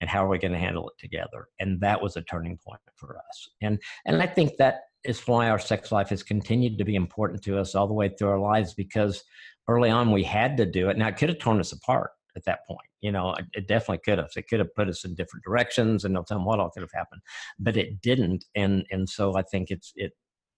and 0.00 0.10
how 0.10 0.24
are 0.24 0.28
we 0.28 0.38
going 0.38 0.52
to 0.52 0.58
handle 0.58 0.88
it 0.88 0.98
together? 0.98 1.48
And 1.60 1.80
that 1.80 2.02
was 2.02 2.16
a 2.16 2.22
turning 2.22 2.58
point 2.58 2.80
for 2.96 3.16
us. 3.16 3.48
And 3.62 3.80
and 4.04 4.20
I 4.20 4.26
think 4.26 4.56
that 4.58 4.80
is 5.04 5.26
why 5.26 5.48
our 5.48 5.58
sex 5.58 5.92
life 5.92 6.08
has 6.08 6.22
continued 6.22 6.78
to 6.78 6.84
be 6.84 6.96
important 6.96 7.42
to 7.44 7.58
us 7.58 7.74
all 7.74 7.86
the 7.86 7.94
way 7.94 8.08
through 8.08 8.28
our 8.28 8.38
lives 8.38 8.74
because 8.74 9.22
early 9.68 9.90
on 9.90 10.10
we 10.10 10.24
had 10.24 10.56
to 10.56 10.66
do 10.66 10.88
it. 10.90 10.98
Now 10.98 11.08
it 11.08 11.16
could 11.16 11.28
have 11.28 11.38
torn 11.38 11.60
us 11.60 11.72
apart. 11.72 12.10
at 12.36 12.44
that 12.44 12.66
point. 12.66 12.88
You 13.00 13.12
know, 13.12 13.34
it 13.52 13.68
definitely 13.68 13.98
could 14.04 14.18
have. 14.18 14.30
It 14.36 14.48
could 14.48 14.58
have 14.60 14.74
put 14.74 14.88
us 14.88 15.04
in 15.04 15.14
different 15.14 15.44
directions, 15.44 16.04
and 16.04 16.14
no 16.14 16.22
telling 16.22 16.44
what 16.44 16.58
all 16.58 16.70
could 16.70 16.82
have 16.82 16.92
happened, 16.92 17.20
but 17.58 17.76
it 17.76 18.00
didn't. 18.00 18.44
And 18.54 18.84
and 18.90 19.08
so 19.08 19.36
I 19.36 19.42
think 19.42 19.70
it's 19.70 19.92
it 19.96 20.12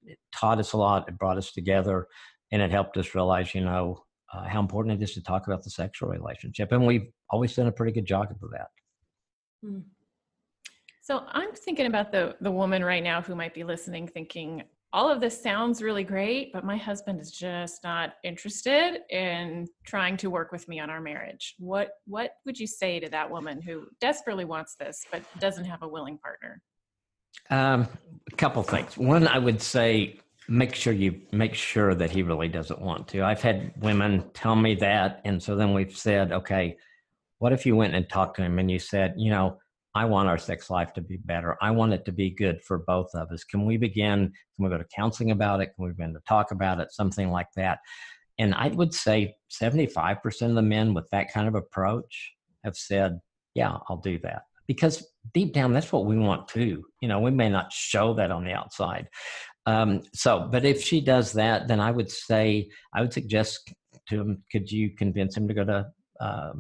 it 0.07 0.19
taught 0.35 0.59
us 0.59 0.73
a 0.73 0.77
lot. 0.77 1.09
It 1.09 1.19
brought 1.19 1.39
us 1.39 1.53
together, 1.53 2.07
and 2.53 2.63
it 2.63 2.71
helped 2.71 2.97
us 2.97 3.15
realize, 3.15 3.55
you 3.55 3.63
know, 3.63 4.05
uh, 4.33 4.45
how 4.45 4.61
important 4.61 5.01
it 5.01 5.05
is 5.05 5.15
to 5.15 5.23
talk 5.23 5.47
about 5.47 5.63
the 5.63 5.71
sexual 5.71 6.09
relationship. 6.09 6.73
And 6.73 6.87
we've 6.87 7.09
always 7.31 7.55
done 7.55 7.67
a 7.67 7.73
pretty 7.73 7.93
good 7.93 8.07
job 8.07 8.29
of 8.31 8.51
that. 8.51 8.69
Hmm. 9.63 9.81
So 11.03 11.25
I'm 11.29 11.53
thinking 11.53 11.87
about 11.87 12.11
the 12.11 12.37
the 12.41 12.51
woman 12.51 12.85
right 12.85 13.03
now 13.03 13.23
who 13.23 13.37
might 13.37 13.55
be 13.55 13.63
listening, 13.63 14.09
thinking, 14.09 14.65
all 14.93 15.11
of 15.11 15.21
this 15.21 15.41
sounds 15.41 15.83
really 15.83 16.05
great, 16.05 16.53
but 16.53 16.65
my 16.65 16.77
husband 16.77 17.21
is 17.21 17.31
just 17.31 17.85
not 17.85 18.15
interested 18.25 19.03
in 19.11 19.69
trying 19.85 20.17
to 20.17 20.31
work 20.31 20.53
with 20.53 20.67
me 20.69 20.81
on 20.81 20.91
our 20.91 21.01
marriage. 21.01 21.55
What 21.59 21.91
what 22.07 22.33
would 22.45 22.59
you 22.59 22.67
say 22.67 22.99
to 23.01 23.09
that 23.11 23.31
woman 23.31 23.63
who 23.63 23.87
desperately 24.01 24.45
wants 24.45 24.75
this 24.75 25.05
but 25.13 25.23
doesn't 25.39 25.67
have 25.67 25.83
a 25.83 25.89
willing 25.89 26.19
partner? 26.19 26.63
Um, 27.51 27.89
a 28.31 28.37
couple 28.37 28.63
things. 28.63 28.97
One, 28.97 29.27
I 29.29 29.39
would 29.39 29.63
say 29.63 30.19
make 30.49 30.75
sure 30.75 30.93
you 30.93 31.21
make 31.33 31.55
sure 31.55 31.95
that 31.95 32.11
he 32.11 32.23
really 32.23 32.49
doesn't 32.49 32.81
want 32.81 33.09
to. 33.09 33.23
I've 33.23 33.43
had 33.43 33.73
women 33.79 34.25
tell 34.35 34.57
me 34.57 34.75
that, 34.77 35.21
and 35.25 35.43
so 35.43 35.57
then 35.57 35.75
we've 35.75 35.97
said, 35.97 36.33
okay, 36.33 36.77
what 37.39 37.53
if 37.53 37.67
you 37.67 37.77
went 37.77 37.95
and 37.95 38.09
talked 38.09 38.37
to 38.37 38.43
him 38.43 38.59
and 38.59 38.71
you 38.71 38.79
said, 38.79 39.15
you 39.17 39.31
know, 39.31 39.59
I 39.95 40.05
want 40.05 40.29
our 40.29 40.39
sex 40.39 40.69
life 40.69 40.93
to 40.95 41.01
be 41.01 41.17
better. 41.17 41.57
I 41.63 41.71
want 41.71 41.95
it 41.95 42.05
to 42.05 42.13
be 42.13 42.31
good 42.31 42.63
for 42.63 42.79
both 42.79 43.15
of 43.15 43.31
us. 43.33 43.45
Can 43.45 43.65
we 43.65 43.79
begin? 43.79 44.31
Can 44.55 44.65
we 44.65 44.69
go 44.69 44.77
to 44.77 44.87
counseling 44.95 45.31
about 45.31 45.61
it? 45.61 45.71
Can 45.75 45.87
we 45.87 45.93
begin 45.93 46.13
to 46.13 46.21
talk 46.29 46.51
about 46.51 46.81
it? 46.81 46.93
Something 46.93 47.31
like 47.31 47.49
that. 47.57 47.79
And 48.39 48.55
I 48.55 48.69
would 48.69 48.93
say 48.93 49.37
75% 49.51 50.43
of 50.43 50.55
the 50.55 50.63
men 50.63 50.93
with 50.93 51.09
that 51.13 51.33
kind 51.33 51.49
of 51.49 51.55
approach 51.55 52.33
have 52.63 52.77
said, 52.77 53.19
yeah, 53.55 53.79
I'll 53.89 53.97
do 53.97 54.19
that. 54.19 54.43
Because 54.67 55.07
deep 55.33 55.53
down, 55.53 55.73
that's 55.73 55.93
what 55.93 56.07
we 56.07 56.17
want 56.17 56.49
too. 56.49 56.85
You 57.01 57.09
know, 57.09 57.21
we 57.21 57.31
may 57.31 57.49
not 57.49 57.73
show 57.73 58.15
that 58.15 58.31
on 58.31 58.45
the 58.45 58.53
outside. 58.53 59.09
Um, 59.67 60.03
so, 60.15 60.49
but 60.51 60.65
if 60.65 60.83
she 60.83 61.01
does 61.01 61.33
that, 61.33 61.69
then 61.69 61.81
I 61.81 61.91
would 61.91 62.11
say, 62.11 62.69
I 62.95 63.01
would 63.01 63.13
suggest 63.13 63.73
to 64.09 64.21
him, 64.21 64.45
could 64.53 64.71
you 64.71 64.91
convince 64.91 65.37
him 65.37 65.49
to 65.49 65.55
go 65.55 65.65
to 65.65 65.87
uh, 66.21 66.53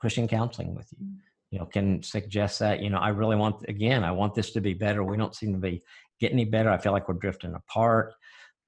Christian 0.00 0.26
counseling 0.26 0.74
with 0.74 0.88
you? 0.98 1.06
you 1.50 1.58
know 1.58 1.66
can 1.66 2.02
suggest 2.02 2.58
that 2.58 2.80
you 2.80 2.90
know 2.90 2.98
i 2.98 3.08
really 3.08 3.36
want 3.36 3.64
again 3.68 4.04
i 4.04 4.10
want 4.10 4.34
this 4.34 4.50
to 4.52 4.60
be 4.60 4.74
better 4.74 5.02
we 5.02 5.16
don't 5.16 5.34
seem 5.34 5.52
to 5.52 5.58
be 5.58 5.82
getting 6.20 6.38
any 6.38 6.44
better 6.44 6.70
i 6.70 6.78
feel 6.78 6.92
like 6.92 7.08
we're 7.08 7.14
drifting 7.14 7.54
apart 7.54 8.12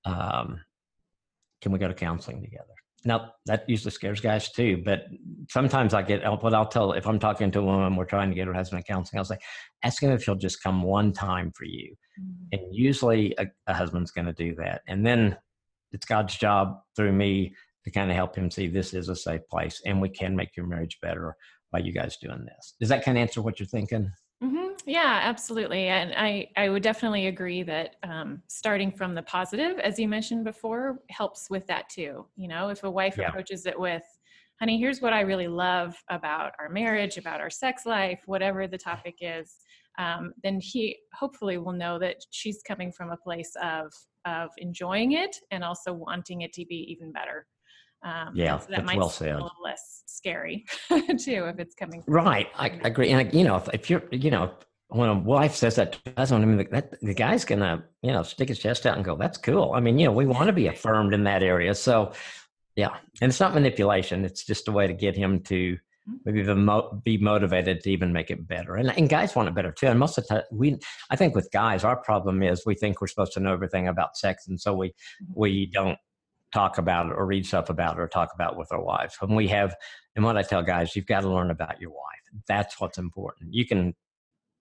um, 0.07 0.59
can 1.61 1.73
we 1.73 1.79
go 1.79 1.89
to 1.89 1.95
counseling 1.95 2.41
together 2.43 2.65
now 3.05 3.33
that 3.47 3.69
usually 3.69 3.91
scares 3.91 4.21
guys 4.21 4.51
too 4.53 4.83
but 4.85 5.05
sometimes 5.49 5.95
i 5.95 6.03
get 6.03 6.23
But 6.23 6.55
i'll 6.55 6.67
tell 6.67 6.93
if 6.93 7.07
i'm 7.07 7.19
talking 7.19 7.51
to 7.51 7.61
a 7.61 7.63
woman 7.63 7.97
we're 7.97 8.05
trying 8.05 8.29
to 8.31 8.35
get 8.35 8.47
her 8.47 8.53
husband 8.53 8.85
counseling 8.87 9.19
i'll 9.19 9.25
say 9.25 9.39
ask 9.83 10.03
him 10.03 10.11
if 10.11 10.25
he'll 10.25 10.35
just 10.35 10.63
come 10.63 10.83
one 10.83 11.13
time 11.13 11.53
for 11.57 11.65
you 11.65 11.95
mm-hmm. 12.21 12.45
and 12.53 12.75
usually 12.75 13.35
a, 13.39 13.47
a 13.67 13.75
husband's 13.75 14.11
going 14.11 14.27
to 14.27 14.33
do 14.33 14.55
that 14.57 14.83
and 14.87 15.05
then 15.05 15.37
it's 15.93 16.07
god's 16.07 16.37
job 16.37 16.81
through 16.97 17.13
me 17.13 17.55
to 17.85 17.91
kind 17.91 18.11
of 18.11 18.17
help 18.17 18.37
him 18.37 18.51
see 18.51 18.69
this 18.69 18.93
is 18.95 19.09
a 19.09 19.17
safe 19.17 19.41
place 19.51 19.81
and 19.87 20.01
we 20.01 20.09
can 20.09 20.37
make 20.37 20.57
your 20.57 20.67
marriage 20.67 20.99
better 21.01 21.37
by 21.73 21.79
you 21.79 21.93
guys 21.93 22.17
doing 22.17 22.45
this. 22.45 22.75
Does 22.81 22.89
that 22.89 23.05
kind 23.05 23.17
of 23.17 23.23
answer 23.23 23.43
what 23.43 23.59
you're 23.59 23.67
thinking? 23.67 24.11
Yeah, 24.87 25.21
absolutely. 25.23 25.89
And 25.89 26.13
I, 26.17 26.49
I 26.57 26.69
would 26.69 26.83
definitely 26.83 27.27
agree 27.27 27.63
that 27.65 27.97
um, 28.03 28.43
starting 28.49 28.91
from 28.91 29.15
the 29.15 29.23
positive, 29.23 29.79
as 29.79 29.99
you 29.99 30.09
mentioned 30.09 30.45
before, 30.45 31.01
helps 31.11 31.51
with 31.51 31.67
that 31.67 31.89
too. 31.89 32.27
You 32.37 32.49
know, 32.49 32.69
if 32.69 32.83
a 32.85 32.91
wife 32.91 33.17
yeah. 33.19 33.29
approaches 33.29 33.67
it 33.67 33.79
with, 33.79 34.03
honey, 34.59 34.79
here's 34.79 35.01
what 35.01 35.13
I 35.13 35.21
really 35.21 35.49
love 35.49 35.97
about 36.11 36.53
our 36.59 36.69
marriage, 36.69 37.19
about 37.19 37.41
our 37.41 37.51
sex 37.51 37.87
life, 37.87 38.23
whatever 38.27 38.67
the 38.67 38.79
topic 38.79 39.17
is, 39.21 39.57
um, 39.99 40.33
then 40.43 40.61
he 40.61 40.97
hopefully 41.15 41.59
will 41.59 41.73
know 41.73 41.99
that 41.99 42.17
she's 42.31 42.63
coming 42.67 42.93
from 42.93 43.11
a 43.11 43.17
place 43.17 43.53
of 43.63 43.93
of 44.27 44.51
enjoying 44.59 45.13
it 45.13 45.35
and 45.51 45.65
also 45.65 45.93
wanting 45.93 46.43
it 46.43 46.53
to 46.53 46.65
be 46.67 46.87
even 46.91 47.11
better. 47.11 47.47
Um, 48.03 48.33
yeah, 48.35 48.59
so 48.59 48.67
that 48.71 48.85
might 48.85 48.97
well 48.97 49.11
said. 49.11 49.31
a 49.31 49.35
little 49.35 49.51
less 49.63 50.05
scary 50.07 50.65
too 50.91 51.47
if 51.47 51.59
it's 51.59 51.75
coming. 51.75 52.03
right, 52.07 52.49
I 52.57 52.69
agree. 52.85 53.11
And 53.11 53.33
you 53.35 53.45
know, 53.45 53.57
if, 53.57 53.69
if, 53.75 53.91
you're, 53.91 54.03
you 54.11 54.31
know, 54.31 54.53
when 54.91 55.09
a 55.09 55.15
wife 55.15 55.55
says 55.55 55.77
that 55.77 55.93
to 55.93 56.13
husband, 56.17 56.43
I 56.43 56.47
mean, 56.47 56.69
that 56.71 57.01
the 57.01 57.15
guy's 57.15 57.45
gonna, 57.45 57.85
you 58.03 58.13
know, 58.13 58.23
stick 58.23 58.49
his 58.49 58.59
chest 58.59 58.87
out 58.87 58.97
and 58.97 59.05
go, 59.05 59.17
"That's 59.17 59.39
cool." 59.39 59.73
I 59.75 59.81
mean, 59.81 59.99
you 59.99 60.07
know, 60.07 60.13
we 60.13 60.27
want 60.27 60.47
to 60.49 60.53
be 60.53 60.67
affirmed 60.67 61.15
in 61.15 61.25
that 61.25 61.43
area. 61.43 61.75
So, 61.75 62.13
yeah, 62.77 62.97
and 63.21 63.31
it's 63.31 63.41
not 63.41 63.55
manipulation; 63.55 64.25
it's 64.25 64.45
just 64.45 64.69
a 64.69 64.73
way 64.73 64.87
to 64.87 64.93
get 64.93 65.17
him 65.17 65.41
to 65.45 65.79
mm-hmm. 66.09 66.15
maybe 66.25 67.19
be 67.19 67.23
motivated 67.23 67.83
to 67.83 67.91
even 67.91 68.13
make 68.13 68.31
it 68.31 68.47
better. 68.49 68.77
And, 68.77 68.91
and 68.91 69.09
guys 69.09 69.35
want 69.37 69.49
it 69.49 69.55
better 69.55 69.73
too. 69.73 69.87
And 69.87 69.99
most 69.99 70.19
of 70.19 70.27
the 70.27 70.35
time, 70.35 70.45
we, 70.51 70.77
I 71.11 71.17
think, 71.17 71.35
with 71.35 71.51
guys, 71.53 71.85
our 71.85 71.97
problem 71.97 72.43
is 72.43 72.67
we 72.67 72.75
think 72.75 73.01
we're 73.01 73.07
supposed 73.07 73.33
to 73.35 73.41
know 73.41 73.53
everything 73.53 73.89
about 73.89 74.17
sex, 74.17 74.49
and 74.49 74.61
so 74.61 74.75
we 74.75 74.89
mm-hmm. 74.89 75.33
we 75.35 75.67
don't 75.67 75.99
talk 76.53 76.79
about 76.79 77.07
it 77.07 77.13
or 77.13 77.27
read 77.27 77.47
stuff 77.47 77.71
about 77.71 77.97
it 77.97 78.01
or 78.01 78.09
talk 78.09 78.31
about 78.35 78.53
it 78.55 78.59
with 78.59 78.73
our 78.73 78.83
wives. 78.83 79.17
And 79.23 79.37
we 79.37 79.47
have, 79.47 79.73
and 80.17 80.25
what 80.25 80.37
I 80.37 80.43
tell 80.43 80.63
guys, 80.63 80.97
you've 80.97 81.07
got 81.07 81.21
to 81.21 81.29
learn 81.29 81.53
about 81.53 81.81
your 81.81 81.91
wife. 81.91 82.43
That's 82.49 82.81
what's 82.81 82.99
important. 82.99 83.55
You 83.55 83.65
can 83.65 83.95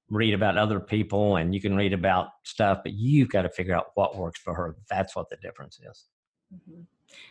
read 0.09 0.33
about 0.33 0.57
other 0.57 0.79
people 0.79 1.37
and 1.37 1.53
you 1.53 1.61
can 1.61 1.75
read 1.75 1.93
about 1.93 2.29
stuff, 2.43 2.79
but 2.83 2.93
you've 2.93 3.29
got 3.29 3.43
to 3.43 3.49
figure 3.49 3.75
out 3.75 3.91
what 3.95 4.17
works 4.17 4.39
for 4.39 4.53
her. 4.53 4.75
That's 4.89 5.15
what 5.15 5.29
the 5.29 5.37
difference 5.37 5.79
is. 5.79 6.05
Mm-hmm. 6.53 6.81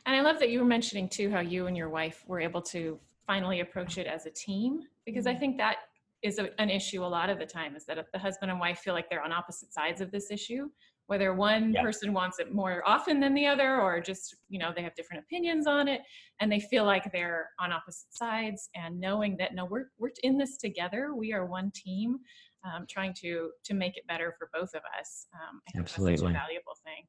And 0.07 0.17
I 0.17 0.21
love 0.21 0.39
that 0.41 0.51
you 0.51 0.61
were 0.61 0.67
mentioning 0.67 1.09
too 1.09 1.31
how 1.31 1.41
you 1.41 1.67
and 1.67 1.77
your 1.77 1.89
wife 1.89 2.25
were 2.27 2.41
able 2.41 2.63
to 2.63 2.99
finally 3.27 3.61
approach 3.61 3.99
it 3.99 4.07
as 4.07 4.27
a 4.27 4.31
team 4.31 4.83
because 5.05 5.27
I 5.27 5.33
mm-hmm. 5.33 5.41
think 5.41 5.59
that 5.59 5.77
is 6.23 6.39
a, 6.39 6.49
an 6.61 6.71
issue 6.71 7.05
a 7.05 7.07
lot 7.07 7.31
of 7.31 7.39
the 7.39 7.47
time 7.47 7.77
is 7.77 7.85
that 7.87 7.99
if 7.99 8.11
the 8.13 8.19
husband 8.19 8.51
and 8.51 8.59
wife 8.59 8.79
feel 8.79 8.95
like 8.95 9.09
they're 9.09 9.23
on 9.23 9.33
opposite 9.33 9.73
sides 9.73 10.01
of 10.01 10.11
this 10.11 10.31
issue 10.31 10.69
whether 11.09 11.33
one 11.35 11.73
yeah. 11.73 11.83
person 11.83 12.13
wants 12.13 12.39
it 12.39 12.55
more 12.55 12.83
often 12.87 13.19
than 13.19 13.35
the 13.35 13.47
other 13.47 13.81
or 13.81 13.99
just 14.01 14.37
you 14.49 14.59
know 14.59 14.71
they 14.75 14.83
have 14.83 14.95
different 14.95 15.23
opinions 15.23 15.67
on 15.67 15.89
it 15.89 16.03
and 16.41 16.53
they 16.53 16.61
feel 16.61 16.85
like 16.85 17.11
they're 17.13 17.49
on 17.59 17.73
opposite 17.73 18.13
sides 18.15 18.69
and 18.75 18.99
knowing 18.99 19.37
that 19.37 19.55
no 19.55 19.65
we're, 19.65 19.87
we're 19.99 20.11
in 20.23 20.39
this 20.39 20.57
together 20.59 21.15
we 21.15 21.33
are 21.33 21.47
one 21.47 21.73
team 21.75 22.19
um, 22.75 22.87
trying 22.89 23.15
to 23.15 23.51
to 23.65 23.75
make 23.75 23.97
it 23.97 24.07
better 24.07 24.35
for 24.39 24.49
both 24.53 24.75
of 24.75 24.83
us. 24.99 25.27
Um, 25.35 25.61
absolutely. 25.79 26.33
valuable 26.33 26.77
thing. 26.85 27.05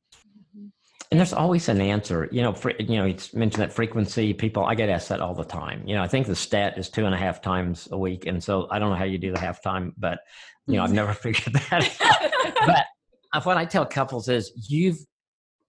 Mm-hmm. 0.56 0.68
and 1.12 1.20
there's 1.20 1.34
always 1.34 1.70
an 1.70 1.82
answer 1.82 2.28
you 2.32 2.42
know 2.42 2.54
for, 2.54 2.72
you 2.80 2.98
know 2.98 3.06
you 3.06 3.16
mentioned 3.34 3.62
that 3.62 3.74
frequency 3.74 4.34
people 4.34 4.66
i 4.66 4.76
get 4.76 4.90
asked 4.90 5.10
that 5.10 5.22
all 5.22 5.34
the 5.34 5.44
time. 5.44 5.84
You 5.86 5.96
know 5.96 6.04
i 6.04 6.08
think 6.08 6.28
the 6.28 6.36
stat 6.36 6.78
is 6.78 6.90
two 6.90 7.06
and 7.06 7.14
a 7.14 7.18
half 7.18 7.42
times 7.42 7.88
a 7.92 7.98
week 7.98 8.26
and 8.26 8.44
so 8.44 8.68
i 8.72 8.80
don't 8.80 8.90
know 8.90 8.96
how 8.96 9.06
you 9.06 9.18
do 9.18 9.32
the 9.32 9.40
half 9.40 9.62
time 9.62 9.94
but 9.98 10.20
you 10.68 10.78
know 10.78 10.84
i've 10.84 10.94
never 10.94 11.14
figured 11.26 11.54
that 11.54 12.02
out. 12.02 12.32
But 12.66 13.46
what 13.46 13.58
I 13.58 13.66
tell 13.66 13.86
couples 13.86 14.28
is 14.28 14.52
you've 14.70 15.00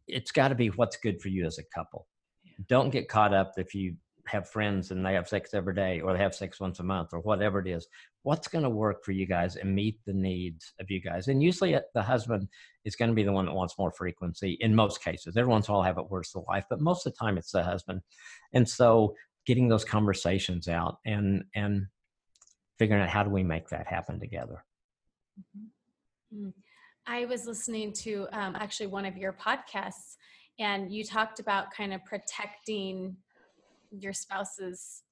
it's 0.06 0.32
got 0.32 0.48
to 0.48 0.54
be 0.54 0.68
what's 0.68 0.96
good 0.96 1.20
for 1.20 1.28
you 1.28 1.46
as 1.46 1.58
a 1.58 1.64
couple. 1.74 2.06
Don't 2.68 2.90
get 2.90 3.08
caught 3.08 3.32
up 3.32 3.52
if 3.56 3.74
you 3.74 3.94
have 4.26 4.48
friends 4.48 4.90
and 4.90 5.04
they 5.04 5.14
have 5.14 5.28
sex 5.28 5.54
every 5.54 5.74
day 5.74 6.00
or 6.00 6.12
they 6.12 6.18
have 6.18 6.34
sex 6.34 6.60
once 6.60 6.80
a 6.80 6.82
month 6.82 7.10
or 7.12 7.20
whatever 7.20 7.58
it 7.60 7.66
is. 7.66 7.86
What's 8.22 8.48
going 8.48 8.64
to 8.64 8.70
work 8.70 9.04
for 9.04 9.12
you 9.12 9.26
guys 9.26 9.56
and 9.56 9.74
meet 9.74 9.98
the 10.06 10.12
needs 10.12 10.72
of 10.80 10.90
you 10.90 11.00
guys? 11.00 11.28
And 11.28 11.42
usually 11.42 11.74
uh, 11.74 11.80
the 11.94 12.02
husband 12.02 12.48
is 12.84 12.96
going 12.96 13.10
to 13.10 13.14
be 13.14 13.22
the 13.22 13.32
one 13.32 13.46
that 13.46 13.54
wants 13.54 13.78
more 13.78 13.92
frequency 13.92 14.58
in 14.60 14.74
most 14.74 15.02
cases. 15.02 15.36
Every 15.36 15.50
once 15.50 15.68
in 15.68 15.74
a 15.74 15.84
have 15.84 15.98
it 15.98 16.10
worse 16.10 16.32
the 16.32 16.40
wife, 16.40 16.64
but 16.68 16.80
most 16.80 17.06
of 17.06 17.12
the 17.12 17.18
time 17.18 17.38
it's 17.38 17.52
the 17.52 17.62
husband. 17.62 18.00
And 18.52 18.68
so 18.68 19.14
getting 19.46 19.68
those 19.68 19.84
conversations 19.84 20.68
out 20.68 20.98
and 21.04 21.44
and 21.54 21.86
figuring 22.78 23.02
out 23.02 23.08
how 23.08 23.22
do 23.22 23.30
we 23.30 23.42
make 23.42 23.68
that 23.68 23.86
happen 23.86 24.18
together. 24.18 24.64
Mm-hmm. 25.38 26.46
Mm. 26.46 26.52
I 27.06 27.24
was 27.24 27.46
listening 27.46 27.92
to 27.94 28.26
um, 28.32 28.54
actually 28.56 28.86
one 28.86 29.04
of 29.04 29.16
your 29.16 29.32
podcasts, 29.32 30.16
and 30.58 30.92
you 30.92 31.04
talked 31.04 31.40
about 31.40 31.72
kind 31.72 31.92
of 31.92 32.04
protecting 32.04 33.16
your 33.90 34.12
spouse's, 34.12 35.02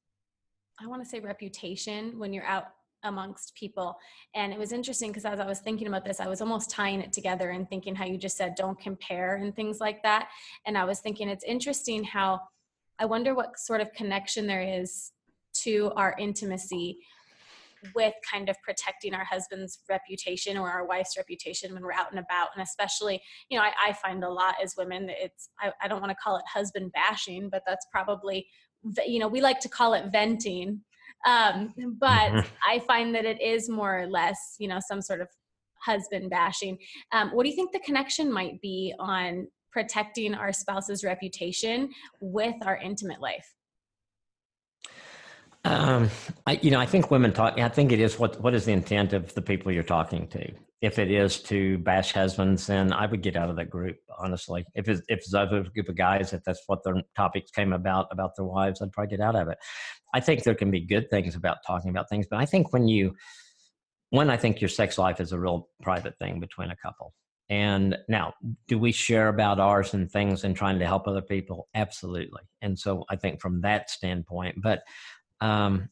I 0.80 0.86
want 0.86 1.02
to 1.02 1.08
say, 1.08 1.20
reputation 1.20 2.18
when 2.18 2.32
you're 2.32 2.44
out 2.44 2.66
amongst 3.04 3.54
people. 3.54 3.96
And 4.34 4.52
it 4.52 4.58
was 4.58 4.72
interesting 4.72 5.10
because 5.10 5.24
as 5.24 5.40
I 5.40 5.46
was 5.46 5.60
thinking 5.60 5.86
about 5.86 6.04
this, 6.04 6.20
I 6.20 6.26
was 6.26 6.40
almost 6.40 6.70
tying 6.70 7.00
it 7.00 7.12
together 7.12 7.50
and 7.50 7.68
thinking 7.68 7.94
how 7.94 8.04
you 8.04 8.18
just 8.18 8.36
said, 8.36 8.54
don't 8.56 8.78
compare 8.80 9.36
and 9.36 9.54
things 9.54 9.80
like 9.80 10.02
that. 10.02 10.28
And 10.66 10.76
I 10.76 10.84
was 10.84 11.00
thinking 11.00 11.28
it's 11.28 11.44
interesting 11.44 12.04
how 12.04 12.40
I 12.98 13.04
wonder 13.04 13.34
what 13.34 13.58
sort 13.58 13.80
of 13.80 13.92
connection 13.92 14.46
there 14.46 14.62
is 14.62 15.12
to 15.54 15.92
our 15.96 16.14
intimacy 16.18 16.98
with 17.94 18.14
kind 18.28 18.48
of 18.48 18.60
protecting 18.62 19.14
our 19.14 19.24
husband's 19.24 19.78
reputation 19.88 20.56
or 20.56 20.68
our 20.68 20.84
wife's 20.84 21.16
reputation 21.16 21.72
when 21.72 21.82
we're 21.82 21.92
out 21.92 22.10
and 22.10 22.18
about 22.18 22.48
and 22.54 22.62
especially 22.62 23.22
you 23.48 23.56
know 23.56 23.64
i, 23.64 23.72
I 23.88 23.92
find 23.92 24.24
a 24.24 24.28
lot 24.28 24.56
as 24.60 24.74
women 24.76 25.08
it's 25.08 25.50
I, 25.60 25.72
I 25.80 25.86
don't 25.86 26.00
want 26.00 26.10
to 26.10 26.16
call 26.16 26.36
it 26.36 26.44
husband 26.52 26.90
bashing 26.92 27.48
but 27.48 27.62
that's 27.66 27.86
probably 27.92 28.46
you 29.06 29.18
know 29.18 29.28
we 29.28 29.40
like 29.40 29.60
to 29.60 29.68
call 29.68 29.94
it 29.94 30.06
venting 30.12 30.80
um, 31.26 31.74
but 32.00 32.30
mm-hmm. 32.30 32.48
i 32.66 32.78
find 32.80 33.14
that 33.14 33.24
it 33.24 33.40
is 33.40 33.68
more 33.68 34.00
or 34.00 34.06
less 34.06 34.56
you 34.58 34.68
know 34.68 34.78
some 34.86 35.02
sort 35.02 35.20
of 35.20 35.28
husband 35.80 36.30
bashing 36.30 36.76
um, 37.12 37.30
what 37.30 37.44
do 37.44 37.50
you 37.50 37.56
think 37.56 37.72
the 37.72 37.80
connection 37.80 38.32
might 38.32 38.60
be 38.60 38.94
on 38.98 39.46
protecting 39.70 40.34
our 40.34 40.52
spouse's 40.52 41.04
reputation 41.04 41.88
with 42.20 42.56
our 42.64 42.76
intimate 42.76 43.20
life 43.20 43.54
Um, 45.64 46.10
I, 46.46 46.58
you 46.62 46.70
know, 46.70 46.80
I 46.80 46.86
think 46.86 47.10
women 47.10 47.32
talk. 47.32 47.58
I 47.58 47.68
think 47.68 47.92
it 47.92 48.00
is 48.00 48.18
what 48.18 48.40
what 48.40 48.54
is 48.54 48.64
the 48.64 48.72
intent 48.72 49.12
of 49.12 49.34
the 49.34 49.42
people 49.42 49.72
you're 49.72 49.82
talking 49.82 50.28
to. 50.28 50.52
If 50.80 50.98
it 50.98 51.10
is 51.10 51.40
to 51.44 51.78
bash 51.78 52.12
husbands, 52.12 52.68
then 52.68 52.92
I 52.92 53.06
would 53.06 53.20
get 53.20 53.36
out 53.36 53.50
of 53.50 53.56
that 53.56 53.68
group. 53.68 53.96
Honestly, 54.18 54.64
if 54.74 54.88
it's 54.88 55.02
if 55.08 55.18
it's 55.18 55.34
other 55.34 55.64
group 55.64 55.88
of 55.88 55.96
guys, 55.96 56.32
if 56.32 56.44
that's 56.44 56.62
what 56.66 56.84
their 56.84 57.02
topics 57.16 57.50
came 57.50 57.72
about 57.72 58.06
about 58.12 58.36
their 58.36 58.44
wives, 58.44 58.80
I'd 58.80 58.92
probably 58.92 59.16
get 59.16 59.24
out 59.24 59.34
of 59.34 59.48
it. 59.48 59.58
I 60.14 60.20
think 60.20 60.44
there 60.44 60.54
can 60.54 60.70
be 60.70 60.80
good 60.80 61.10
things 61.10 61.34
about 61.34 61.58
talking 61.66 61.90
about 61.90 62.08
things, 62.08 62.26
but 62.30 62.38
I 62.38 62.46
think 62.46 62.72
when 62.72 62.86
you, 62.86 63.14
when 64.10 64.30
I 64.30 64.36
think 64.36 64.60
your 64.60 64.68
sex 64.68 64.98
life 64.98 65.20
is 65.20 65.32
a 65.32 65.38
real 65.38 65.68
private 65.82 66.16
thing 66.18 66.40
between 66.40 66.70
a 66.70 66.76
couple. 66.76 67.12
And 67.50 67.96
now, 68.08 68.34
do 68.66 68.78
we 68.78 68.92
share 68.92 69.28
about 69.28 69.58
ours 69.58 69.94
and 69.94 70.10
things 70.10 70.44
and 70.44 70.54
trying 70.54 70.78
to 70.78 70.86
help 70.86 71.08
other 71.08 71.22
people? 71.22 71.68
Absolutely. 71.74 72.42
And 72.60 72.78
so 72.78 73.04
I 73.10 73.16
think 73.16 73.40
from 73.40 73.62
that 73.62 73.90
standpoint, 73.90 74.56
but 74.62 74.82
um, 75.40 75.88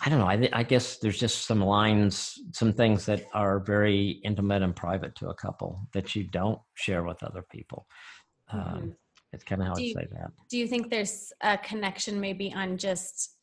I 0.00 0.08
don't 0.08 0.18
know. 0.18 0.26
I, 0.26 0.48
I 0.52 0.62
guess 0.62 0.98
there's 0.98 1.18
just 1.18 1.46
some 1.46 1.60
lines, 1.60 2.38
some 2.52 2.72
things 2.72 3.06
that 3.06 3.26
are 3.34 3.60
very 3.60 4.20
intimate 4.24 4.62
and 4.62 4.74
private 4.74 5.14
to 5.16 5.28
a 5.28 5.34
couple 5.34 5.80
that 5.92 6.16
you 6.16 6.24
don't 6.24 6.60
share 6.74 7.04
with 7.04 7.22
other 7.22 7.44
people. 7.50 7.86
Um, 8.52 8.60
mm-hmm. 8.60 8.88
It's 9.32 9.44
kind 9.44 9.62
of 9.62 9.68
how 9.68 9.74
I 9.74 9.92
say 9.92 10.08
that. 10.12 10.30
Do 10.50 10.58
you 10.58 10.66
think 10.66 10.90
there's 10.90 11.32
a 11.42 11.56
connection 11.58 12.20
maybe 12.20 12.52
on 12.52 12.76
just 12.76 13.36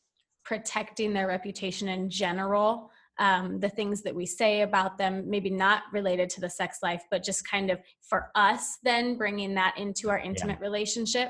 protecting 0.44 1.12
their 1.12 1.26
reputation 1.26 1.88
in 1.88 2.08
general? 2.08 2.90
Um, 3.18 3.60
the 3.60 3.68
things 3.68 4.02
that 4.02 4.14
we 4.14 4.24
say 4.24 4.62
about 4.62 4.96
them, 4.96 5.28
maybe 5.28 5.50
not 5.50 5.82
related 5.92 6.30
to 6.30 6.40
the 6.40 6.48
sex 6.48 6.78
life, 6.82 7.02
but 7.10 7.22
just 7.22 7.46
kind 7.48 7.70
of 7.70 7.80
for 8.00 8.30
us, 8.34 8.78
then 8.82 9.16
bringing 9.16 9.54
that 9.54 9.76
into 9.76 10.08
our 10.08 10.18
intimate 10.18 10.58
yeah. 10.60 10.66
relationship? 10.66 11.28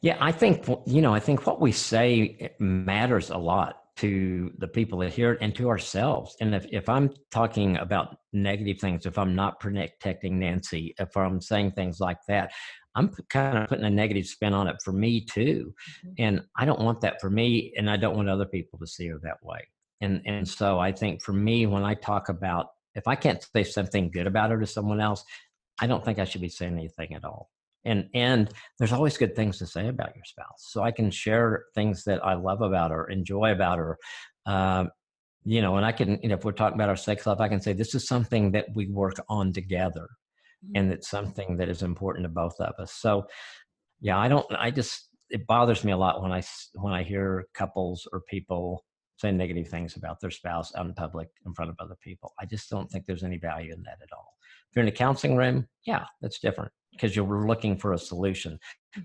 Yeah, 0.00 0.16
I 0.20 0.30
think 0.30 0.66
you 0.86 1.02
know, 1.02 1.12
I 1.12 1.20
think 1.20 1.46
what 1.46 1.60
we 1.60 1.72
say 1.72 2.54
matters 2.60 3.30
a 3.30 3.36
lot 3.36 3.82
to 3.98 4.52
the 4.58 4.68
people 4.68 4.98
that 5.00 5.12
hear 5.12 5.32
it 5.32 5.38
and 5.40 5.54
to 5.56 5.68
ourselves. 5.68 6.36
And 6.40 6.54
if, 6.54 6.66
if 6.70 6.88
I'm 6.88 7.10
talking 7.30 7.76
about 7.78 8.16
negative 8.32 8.78
things, 8.78 9.06
if 9.06 9.18
I'm 9.18 9.34
not 9.34 9.58
protecting 9.60 10.38
Nancy, 10.38 10.94
if 10.98 11.16
I'm 11.16 11.40
saying 11.40 11.72
things 11.72 11.98
like 11.98 12.18
that, 12.28 12.52
I'm 12.94 13.12
kind 13.28 13.58
of 13.58 13.68
putting 13.68 13.84
a 13.84 13.90
negative 13.90 14.26
spin 14.26 14.54
on 14.54 14.68
it 14.68 14.76
for 14.84 14.92
me 14.92 15.24
too. 15.24 15.74
Mm-hmm. 16.04 16.14
And 16.18 16.40
I 16.56 16.64
don't 16.64 16.80
want 16.80 17.00
that 17.02 17.20
for 17.20 17.30
me, 17.30 17.72
and 17.76 17.90
I 17.90 17.96
don't 17.96 18.16
want 18.16 18.28
other 18.28 18.46
people 18.46 18.78
to 18.78 18.86
see 18.86 19.08
her 19.08 19.20
that 19.22 19.42
way. 19.42 19.60
And 20.00 20.22
and 20.26 20.48
so 20.48 20.78
I 20.78 20.92
think 20.92 21.22
for 21.22 21.32
me, 21.32 21.66
when 21.66 21.84
I 21.84 21.94
talk 21.94 22.28
about 22.28 22.66
if 22.94 23.06
I 23.06 23.14
can't 23.14 23.44
say 23.54 23.64
something 23.64 24.10
good 24.10 24.26
about 24.26 24.50
her 24.50 24.58
to 24.58 24.66
someone 24.66 25.00
else, 25.00 25.24
I 25.80 25.86
don't 25.86 26.04
think 26.04 26.18
I 26.18 26.24
should 26.24 26.40
be 26.40 26.48
saying 26.48 26.74
anything 26.74 27.14
at 27.14 27.24
all 27.24 27.50
and 27.84 28.08
and 28.14 28.50
there's 28.78 28.92
always 28.92 29.16
good 29.16 29.34
things 29.34 29.58
to 29.58 29.66
say 29.66 29.88
about 29.88 30.14
your 30.14 30.24
spouse. 30.24 30.66
So 30.70 30.82
i 30.82 30.90
can 30.90 31.10
share 31.10 31.64
things 31.74 32.04
that 32.04 32.24
i 32.24 32.34
love 32.34 32.60
about 32.60 32.90
her 32.90 33.06
enjoy 33.06 33.52
about 33.52 33.78
her 33.78 33.98
um, 34.46 34.90
you 35.44 35.62
know 35.62 35.76
and 35.76 35.86
i 35.86 35.92
can 35.92 36.18
you 36.22 36.28
know 36.28 36.36
if 36.36 36.44
we're 36.44 36.52
talking 36.52 36.76
about 36.76 36.88
our 36.88 36.96
sex 36.96 37.26
life 37.26 37.40
i 37.40 37.48
can 37.48 37.60
say 37.60 37.72
this 37.72 37.94
is 37.94 38.06
something 38.06 38.52
that 38.52 38.66
we 38.74 38.88
work 38.88 39.14
on 39.28 39.52
together 39.52 40.08
mm-hmm. 40.64 40.72
and 40.76 40.92
it's 40.92 41.08
something 41.08 41.56
that 41.56 41.68
is 41.68 41.82
important 41.82 42.24
to 42.24 42.28
both 42.28 42.54
of 42.60 42.74
us. 42.78 42.94
So 42.94 43.26
yeah 44.00 44.18
i 44.18 44.28
don't 44.28 44.46
i 44.56 44.70
just 44.70 45.08
it 45.30 45.46
bothers 45.46 45.84
me 45.84 45.92
a 45.92 45.96
lot 45.96 46.22
when 46.22 46.32
i 46.32 46.42
when 46.74 46.92
i 46.92 47.02
hear 47.02 47.46
couples 47.54 48.06
or 48.12 48.22
people 48.28 48.84
say 49.16 49.32
negative 49.32 49.66
things 49.68 49.96
about 49.96 50.20
their 50.20 50.30
spouse 50.30 50.72
out 50.76 50.86
in 50.86 50.94
public 50.94 51.28
in 51.44 51.52
front 51.52 51.68
of 51.68 51.76
other 51.80 51.96
people. 52.00 52.32
I 52.40 52.46
just 52.46 52.70
don't 52.70 52.88
think 52.88 53.04
there's 53.04 53.24
any 53.24 53.36
value 53.36 53.72
in 53.72 53.82
that 53.82 53.98
at 54.00 54.12
all. 54.16 54.32
If 54.70 54.76
you're 54.76 54.84
in 54.84 54.88
a 54.88 54.92
counseling 54.92 55.36
room 55.36 55.66
yeah 55.84 56.04
that's 56.20 56.38
different 56.38 56.70
because 56.98 57.14
you're 57.14 57.46
looking 57.46 57.76
for 57.76 57.92
a 57.92 57.98
solution. 57.98 58.58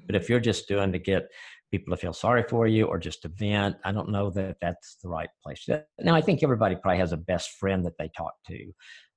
But 0.06 0.16
if 0.16 0.24
mm-hmm. 0.24 0.34
you're 0.34 0.40
just 0.40 0.68
doing 0.68 0.92
to 0.92 1.00
get 1.00 1.30
people 1.72 1.96
to 1.96 2.00
feel 2.00 2.14
sorry 2.14 2.44
for 2.50 2.68
you 2.68 2.86
or 2.86 2.98
just 3.00 3.22
to 3.24 3.30
vent, 3.30 3.76
I 3.84 3.92
don't 3.92 4.10
know 4.10 4.30
that 4.32 4.58
that's 4.62 4.98
the 5.02 5.10
right 5.10 5.30
place. 5.44 5.68
Now, 6.00 6.16
I 6.16 6.22
think 6.22 6.44
everybody 6.44 6.76
probably 6.76 7.00
has 7.00 7.14
a 7.14 7.18
best 7.18 7.52
friend 7.52 7.86
that 7.86 7.98
they 7.98 8.10
talk 8.16 8.34
to. 8.48 8.72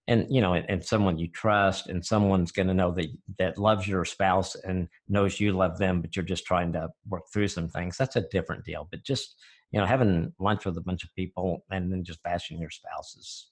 And 0.09 0.27
you 0.31 0.41
know, 0.41 0.55
and, 0.55 0.65
and 0.71 0.85
someone 0.85 1.19
you 1.19 1.27
trust, 1.29 1.89
and 1.89 2.05
someone's 2.05 2.53
going 2.53 2.69
to 2.69 2.75
know 2.75 2.93
that 2.93 3.09
that 3.41 3.59
loves 3.59 3.89
your 3.89 4.05
spouse 4.05 4.55
and 4.55 4.87
knows 5.09 5.41
you 5.41 5.53
love 5.53 5.79
them, 5.79 6.01
but 6.01 6.15
you're 6.15 6.25
just 6.25 6.47
trying 6.47 6.73
to 6.75 6.89
work 7.09 7.25
through 7.33 7.49
some 7.49 7.69
things. 7.69 7.97
That's 7.97 8.15
a 8.15 8.29
different 8.31 8.65
deal. 8.65 8.87
But 8.89 9.03
just 9.03 9.35
you 9.73 9.81
know, 9.81 9.87
having 9.87 10.33
lunch 10.39 10.65
with 10.65 10.77
a 10.77 10.81
bunch 10.81 11.03
of 11.03 11.15
people 11.17 11.65
and 11.71 11.91
then 11.91 12.05
just 12.05 12.23
bashing 12.23 12.61
your 12.61 12.71
spouses, 12.71 13.49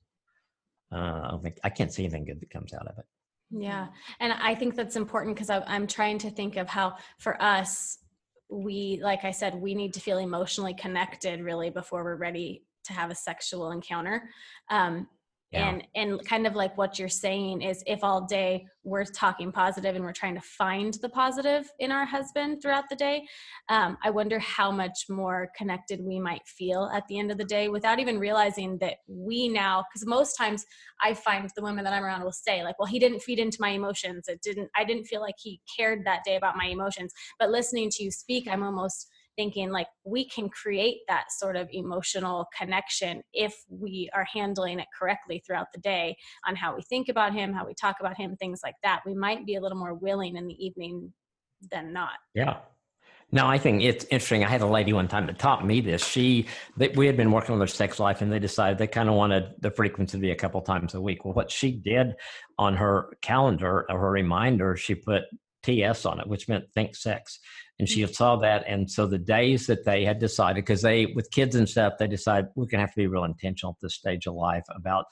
uh, 0.93 1.23
I 1.25 1.29
don't 1.31 1.43
think 1.43 1.59
I 1.65 1.71
can't 1.71 1.93
see 1.93 2.05
anything 2.05 2.25
good 2.25 2.41
that 2.41 2.51
comes 2.51 2.73
out 2.73 2.87
of 2.87 2.99
it. 2.99 3.05
Yeah. 3.57 3.89
And 4.21 4.33
I 4.33 4.55
think 4.55 4.75
that's 4.75 4.97
important 4.97 5.37
because 5.37 5.51
I'm 5.51 5.87
trying 5.87 6.19
to 6.19 6.31
think 6.31 6.57
of 6.57 6.69
how 6.69 6.97
for 7.19 7.41
us, 7.41 7.99
we, 8.51 9.01
like 9.03 9.25
I 9.25 9.31
said, 9.31 9.55
we 9.55 9.75
need 9.75 9.95
to 9.95 10.01
feel 10.01 10.19
emotionally 10.19 10.75
connected 10.75 11.41
really 11.41 11.71
before 11.71 12.05
we're 12.05 12.17
ready 12.17 12.65
to 12.85 12.93
have 12.93 13.11
a 13.11 13.15
sexual 13.15 13.71
encounter. 13.71 14.29
Um, 14.71 15.09
and 15.55 15.87
and 15.95 16.25
kind 16.27 16.47
of 16.47 16.55
like 16.55 16.77
what 16.77 16.99
you're 16.99 17.09
saying 17.09 17.63
is 17.63 17.83
if 17.87 18.03
all 18.03 18.23
day 18.27 18.67
we're 18.83 19.05
talking 19.05 19.51
positive 19.51 19.95
and 19.95 20.05
we're 20.05 20.13
trying 20.13 20.35
to 20.35 20.41
find 20.41 20.95
the 20.95 21.09
positive 21.09 21.71
in 21.79 21.91
our 21.91 22.05
husband 22.05 22.61
throughout 22.61 22.85
the 22.91 22.97
day 22.97 23.27
um, 23.69 23.97
i 24.03 24.11
wonder 24.11 24.39
how 24.39 24.71
much 24.71 25.07
more 25.09 25.51
connected 25.57 26.01
we 26.03 26.19
might 26.19 26.47
feel 26.47 26.91
at 26.95 27.07
the 27.09 27.19
end 27.19 27.31
of 27.31 27.39
the 27.39 27.45
day 27.45 27.69
without 27.69 27.99
even 27.99 28.19
realizing 28.19 28.77
that 28.79 28.97
we 29.09 29.49
now 29.49 29.85
because 29.93 30.07
most 30.07 30.37
times 30.37 30.65
i 31.03 31.15
find 31.15 31.51
the 31.57 31.63
women 31.63 31.85
that 31.85 31.93
i'm 31.93 32.05
around 32.05 32.23
will 32.23 32.33
say 32.33 32.63
like 32.63 32.79
well 32.79 32.87
he 32.87 32.99
didn't 32.99 33.21
feed 33.21 33.39
into 33.39 33.59
my 33.61 33.71
emotions. 33.71 34.29
It 34.29 34.41
didn't 34.43 34.71
i 34.77 34.85
didn't 34.85 35.05
feel 35.05 35.21
like 35.21 35.37
he 35.39 35.61
cared 35.77 36.05
that 36.05 36.25
day 36.25 36.37
about 36.37 36.57
my 36.57 36.67
emotions. 36.67 37.13
But 37.39 37.51
listening 37.51 37.91
to 37.91 38.05
you 38.05 38.11
speak 38.11 38.49
i'm 38.49 38.63
almost 38.63 39.09
thinking 39.37 39.71
like 39.71 39.89
we 40.05 40.29
can 40.29 40.49
create 40.49 40.99
that 41.09 41.25
sort 41.31 41.57
of 41.57 41.69
emotional 41.73 42.47
connection 42.57 43.23
if 43.33 43.55
we 43.69 44.11
are 44.15 44.27
handling 44.33 44.79
it 44.81 44.87
correctly 44.99 45.43
throughout 45.47 45.69
the 45.75 45.81
day 45.81 46.17
on 46.47 46.57
how 46.57 46.75
we 46.75 46.83
think 46.83 47.09
about 47.09 47.33
him, 47.33 47.53
how 47.53 47.67
we 47.67 47.75
talk 47.75 47.97
about 48.01 48.17
him, 48.17 48.37
things 48.37 48.61
like 48.63 48.77
that. 48.83 49.03
We 49.07 49.15
might 49.15 49.47
be 49.47 49.57
a 49.57 49.61
little 49.61 49.79
more 49.79 49.95
willing 49.95 50.37
in 50.37 50.47
the 50.47 50.65
evening 50.65 51.13
than 51.71 51.93
not. 51.93 52.13
Yeah. 52.35 52.59
No, 53.33 53.49
I 53.49 53.59
think 53.59 53.83
it's 53.83 54.05
interesting. 54.05 54.45
I 54.45 54.49
had 54.49 54.61
a 54.61 54.67
lady 54.67 54.93
one 54.93 55.09
time 55.09 55.27
that 55.27 55.41
taught 55.41 55.67
me 55.67 55.81
this. 55.81 56.07
She, 56.07 56.47
we 56.95 57.07
had 57.07 57.17
been 57.17 57.33
working 57.33 57.53
on 57.53 57.59
their 57.59 57.67
sex 57.67 57.99
life, 57.99 58.23
and 58.23 58.31
they 58.31 58.39
decided 58.39 58.79
they 58.79 58.87
kind 58.87 59.09
of 59.09 59.17
wanted 59.17 59.55
the 59.61 59.73
frequency 59.73 60.19
to 60.19 60.21
be 60.21 60.31
a 60.31 60.37
couple 60.37 60.61
times 60.61 60.95
a 60.95 61.01
week. 61.01 61.25
Well, 61.25 61.35
what 61.35 61.51
she 61.51 61.73
did 61.73 62.15
on 62.59 62.77
her 62.77 63.17
calendar 63.23 63.87
or 63.91 63.99
her 63.99 64.11
reminder, 64.11 64.77
she 64.77 64.95
put 64.95 65.23
TS 65.65 66.05
on 66.05 66.21
it, 66.21 66.27
which 66.27 66.49
meant 66.49 66.65
think 66.75 66.95
sex. 66.95 67.41
And 67.79 67.89
she 67.89 68.07
saw 68.07 68.37
that 68.37 68.65
and 68.69 68.89
so 68.89 69.07
the 69.07 69.19
days 69.19 69.67
that 69.67 69.85
they 69.85 70.05
had 70.05 70.21
decided 70.21 70.65
because 70.65 70.81
they 70.81 71.07
with 71.07 71.29
kids 71.33 71.57
and 71.57 71.69
stuff 71.69 71.95
they 71.99 72.07
decided 72.07 72.49
we're 72.55 72.67
going 72.67 72.79
to 72.79 72.87
have 72.87 72.93
to 72.95 73.01
be 73.01 73.09
real 73.09 73.25
intentional 73.25 73.73
at 73.73 73.83
this 73.83 73.97
stage 73.97 74.29
of 74.29 74.35
life 74.35 74.63
about 74.77 75.07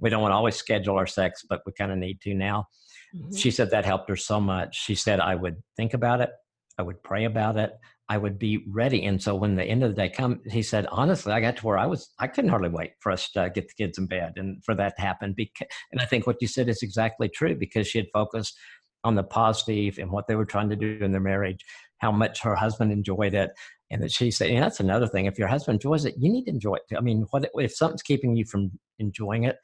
we 0.00 0.10
don't 0.10 0.20
want 0.20 0.32
to 0.32 0.36
always 0.36 0.56
schedule 0.56 0.96
our 0.96 1.06
sex 1.06 1.44
but 1.48 1.60
we 1.64 1.72
kind 1.72 1.92
of 1.92 1.98
need 1.98 2.20
to 2.22 2.34
now. 2.34 2.66
Mm-hmm. 3.14 3.36
she 3.36 3.52
said 3.52 3.70
that 3.70 3.84
helped 3.84 4.08
her 4.10 4.16
so 4.16 4.40
much. 4.40 4.76
She 4.82 4.96
said 4.96 5.20
i 5.20 5.36
would 5.36 5.62
think 5.76 5.94
about 5.94 6.20
it. 6.20 6.30
I 6.76 6.82
would 6.82 7.02
pray 7.04 7.24
about 7.24 7.56
it. 7.56 7.72
I 8.08 8.18
would 8.18 8.38
be 8.38 8.64
ready. 8.68 9.04
And 9.04 9.22
so 9.22 9.34
when 9.34 9.54
the 9.54 9.64
end 9.64 9.84
of 9.84 9.90
the 9.90 10.02
day 10.02 10.08
come 10.08 10.40
he 10.50 10.62
said 10.62 10.86
honestly 10.90 11.32
i 11.32 11.40
got 11.40 11.56
to 11.58 11.66
where 11.66 11.78
i 11.78 11.86
was 11.86 12.12
i 12.18 12.26
couldn't 12.26 12.50
hardly 12.50 12.70
wait 12.70 12.94
for 12.98 13.12
us 13.12 13.30
to 13.32 13.48
get 13.54 13.68
the 13.68 13.74
kids 13.74 13.96
in 13.96 14.06
bed 14.06 14.32
and 14.36 14.64
for 14.64 14.74
that 14.74 14.96
to 14.96 15.02
happen 15.02 15.34
because, 15.36 15.68
and 15.92 16.00
i 16.00 16.04
think 16.04 16.26
what 16.26 16.38
you 16.40 16.48
said 16.48 16.68
is 16.68 16.82
exactly 16.82 17.28
true 17.28 17.54
because 17.54 17.86
she 17.86 17.98
had 17.98 18.08
focused 18.12 18.58
on 19.04 19.14
the 19.14 19.22
positive 19.22 19.98
and 19.98 20.10
what 20.10 20.26
they 20.26 20.34
were 20.34 20.44
trying 20.44 20.68
to 20.70 20.76
do 20.76 20.98
in 21.00 21.12
their 21.12 21.20
marriage 21.20 21.64
how 21.98 22.12
much 22.12 22.42
her 22.42 22.54
husband 22.54 22.92
enjoyed 22.92 23.34
it 23.34 23.50
and 23.90 24.02
that 24.02 24.12
she 24.12 24.30
said, 24.30 24.50
and 24.50 24.62
that's 24.62 24.80
another 24.80 25.06
thing. 25.06 25.26
If 25.26 25.38
your 25.38 25.48
husband 25.48 25.76
enjoys 25.76 26.04
it, 26.04 26.14
you 26.18 26.30
need 26.30 26.44
to 26.44 26.50
enjoy 26.50 26.74
it. 26.74 26.82
Too. 26.88 26.96
I 26.96 27.00
mean, 27.00 27.26
what 27.30 27.48
if 27.54 27.74
something's 27.74 28.02
keeping 28.02 28.36
you 28.36 28.44
from 28.44 28.70
enjoying 28.98 29.44
it? 29.44 29.56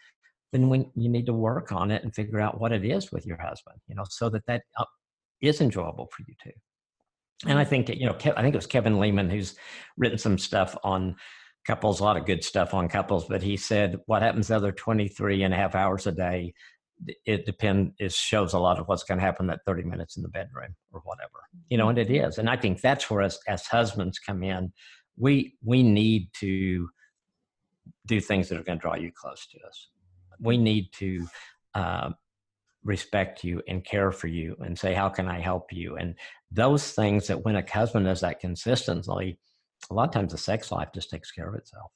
Then 0.53 0.68
when 0.68 0.90
you 0.94 1.11
need 1.11 1.27
to 1.27 1.33
work 1.33 1.73
on 1.73 1.90
it 1.90 2.03
and 2.03 2.14
figure 2.14 2.40
out 2.40 2.61
what 2.61 2.73
it 2.73 2.85
is 2.85 3.12
with 3.12 3.27
your 3.27 3.37
husband, 3.37 3.77
you 3.88 3.94
know, 3.94 4.05
so 4.09 4.31
that 4.31 4.47
that 4.47 4.62
uh, 4.79 4.85
enjoyable 5.42 6.07
for 6.07 6.25
you 6.27 6.35
too. 6.42 6.53
And 7.47 7.59
I 7.59 7.64
mm. 7.64 7.68
think 7.68 7.88
you 7.90 8.07
know, 8.07 8.14
I 8.14 8.42
think 8.42 8.55
it 8.55 8.59
was 8.59 8.66
Kevin 8.66 8.99
Leman 8.99 9.29
who's 9.29 9.57
written 9.99 10.16
some 10.16 10.38
stuff 10.38 10.77
on 10.85 11.16
couples, 11.66 12.01
a 12.01 12.05
lot 12.05 12.16
of 12.16 12.25
good 12.25 12.44
stuff 12.44 12.73
on 12.73 12.88
couples. 12.88 13.27
But 13.27 13.42
he 13.42 13.57
said, 13.57 13.99
what 14.07 14.23
happens 14.23 14.49
the 14.49 14.57
other 14.57 14.73
23 14.73 15.42
and 15.42 15.53
a 15.53 15.57
half 15.57 15.75
hours 15.75 16.07
a 16.07 16.12
day 16.12 16.55
it 17.26 17.44
depend 17.44 17.92
it 17.98 18.12
shows 18.12 18.52
a 18.52 18.59
lot 18.59 18.78
of 18.78 18.87
what's 18.87 19.02
going 19.02 19.18
to 19.18 19.24
happen 19.24 19.46
that 19.46 19.61
30 19.66 19.83
minutes 19.83 20.16
in 20.16 20.22
the 20.22 20.28
bedroom 20.28 20.74
or 20.92 21.00
whatever 21.04 21.42
you 21.68 21.76
know 21.76 21.88
and 21.88 21.98
it 21.98 22.11
is 22.11 22.38
and 22.38 22.48
i 22.48 22.57
think 22.57 22.80
that's 22.80 23.11
where 23.11 23.22
us 23.22 23.38
as 23.48 23.66
husbands 23.66 24.18
come 24.18 24.42
in 24.42 24.72
we 25.16 25.54
we 25.62 25.83
need 25.83 26.28
to 26.35 26.88
do 28.07 28.20
things 28.20 28.48
that 28.48 28.59
are 28.59 28.62
going 28.62 28.78
to 28.78 28.83
draw 28.83 28.94
you 28.94 29.11
close 29.14 29.46
to 29.46 29.59
us. 29.66 29.88
We 30.40 30.57
need 30.57 30.92
to 30.94 31.26
uh, 31.75 32.10
respect 32.85 33.44
you 33.44 33.62
and 33.69 33.85
care 33.85 34.12
for 34.12 34.27
you 34.27 34.56
and 34.60 34.79
say 34.79 34.92
how 34.92 35.08
can 35.08 35.29
i 35.29 35.40
help 35.40 35.73
you? 35.73 35.96
And 35.96 36.14
those 36.50 36.92
things 36.92 37.27
that 37.29 37.44
when 37.44 37.56
a 37.56 37.64
husband 37.69 38.06
does 38.06 38.21
that 38.21 38.40
consistently 38.40 39.38
a 39.90 39.94
lot 39.94 40.08
of 40.08 40.14
times 40.14 40.33
the 40.33 40.38
sex 40.38 40.71
life 40.71 40.88
just 40.94 41.10
takes 41.10 41.31
care 41.31 41.48
of 41.48 41.54
itself 41.54 41.90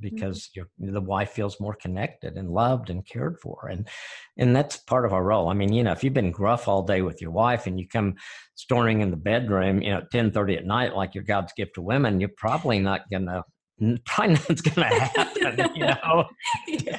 because 0.00 0.50
mm-hmm. 0.56 0.92
the 0.92 1.00
wife 1.00 1.30
feels 1.30 1.60
more 1.60 1.74
connected 1.74 2.36
and 2.36 2.50
loved 2.50 2.90
and 2.90 3.06
cared 3.06 3.38
for 3.38 3.68
and 3.70 3.88
and 4.36 4.54
that's 4.54 4.76
part 4.76 5.04
of 5.04 5.12
our 5.12 5.22
role. 5.22 5.48
I 5.48 5.54
mean 5.54 5.72
you 5.72 5.82
know 5.82 5.92
if 5.92 6.02
you've 6.02 6.14
been 6.14 6.30
gruff 6.30 6.68
all 6.68 6.82
day 6.82 7.02
with 7.02 7.20
your 7.20 7.30
wife 7.30 7.66
and 7.66 7.78
you 7.78 7.86
come 7.88 8.14
storming 8.54 9.00
in 9.00 9.10
the 9.10 9.16
bedroom 9.16 9.82
you 9.82 9.90
know 9.90 9.98
at 9.98 10.10
10 10.10 10.32
30 10.32 10.56
at 10.56 10.66
night 10.66 10.94
like 10.94 11.14
your 11.14 11.24
god's 11.24 11.52
gift 11.56 11.74
to 11.74 11.82
women 11.82 12.20
you're 12.20 12.30
probably 12.36 12.78
not 12.78 13.02
gonna 13.10 13.42
probably 14.04 14.34
not 14.34 14.74
gonna 14.74 14.94
happen 14.94 15.70
you 15.74 15.86
know? 15.86 16.24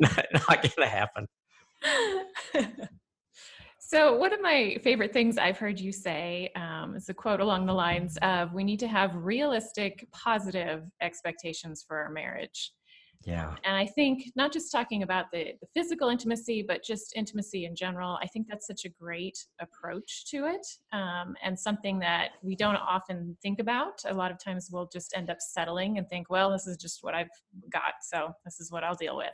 Not, 0.00 0.26
not 0.32 0.76
gonna 0.76 0.88
happen 0.88 1.26
so, 3.90 4.14
one 4.14 4.34
of 4.34 4.42
my 4.42 4.76
favorite 4.84 5.14
things 5.14 5.38
I've 5.38 5.56
heard 5.56 5.80
you 5.80 5.92
say 5.92 6.50
um, 6.54 6.94
is 6.94 7.08
a 7.08 7.14
quote 7.14 7.40
along 7.40 7.64
the 7.64 7.72
lines 7.72 8.18
of 8.20 8.52
We 8.52 8.62
need 8.62 8.78
to 8.80 8.86
have 8.86 9.14
realistic, 9.14 10.06
positive 10.12 10.82
expectations 11.00 11.86
for 11.88 11.96
our 11.96 12.10
marriage. 12.10 12.72
Yeah. 13.28 13.54
And 13.64 13.76
I 13.76 13.84
think 13.84 14.32
not 14.36 14.54
just 14.54 14.72
talking 14.72 15.02
about 15.02 15.26
the, 15.30 15.52
the 15.60 15.66
physical 15.74 16.08
intimacy, 16.08 16.64
but 16.66 16.82
just 16.82 17.12
intimacy 17.14 17.66
in 17.66 17.76
general, 17.76 18.18
I 18.22 18.26
think 18.26 18.46
that's 18.48 18.66
such 18.66 18.86
a 18.86 18.88
great 18.88 19.36
approach 19.60 20.24
to 20.30 20.46
it 20.46 20.66
um, 20.94 21.34
and 21.44 21.58
something 21.58 21.98
that 21.98 22.30
we 22.42 22.56
don't 22.56 22.76
often 22.76 23.36
think 23.42 23.60
about. 23.60 24.00
A 24.06 24.14
lot 24.14 24.30
of 24.30 24.42
times 24.42 24.70
we'll 24.72 24.88
just 24.90 25.12
end 25.14 25.28
up 25.28 25.36
settling 25.40 25.98
and 25.98 26.08
think, 26.08 26.30
well, 26.30 26.50
this 26.50 26.66
is 26.66 26.78
just 26.78 27.00
what 27.02 27.12
I've 27.14 27.28
got, 27.70 27.92
so 28.00 28.32
this 28.46 28.60
is 28.60 28.72
what 28.72 28.82
I'll 28.82 28.94
deal 28.94 29.18
with. 29.18 29.28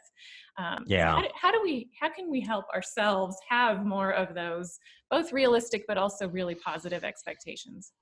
Um, 0.58 0.82
yeah. 0.88 1.14
How 1.14 1.22
do, 1.22 1.28
how 1.40 1.52
do 1.52 1.60
we, 1.62 1.88
how 2.00 2.08
can 2.08 2.28
we 2.28 2.40
help 2.40 2.64
ourselves 2.74 3.36
have 3.48 3.86
more 3.86 4.10
of 4.10 4.34
those, 4.34 4.76
both 5.08 5.32
realistic 5.32 5.84
but 5.86 5.98
also 5.98 6.28
really 6.28 6.56
positive 6.56 7.04
expectations? 7.04 7.92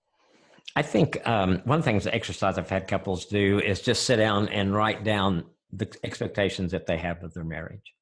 I 0.74 0.80
think 0.80 1.26
um, 1.28 1.61
one 1.64 1.82
thing 1.82 1.99
the 1.99 2.14
exercise 2.14 2.57
I've 2.57 2.70
had 2.70 2.88
couples 2.88 3.26
do 3.26 3.61
is 3.61 3.82
just 3.82 4.05
sit 4.05 4.16
down 4.16 4.49
and 4.49 4.72
write 4.74 5.05
down 5.05 5.45
the 5.73 5.93
expectations 6.05 6.73
that 6.73 6.87
they 6.87 6.99
have 6.99 7.23
of 7.23 7.35
their 7.35 7.45
marriage. 7.45 7.95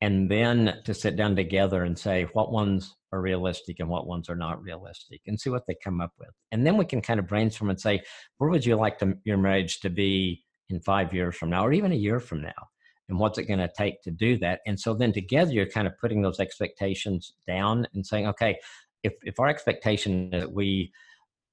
And 0.00 0.30
then 0.30 0.80
to 0.84 0.94
sit 0.94 1.16
down 1.16 1.34
together 1.34 1.82
and 1.82 1.98
say 1.98 2.28
what 2.32 2.52
ones 2.52 2.94
are 3.12 3.20
realistic 3.20 3.80
and 3.80 3.88
what 3.88 4.06
ones 4.06 4.28
are 4.28 4.36
not 4.36 4.62
realistic 4.62 5.22
and 5.26 5.40
see 5.40 5.50
what 5.50 5.64
they 5.66 5.74
come 5.82 6.00
up 6.00 6.12
with. 6.18 6.30
And 6.52 6.64
then 6.64 6.76
we 6.76 6.84
can 6.84 7.00
kind 7.00 7.18
of 7.18 7.26
brainstorm 7.26 7.70
and 7.70 7.80
say 7.80 8.02
where 8.36 8.50
would 8.50 8.64
you 8.64 8.76
like 8.76 8.98
to, 8.98 9.14
your 9.24 9.38
marriage 9.38 9.80
to 9.80 9.90
be 9.90 10.44
in 10.68 10.80
five 10.80 11.12
years 11.12 11.34
from 11.34 11.50
now 11.50 11.66
or 11.66 11.72
even 11.72 11.90
a 11.90 11.96
year 11.96 12.20
from 12.20 12.42
now? 12.42 12.68
And 13.08 13.18
what's 13.18 13.38
it 13.38 13.46
going 13.46 13.58
to 13.58 13.70
take 13.76 14.02
to 14.02 14.12
do 14.12 14.38
that? 14.38 14.60
And 14.66 14.78
so 14.78 14.94
then 14.94 15.12
together 15.12 15.52
you're 15.52 15.66
kind 15.66 15.88
of 15.88 15.98
putting 15.98 16.22
those 16.22 16.38
expectations 16.38 17.32
down 17.46 17.86
and 17.94 18.06
saying 18.06 18.28
okay 18.28 18.56
if, 19.02 19.14
if 19.22 19.38
our 19.38 19.48
expectation 19.48 20.32
is 20.32 20.42
that 20.42 20.52
we 20.52 20.92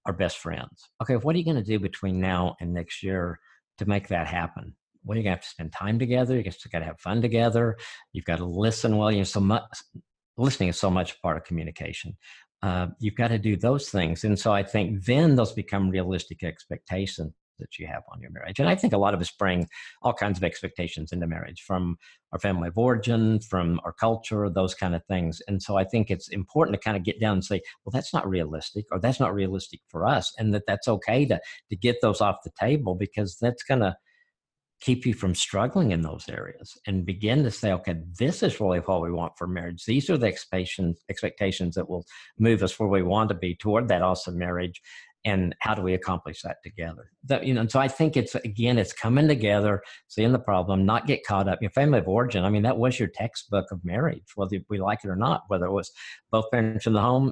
are 0.06 0.14
best 0.14 0.38
friends 0.38 0.90
okay 1.02 1.16
what 1.16 1.36
are 1.36 1.40
you 1.40 1.46
going 1.46 1.56
to 1.56 1.64
do 1.64 1.80
between 1.80 2.20
now 2.20 2.56
and 2.60 2.74
next 2.74 3.02
year 3.04 3.40
to 3.78 3.86
make 3.86 4.08
that 4.08 4.28
happen 4.28 4.76
well, 5.06 5.16
you're 5.16 5.24
gonna 5.24 5.36
have 5.36 5.44
to 5.44 5.50
spend 5.50 5.72
time 5.72 6.00
together. 6.00 6.36
You 6.36 6.44
just 6.44 6.70
got 6.72 6.80
to 6.80 6.86
have 6.86 7.00
fun 7.00 7.22
together. 7.22 7.78
You've 8.12 8.26
got 8.26 8.38
to 8.38 8.46
listen 8.46 8.98
well. 8.98 9.12
You 9.12 9.20
know, 9.20 9.24
so 9.24 9.40
much 9.40 9.64
listening 10.38 10.70
is 10.70 10.80
so 10.80 10.90
much 10.90 11.22
part 11.22 11.38
of 11.38 11.44
communication. 11.44 12.18
Uh, 12.62 12.88
you've 13.00 13.16
got 13.16 13.28
to 13.30 13.38
do 13.38 13.56
those 13.56 13.90
things, 13.90 14.24
and 14.24 14.40
so 14.40 14.52
I 14.52 14.64
think 14.64 15.06
then 15.06 15.36
those 15.36 15.54
become 15.54 15.90
realistic 15.90 16.44
expectations 16.44 17.34
that 17.60 17.80
you 17.80 17.88
have 17.88 18.04
on 18.12 18.22
your 18.22 18.32
marriage. 18.32 18.60
And 18.60 18.68
I 18.68 18.76
think 18.76 18.94
a 18.94 18.98
lot 18.98 19.14
of 19.14 19.22
us 19.22 19.32
bring 19.32 19.68
all 20.02 20.14
kinds 20.14 20.38
of 20.38 20.44
expectations 20.44 21.12
into 21.12 21.28
marriage 21.28 21.62
from 21.62 21.98
our 22.34 22.40
family 22.40 22.68
of 22.68 22.78
origin, 22.78 23.40
from 23.40 23.80
our 23.86 23.94
culture, 23.94 24.50
those 24.50 24.74
kind 24.74 24.96
of 24.96 25.06
things. 25.06 25.42
And 25.48 25.62
so 25.62 25.78
I 25.78 25.84
think 25.84 26.12
it's 26.12 26.28
important 26.30 26.76
to 26.76 26.84
kind 26.84 26.98
of 26.98 27.04
get 27.04 27.20
down 27.20 27.34
and 27.34 27.46
say, 27.46 27.62
well, 27.84 27.92
that's 27.92 28.14
not 28.14 28.28
realistic, 28.28 28.86
or 28.92 29.00
that's 29.00 29.20
not 29.20 29.34
realistic 29.34 29.82
for 29.88 30.06
us, 30.06 30.34
and 30.38 30.54
that 30.54 30.64
that's 30.68 30.88
okay 30.88 31.26
to 31.26 31.40
to 31.70 31.76
get 31.76 31.98
those 32.02 32.22
off 32.22 32.44
the 32.44 32.52
table 32.60 32.96
because 32.96 33.38
that's 33.40 33.64
going 33.64 33.82
to 33.82 33.96
keep 34.82 35.06
you 35.06 35.14
from 35.14 35.34
struggling 35.34 35.92
in 35.92 36.02
those 36.02 36.26
areas 36.30 36.78
and 36.86 37.06
begin 37.06 37.44
to 37.44 37.52
say, 37.52 37.72
okay, 37.72 37.96
this 38.20 38.44
is 38.44 38.60
really 38.60 38.80
what 38.80 39.02
we 39.02 39.12
want 39.12 39.34
for 39.38 39.48
marriage. 39.48 39.86
These 39.86 40.10
are 40.10 40.18
the 40.18 40.28
expectations 40.28 41.00
expectations 41.10 41.76
that 41.76 41.90
will 41.90 42.06
move 42.38 42.62
us 42.62 42.80
where 42.80 42.90
we 42.90 43.02
want 43.02 43.30
to 43.30 43.36
be 43.36 43.56
toward 43.56 43.88
that 43.88 44.02
awesome 44.02 44.38
marriage. 44.38 44.82
And 45.24 45.56
how 45.60 45.74
do 45.74 45.82
we 45.82 45.96
accomplish 45.96 46.44
that 46.44 46.58
together? 46.64 47.10
That, 47.24 47.46
you 47.46 47.56
know, 47.56 47.62
and 47.62 47.72
so 47.72 47.80
I 47.80 47.88
think 47.88 48.16
it's 48.16 48.36
again, 48.36 48.78
it's 48.78 48.94
coming 48.94 49.28
together, 49.28 49.82
seeing 50.08 50.34
the 50.34 50.40
problem, 50.40 50.86
not 50.86 51.08
get 51.08 51.26
caught 51.26 51.48
up. 51.48 51.60
Your 51.62 51.72
family 51.72 51.98
of 51.98 52.08
origin, 52.08 52.44
I 52.44 52.50
mean, 52.50 52.62
that 52.62 52.78
was 52.78 53.00
your 53.00 53.08
textbook 53.08 53.72
of 53.72 53.84
marriage, 53.84 54.34
whether 54.36 54.58
we 54.70 54.78
like 54.78 55.00
it 55.04 55.10
or 55.10 55.16
not, 55.16 55.44
whether 55.48 55.66
it 55.66 55.72
was 55.72 55.92
both 56.32 56.52
parents 56.52 56.86
in 56.86 56.94
the 56.94 57.02
home 57.02 57.32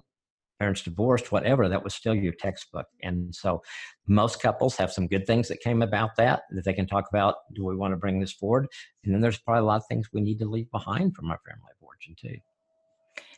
parents 0.63 0.81
divorced, 0.81 1.29
whatever, 1.29 1.67
that 1.67 1.83
was 1.83 1.93
still 1.93 2.15
your 2.15 2.31
textbook. 2.31 2.87
And 3.01 3.35
so 3.35 3.61
most 4.07 4.41
couples 4.41 4.77
have 4.77 4.93
some 4.93 5.07
good 5.07 5.27
things 5.27 5.49
that 5.49 5.59
came 5.59 5.81
about 5.81 6.11
that 6.15 6.43
that 6.51 6.63
they 6.63 6.71
can 6.71 6.87
talk 6.87 7.05
about. 7.09 7.35
Do 7.53 7.65
we 7.65 7.75
want 7.75 7.91
to 7.91 7.97
bring 7.97 8.21
this 8.21 8.31
forward? 8.31 8.67
And 9.03 9.13
then 9.13 9.19
there's 9.19 9.39
probably 9.39 9.59
a 9.59 9.65
lot 9.65 9.81
of 9.81 9.87
things 9.89 10.07
we 10.13 10.21
need 10.21 10.39
to 10.39 10.45
leave 10.45 10.71
behind 10.71 11.17
from 11.17 11.29
our 11.29 11.39
family 11.45 11.69
of 11.75 11.85
origin 11.85 12.15
too. 12.17 12.37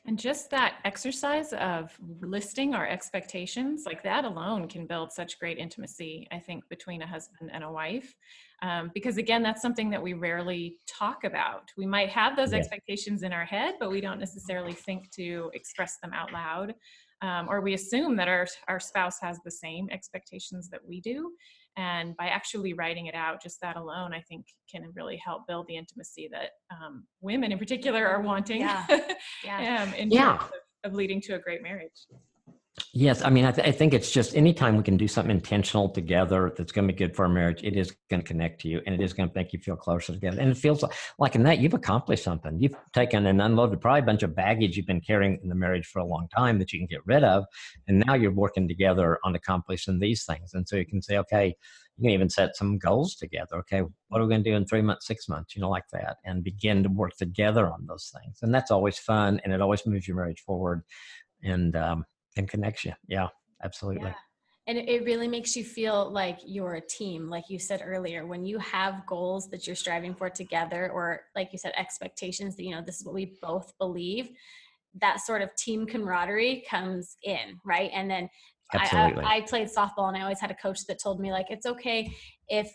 And 0.07 0.19
just 0.19 0.51
that 0.51 0.75
exercise 0.85 1.51
of 1.53 1.97
listing 2.21 2.75
our 2.75 2.87
expectations, 2.87 3.85
like 3.87 4.03
that 4.03 4.23
alone 4.23 4.67
can 4.67 4.85
build 4.85 5.11
such 5.11 5.39
great 5.39 5.57
intimacy, 5.57 6.27
I 6.31 6.37
think, 6.37 6.63
between 6.69 7.01
a 7.01 7.07
husband 7.07 7.49
and 7.51 7.63
a 7.63 7.71
wife. 7.71 8.13
Um, 8.61 8.91
because 8.93 9.17
again, 9.17 9.41
that's 9.41 9.63
something 9.63 9.89
that 9.89 10.01
we 10.01 10.13
rarely 10.13 10.77
talk 10.87 11.23
about. 11.23 11.71
We 11.75 11.87
might 11.87 12.09
have 12.09 12.35
those 12.35 12.51
yeah. 12.51 12.59
expectations 12.59 13.23
in 13.23 13.33
our 13.33 13.45
head, 13.45 13.75
but 13.79 13.89
we 13.89 13.99
don't 13.99 14.19
necessarily 14.19 14.73
think 14.73 15.09
to 15.15 15.49
express 15.55 15.97
them 16.03 16.13
out 16.13 16.31
loud 16.31 16.75
um, 17.21 17.47
or 17.49 17.61
we 17.61 17.73
assume 17.73 18.15
that 18.17 18.27
our, 18.27 18.47
our 18.67 18.79
spouse 18.79 19.19
has 19.21 19.39
the 19.43 19.51
same 19.51 19.89
expectations 19.91 20.69
that 20.69 20.81
we 20.87 21.01
do. 21.01 21.31
And 21.77 22.15
by 22.15 22.27
actually 22.27 22.73
writing 22.73 23.07
it 23.07 23.15
out, 23.15 23.43
just 23.43 23.59
that 23.61 23.75
alone, 23.75 24.13
I 24.13 24.21
think 24.21 24.45
can 24.71 24.91
really 24.95 25.17
help 25.17 25.45
build 25.47 25.67
the 25.67 25.75
intimacy 25.75 26.29
that 26.31 26.51
um, 26.71 27.05
women 27.19 27.51
in 27.51 27.57
particular 27.57 28.07
are 28.07 28.21
wanting 28.21 28.61
yeah. 28.61 28.85
Yeah. 29.43 29.83
um, 29.83 29.93
in 29.93 30.09
yeah. 30.09 30.37
terms 30.37 30.51
of, 30.83 30.91
of 30.91 30.95
leading 30.95 31.19
to 31.21 31.35
a 31.35 31.39
great 31.39 31.61
marriage. 31.61 32.07
Yes, 32.93 33.21
I 33.21 33.29
mean, 33.29 33.45
I, 33.45 33.51
th- 33.51 33.65
I, 33.65 33.71
think 33.71 33.93
it's 33.93 34.11
just 34.11 34.35
anytime 34.35 34.75
we 34.75 34.83
can 34.83 34.97
do 34.97 35.07
something 35.07 35.31
intentional 35.31 35.87
together 35.87 36.53
that's 36.57 36.73
going 36.73 36.85
to 36.85 36.93
be 36.93 36.97
good 36.97 37.15
for 37.15 37.23
our 37.23 37.31
marriage, 37.31 37.63
it 37.63 37.77
is 37.77 37.95
going 38.09 38.21
to 38.21 38.27
connect 38.27 38.61
to 38.61 38.67
you 38.67 38.81
and 38.85 38.93
it 38.93 39.01
is 39.01 39.13
going 39.13 39.29
to 39.29 39.35
make 39.35 39.53
you 39.53 39.59
feel 39.59 39.77
closer 39.77 40.11
together. 40.11 40.41
And 40.41 40.51
it 40.51 40.57
feels 40.57 40.83
like, 40.83 40.91
like 41.17 41.35
in 41.35 41.43
that 41.43 41.59
you've 41.59 41.73
accomplished 41.73 42.25
something. 42.25 42.59
You've 42.59 42.75
taken 42.93 43.27
and 43.27 43.41
unloaded 43.41 43.79
probably 43.79 44.01
a 44.01 44.05
bunch 44.05 44.23
of 44.23 44.35
baggage 44.35 44.75
you've 44.75 44.87
been 44.87 44.99
carrying 44.99 45.39
in 45.41 45.47
the 45.47 45.55
marriage 45.55 45.85
for 45.85 45.99
a 45.99 46.05
long 46.05 46.27
time 46.35 46.59
that 46.59 46.73
you 46.73 46.79
can 46.79 46.87
get 46.87 46.99
rid 47.05 47.23
of. 47.23 47.45
And 47.87 48.03
now 48.05 48.13
you're 48.13 48.33
working 48.33 48.67
together 48.67 49.19
on 49.23 49.35
accomplishing 49.35 49.99
these 49.99 50.25
things. 50.25 50.53
And 50.53 50.67
so 50.67 50.75
you 50.75 50.85
can 50.85 51.01
say, 51.01 51.17
okay, 51.19 51.55
you 51.97 52.03
can 52.03 52.11
even 52.11 52.29
set 52.29 52.57
some 52.57 52.77
goals 52.77 53.15
together. 53.15 53.55
Okay, 53.59 53.83
what 54.09 54.19
are 54.19 54.25
we 54.25 54.29
going 54.29 54.43
to 54.43 54.49
do 54.49 54.55
in 54.55 54.65
three 54.65 54.81
months, 54.81 55.07
six 55.07 55.29
months, 55.29 55.55
you 55.55 55.61
know, 55.61 55.69
like 55.69 55.87
that, 55.93 56.17
and 56.25 56.43
begin 56.43 56.83
to 56.83 56.89
work 56.89 57.15
together 57.15 57.67
on 57.67 57.85
those 57.87 58.13
things. 58.13 58.39
And 58.41 58.53
that's 58.53 58.71
always 58.71 58.97
fun 58.97 59.39
and 59.45 59.53
it 59.53 59.61
always 59.61 59.85
moves 59.85 60.09
your 60.09 60.17
marriage 60.17 60.41
forward. 60.41 60.83
And, 61.41 61.73
um, 61.77 62.05
and 62.37 62.49
connects 62.49 62.85
you. 62.85 62.93
Yeah, 63.07 63.27
absolutely. 63.63 64.09
Yeah. 64.09 64.13
And 64.67 64.79
it 64.79 65.05
really 65.05 65.27
makes 65.27 65.55
you 65.55 65.63
feel 65.63 66.11
like 66.11 66.39
you're 66.43 66.73
a 66.75 66.81
team, 66.81 67.29
like 67.29 67.43
you 67.49 67.59
said 67.59 67.83
earlier, 67.85 68.25
when 68.25 68.43
you 68.43 68.57
have 68.57 69.05
goals 69.05 69.47
that 69.51 69.67
you're 69.67 69.75
striving 69.75 70.15
for 70.15 70.27
together, 70.27 70.89
or 70.91 71.21
like 71.35 71.49
you 71.51 71.59
said, 71.59 71.73
expectations 71.77 72.55
that, 72.55 72.63
you 72.63 72.73
know, 72.73 72.81
this 72.83 72.97
is 72.97 73.05
what 73.05 73.13
we 73.13 73.37
both 73.43 73.71
believe, 73.77 74.29
that 74.99 75.19
sort 75.19 75.43
of 75.43 75.53
team 75.55 75.85
camaraderie 75.85 76.63
comes 76.67 77.17
in, 77.23 77.59
right? 77.63 77.91
And 77.93 78.09
then 78.09 78.27
I, 78.73 79.13
I, 79.23 79.35
I 79.35 79.41
played 79.41 79.67
softball 79.67 80.07
and 80.07 80.17
I 80.17 80.21
always 80.21 80.39
had 80.39 80.49
a 80.49 80.55
coach 80.55 80.79
that 80.87 80.97
told 81.01 81.19
me, 81.19 81.31
like, 81.31 81.47
it's 81.51 81.67
okay 81.67 82.11
if 82.47 82.71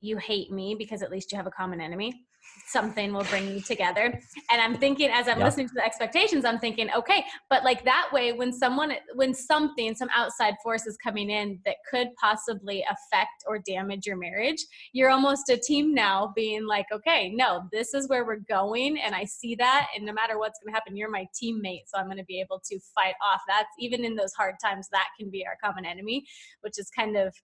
you 0.00 0.16
hate 0.16 0.50
me 0.50 0.76
because 0.78 1.02
at 1.02 1.10
least 1.10 1.30
you 1.30 1.36
have 1.36 1.46
a 1.46 1.50
common 1.50 1.80
enemy 1.80 2.24
something 2.68 3.12
will 3.12 3.24
bring 3.24 3.48
you 3.48 3.60
together. 3.60 4.20
And 4.50 4.60
I'm 4.60 4.76
thinking 4.76 5.10
as 5.10 5.26
I'm 5.26 5.38
yeah. 5.38 5.46
listening 5.46 5.68
to 5.68 5.74
the 5.74 5.84
expectations, 5.84 6.44
I'm 6.44 6.58
thinking, 6.58 6.88
okay, 6.94 7.24
but 7.48 7.64
like 7.64 7.84
that 7.84 8.08
way, 8.12 8.32
when 8.32 8.52
someone, 8.52 8.92
when 9.14 9.34
something, 9.34 9.94
some 9.94 10.08
outside 10.14 10.54
force 10.62 10.86
is 10.86 10.96
coming 11.02 11.30
in 11.30 11.60
that 11.64 11.76
could 11.90 12.08
possibly 12.20 12.84
affect 12.90 13.44
or 13.46 13.58
damage 13.58 14.06
your 14.06 14.16
marriage, 14.16 14.64
you're 14.92 15.10
almost 15.10 15.48
a 15.48 15.56
team 15.56 15.94
now 15.94 16.32
being 16.36 16.66
like, 16.66 16.86
okay, 16.92 17.32
no, 17.34 17.62
this 17.72 17.94
is 17.94 18.08
where 18.08 18.24
we're 18.24 18.36
going. 18.48 18.98
And 18.98 19.14
I 19.14 19.24
see 19.24 19.54
that. 19.56 19.88
And 19.96 20.04
no 20.04 20.12
matter 20.12 20.38
what's 20.38 20.58
going 20.60 20.72
to 20.72 20.74
happen, 20.74 20.96
you're 20.96 21.10
my 21.10 21.26
teammate. 21.42 21.84
So 21.86 21.98
I'm 21.98 22.06
going 22.06 22.18
to 22.18 22.24
be 22.24 22.40
able 22.40 22.60
to 22.66 22.78
fight 22.94 23.14
off 23.26 23.40
that. 23.48 23.66
Even 23.78 24.04
in 24.04 24.14
those 24.14 24.32
hard 24.34 24.56
times, 24.62 24.88
that 24.92 25.06
can 25.18 25.30
be 25.30 25.46
our 25.46 25.56
common 25.62 25.84
enemy, 25.84 26.26
which 26.60 26.78
is 26.78 26.90
kind 26.90 27.16
of 27.16 27.34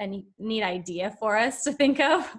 a 0.00 0.24
neat 0.38 0.62
idea 0.62 1.14
for 1.20 1.36
us 1.36 1.62
to 1.64 1.72
think 1.72 2.00
of. 2.00 2.36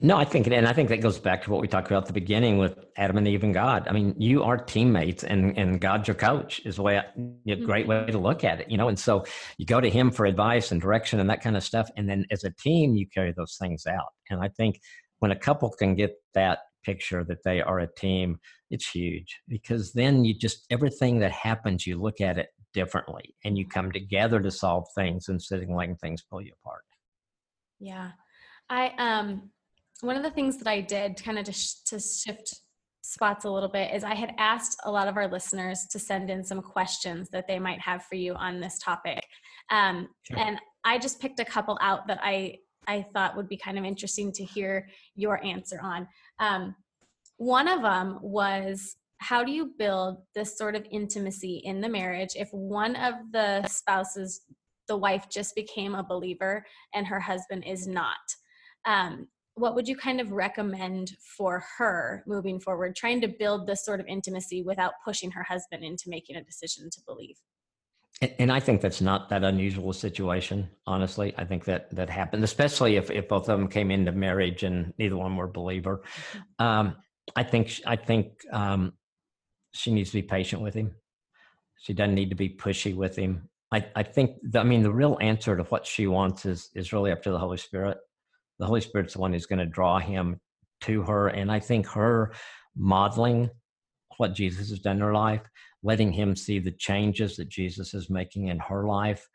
No, 0.00 0.16
I 0.16 0.24
think, 0.24 0.46
and 0.46 0.66
I 0.66 0.72
think 0.72 0.90
that 0.90 1.00
goes 1.00 1.18
back 1.18 1.42
to 1.42 1.50
what 1.50 1.60
we 1.60 1.66
talked 1.66 1.88
about 1.88 2.04
at 2.04 2.06
the 2.06 2.12
beginning 2.12 2.56
with 2.56 2.78
Adam 2.96 3.18
and 3.18 3.26
Eve 3.26 3.42
and 3.42 3.52
God. 3.52 3.88
I 3.88 3.92
mean, 3.92 4.14
you 4.16 4.44
are 4.44 4.56
teammates, 4.56 5.24
and 5.24 5.58
and 5.58 5.80
God's 5.80 6.06
your 6.06 6.14
coach 6.14 6.60
is 6.64 6.78
a 6.78 6.82
way, 6.82 7.02
a 7.48 7.56
great 7.56 7.88
way 7.88 7.96
mm-hmm. 7.96 8.12
to 8.12 8.18
look 8.18 8.44
at 8.44 8.60
it, 8.60 8.70
you 8.70 8.76
know. 8.76 8.86
And 8.86 8.98
so 8.98 9.24
you 9.56 9.66
go 9.66 9.80
to 9.80 9.90
Him 9.90 10.12
for 10.12 10.24
advice 10.24 10.70
and 10.70 10.80
direction 10.80 11.18
and 11.18 11.28
that 11.30 11.42
kind 11.42 11.56
of 11.56 11.64
stuff, 11.64 11.90
and 11.96 12.08
then 12.08 12.26
as 12.30 12.44
a 12.44 12.50
team, 12.50 12.94
you 12.94 13.08
carry 13.08 13.32
those 13.32 13.56
things 13.60 13.86
out. 13.86 14.12
And 14.30 14.40
I 14.40 14.48
think 14.48 14.80
when 15.18 15.32
a 15.32 15.36
couple 15.36 15.68
can 15.70 15.96
get 15.96 16.14
that 16.34 16.60
picture 16.84 17.24
that 17.24 17.42
they 17.44 17.60
are 17.60 17.80
a 17.80 17.92
team, 17.94 18.38
it's 18.70 18.88
huge 18.88 19.40
because 19.48 19.92
then 19.94 20.24
you 20.24 20.32
just 20.32 20.64
everything 20.70 21.18
that 21.18 21.32
happens, 21.32 21.88
you 21.88 22.00
look 22.00 22.20
at 22.20 22.38
it 22.38 22.50
differently, 22.72 23.34
and 23.44 23.58
you 23.58 23.66
come 23.66 23.90
together 23.90 24.38
to 24.40 24.50
solve 24.52 24.86
things 24.94 25.28
instead 25.28 25.60
of 25.60 25.68
letting 25.70 25.96
things 25.96 26.22
pull 26.22 26.40
you 26.40 26.52
apart. 26.62 26.84
Yeah. 27.80 28.12
I 28.70 28.92
um 28.98 29.50
one 30.00 30.16
of 30.16 30.22
the 30.22 30.30
things 30.30 30.56
that 30.58 30.68
I 30.68 30.80
did 30.80 31.22
kind 31.22 31.38
of 31.38 31.44
to, 31.46 31.52
sh- 31.52 31.82
to 31.86 31.98
shift 31.98 32.54
spots 33.02 33.44
a 33.44 33.50
little 33.50 33.68
bit 33.68 33.94
is 33.94 34.04
I 34.04 34.14
had 34.14 34.34
asked 34.38 34.78
a 34.84 34.90
lot 34.90 35.08
of 35.08 35.16
our 35.16 35.28
listeners 35.28 35.86
to 35.90 35.98
send 35.98 36.30
in 36.30 36.44
some 36.44 36.60
questions 36.60 37.28
that 37.30 37.48
they 37.48 37.58
might 37.58 37.80
have 37.80 38.04
for 38.04 38.16
you 38.16 38.34
on 38.34 38.60
this 38.60 38.78
topic. 38.78 39.24
Um, 39.70 40.08
sure. 40.22 40.38
And 40.38 40.58
I 40.84 40.98
just 40.98 41.20
picked 41.20 41.40
a 41.40 41.44
couple 41.44 41.78
out 41.80 42.06
that 42.06 42.20
I 42.22 42.56
I 42.86 43.04
thought 43.12 43.36
would 43.36 43.48
be 43.48 43.56
kind 43.56 43.78
of 43.78 43.84
interesting 43.84 44.32
to 44.32 44.44
hear 44.44 44.88
your 45.14 45.44
answer 45.44 45.78
on. 45.82 46.08
Um, 46.38 46.74
one 47.36 47.68
of 47.68 47.82
them 47.82 48.18
was 48.22 48.96
how 49.18 49.44
do 49.44 49.52
you 49.52 49.74
build 49.78 50.22
this 50.34 50.56
sort 50.56 50.74
of 50.74 50.86
intimacy 50.90 51.60
in 51.64 51.80
the 51.80 51.88
marriage 51.88 52.30
if 52.34 52.48
one 52.50 52.96
of 52.96 53.14
the 53.32 53.66
spouses, 53.66 54.40
the 54.86 54.96
wife, 54.96 55.26
just 55.30 55.54
became 55.54 55.94
a 55.94 56.02
believer 56.02 56.64
and 56.94 57.06
her 57.06 57.20
husband 57.20 57.64
is 57.66 57.86
not? 57.86 58.16
Um, 58.86 59.28
what 59.58 59.74
would 59.74 59.88
you 59.88 59.96
kind 59.96 60.20
of 60.20 60.32
recommend 60.32 61.12
for 61.36 61.64
her 61.78 62.22
moving 62.26 62.60
forward, 62.60 62.96
trying 62.96 63.20
to 63.20 63.28
build 63.28 63.66
this 63.66 63.84
sort 63.84 64.00
of 64.00 64.06
intimacy 64.06 64.62
without 64.62 64.92
pushing 65.04 65.30
her 65.32 65.42
husband 65.42 65.84
into 65.84 66.04
making 66.08 66.36
a 66.36 66.42
decision 66.42 66.88
to 66.90 67.00
believe? 67.06 67.36
And, 68.20 68.50
I 68.50 68.58
think 68.58 68.80
that's 68.80 69.00
not 69.00 69.28
that 69.28 69.44
unusual 69.44 69.90
a 69.90 69.94
situation, 69.94 70.68
honestly. 70.86 71.34
I 71.38 71.44
think 71.44 71.64
that 71.66 71.88
that 71.94 72.10
happened, 72.10 72.42
especially 72.42 72.96
if, 72.96 73.12
if 73.12 73.28
both 73.28 73.48
of 73.48 73.58
them 73.58 73.68
came 73.68 73.92
into 73.92 74.10
marriage 74.10 74.64
and 74.64 74.92
neither 74.98 75.16
one 75.16 75.36
were 75.36 75.44
a 75.44 75.48
believer. 75.48 76.02
Mm-hmm. 76.32 76.64
Um, 76.64 76.96
I 77.36 77.44
think 77.44 77.80
I 77.86 77.94
think 77.94 78.32
um, 78.52 78.94
she 79.72 79.92
needs 79.92 80.10
to 80.10 80.14
be 80.14 80.22
patient 80.22 80.62
with 80.62 80.74
him. 80.74 80.96
She 81.80 81.92
doesn't 81.92 82.14
need 82.14 82.30
to 82.30 82.36
be 82.36 82.48
pushy 82.48 82.94
with 82.94 83.14
him. 83.14 83.48
I, 83.70 83.86
I 83.94 84.02
think 84.02 84.38
the, 84.42 84.60
I 84.60 84.64
mean 84.64 84.82
the 84.82 84.92
real 84.92 85.18
answer 85.20 85.56
to 85.56 85.62
what 85.64 85.86
she 85.86 86.08
wants 86.08 86.44
is 86.44 86.70
is 86.74 86.92
really 86.92 87.12
up 87.12 87.22
to 87.22 87.30
the 87.30 87.38
Holy 87.38 87.58
Spirit. 87.58 87.98
The 88.58 88.66
Holy 88.66 88.80
Spirit's 88.80 89.14
the 89.14 89.20
one 89.20 89.32
who's 89.32 89.46
going 89.46 89.60
to 89.60 89.66
draw 89.66 89.98
him 89.98 90.40
to 90.82 91.02
her, 91.02 91.28
and 91.28 91.50
I 91.50 91.60
think 91.60 91.86
her 91.88 92.32
modeling 92.76 93.50
what 94.16 94.34
Jesus 94.34 94.70
has 94.70 94.80
done 94.80 94.96
in 94.96 95.02
her 95.02 95.14
life, 95.14 95.42
letting 95.82 96.12
him 96.12 96.34
see 96.34 96.58
the 96.58 96.72
changes 96.72 97.36
that 97.36 97.48
Jesus 97.48 97.94
is 97.94 98.10
making 98.10 98.48
in 98.48 98.58
her 98.58 98.84
life. 98.84 99.26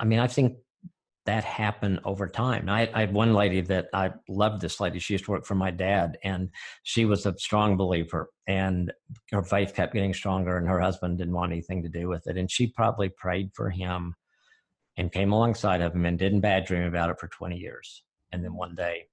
I 0.00 0.04
mean, 0.04 0.18
I 0.18 0.26
think 0.26 0.56
that 1.24 1.44
happened 1.44 2.00
over 2.04 2.26
time. 2.26 2.68
I, 2.68 2.90
I 2.92 3.00
had 3.00 3.14
one 3.14 3.32
lady 3.32 3.60
that 3.62 3.88
I 3.94 4.10
loved 4.28 4.60
this 4.60 4.80
lady. 4.80 4.98
She 4.98 5.14
used 5.14 5.26
to 5.26 5.30
work 5.30 5.46
for 5.46 5.54
my 5.54 5.70
dad, 5.70 6.18
and 6.24 6.48
she 6.82 7.04
was 7.04 7.26
a 7.26 7.38
strong 7.38 7.76
believer, 7.76 8.30
and 8.48 8.92
her 9.30 9.42
faith 9.42 9.74
kept 9.74 9.94
getting 9.94 10.14
stronger, 10.14 10.56
and 10.56 10.66
her 10.66 10.80
husband 10.80 11.18
didn't 11.18 11.34
want 11.34 11.52
anything 11.52 11.82
to 11.82 11.88
do 11.88 12.08
with 12.08 12.26
it. 12.26 12.36
And 12.36 12.50
she 12.50 12.66
probably 12.68 13.08
prayed 13.08 13.50
for 13.54 13.70
him 13.70 14.14
and 14.96 15.12
came 15.12 15.32
alongside 15.32 15.80
of 15.80 15.94
him 15.94 16.04
and 16.06 16.18
didn't 16.18 16.40
bad 16.40 16.64
dream 16.64 16.82
about 16.82 17.10
it 17.10 17.20
for 17.20 17.28
20 17.28 17.56
years. 17.56 18.02
And 18.32 18.44
then 18.44 18.54
one 18.54 18.74
day 18.74 19.06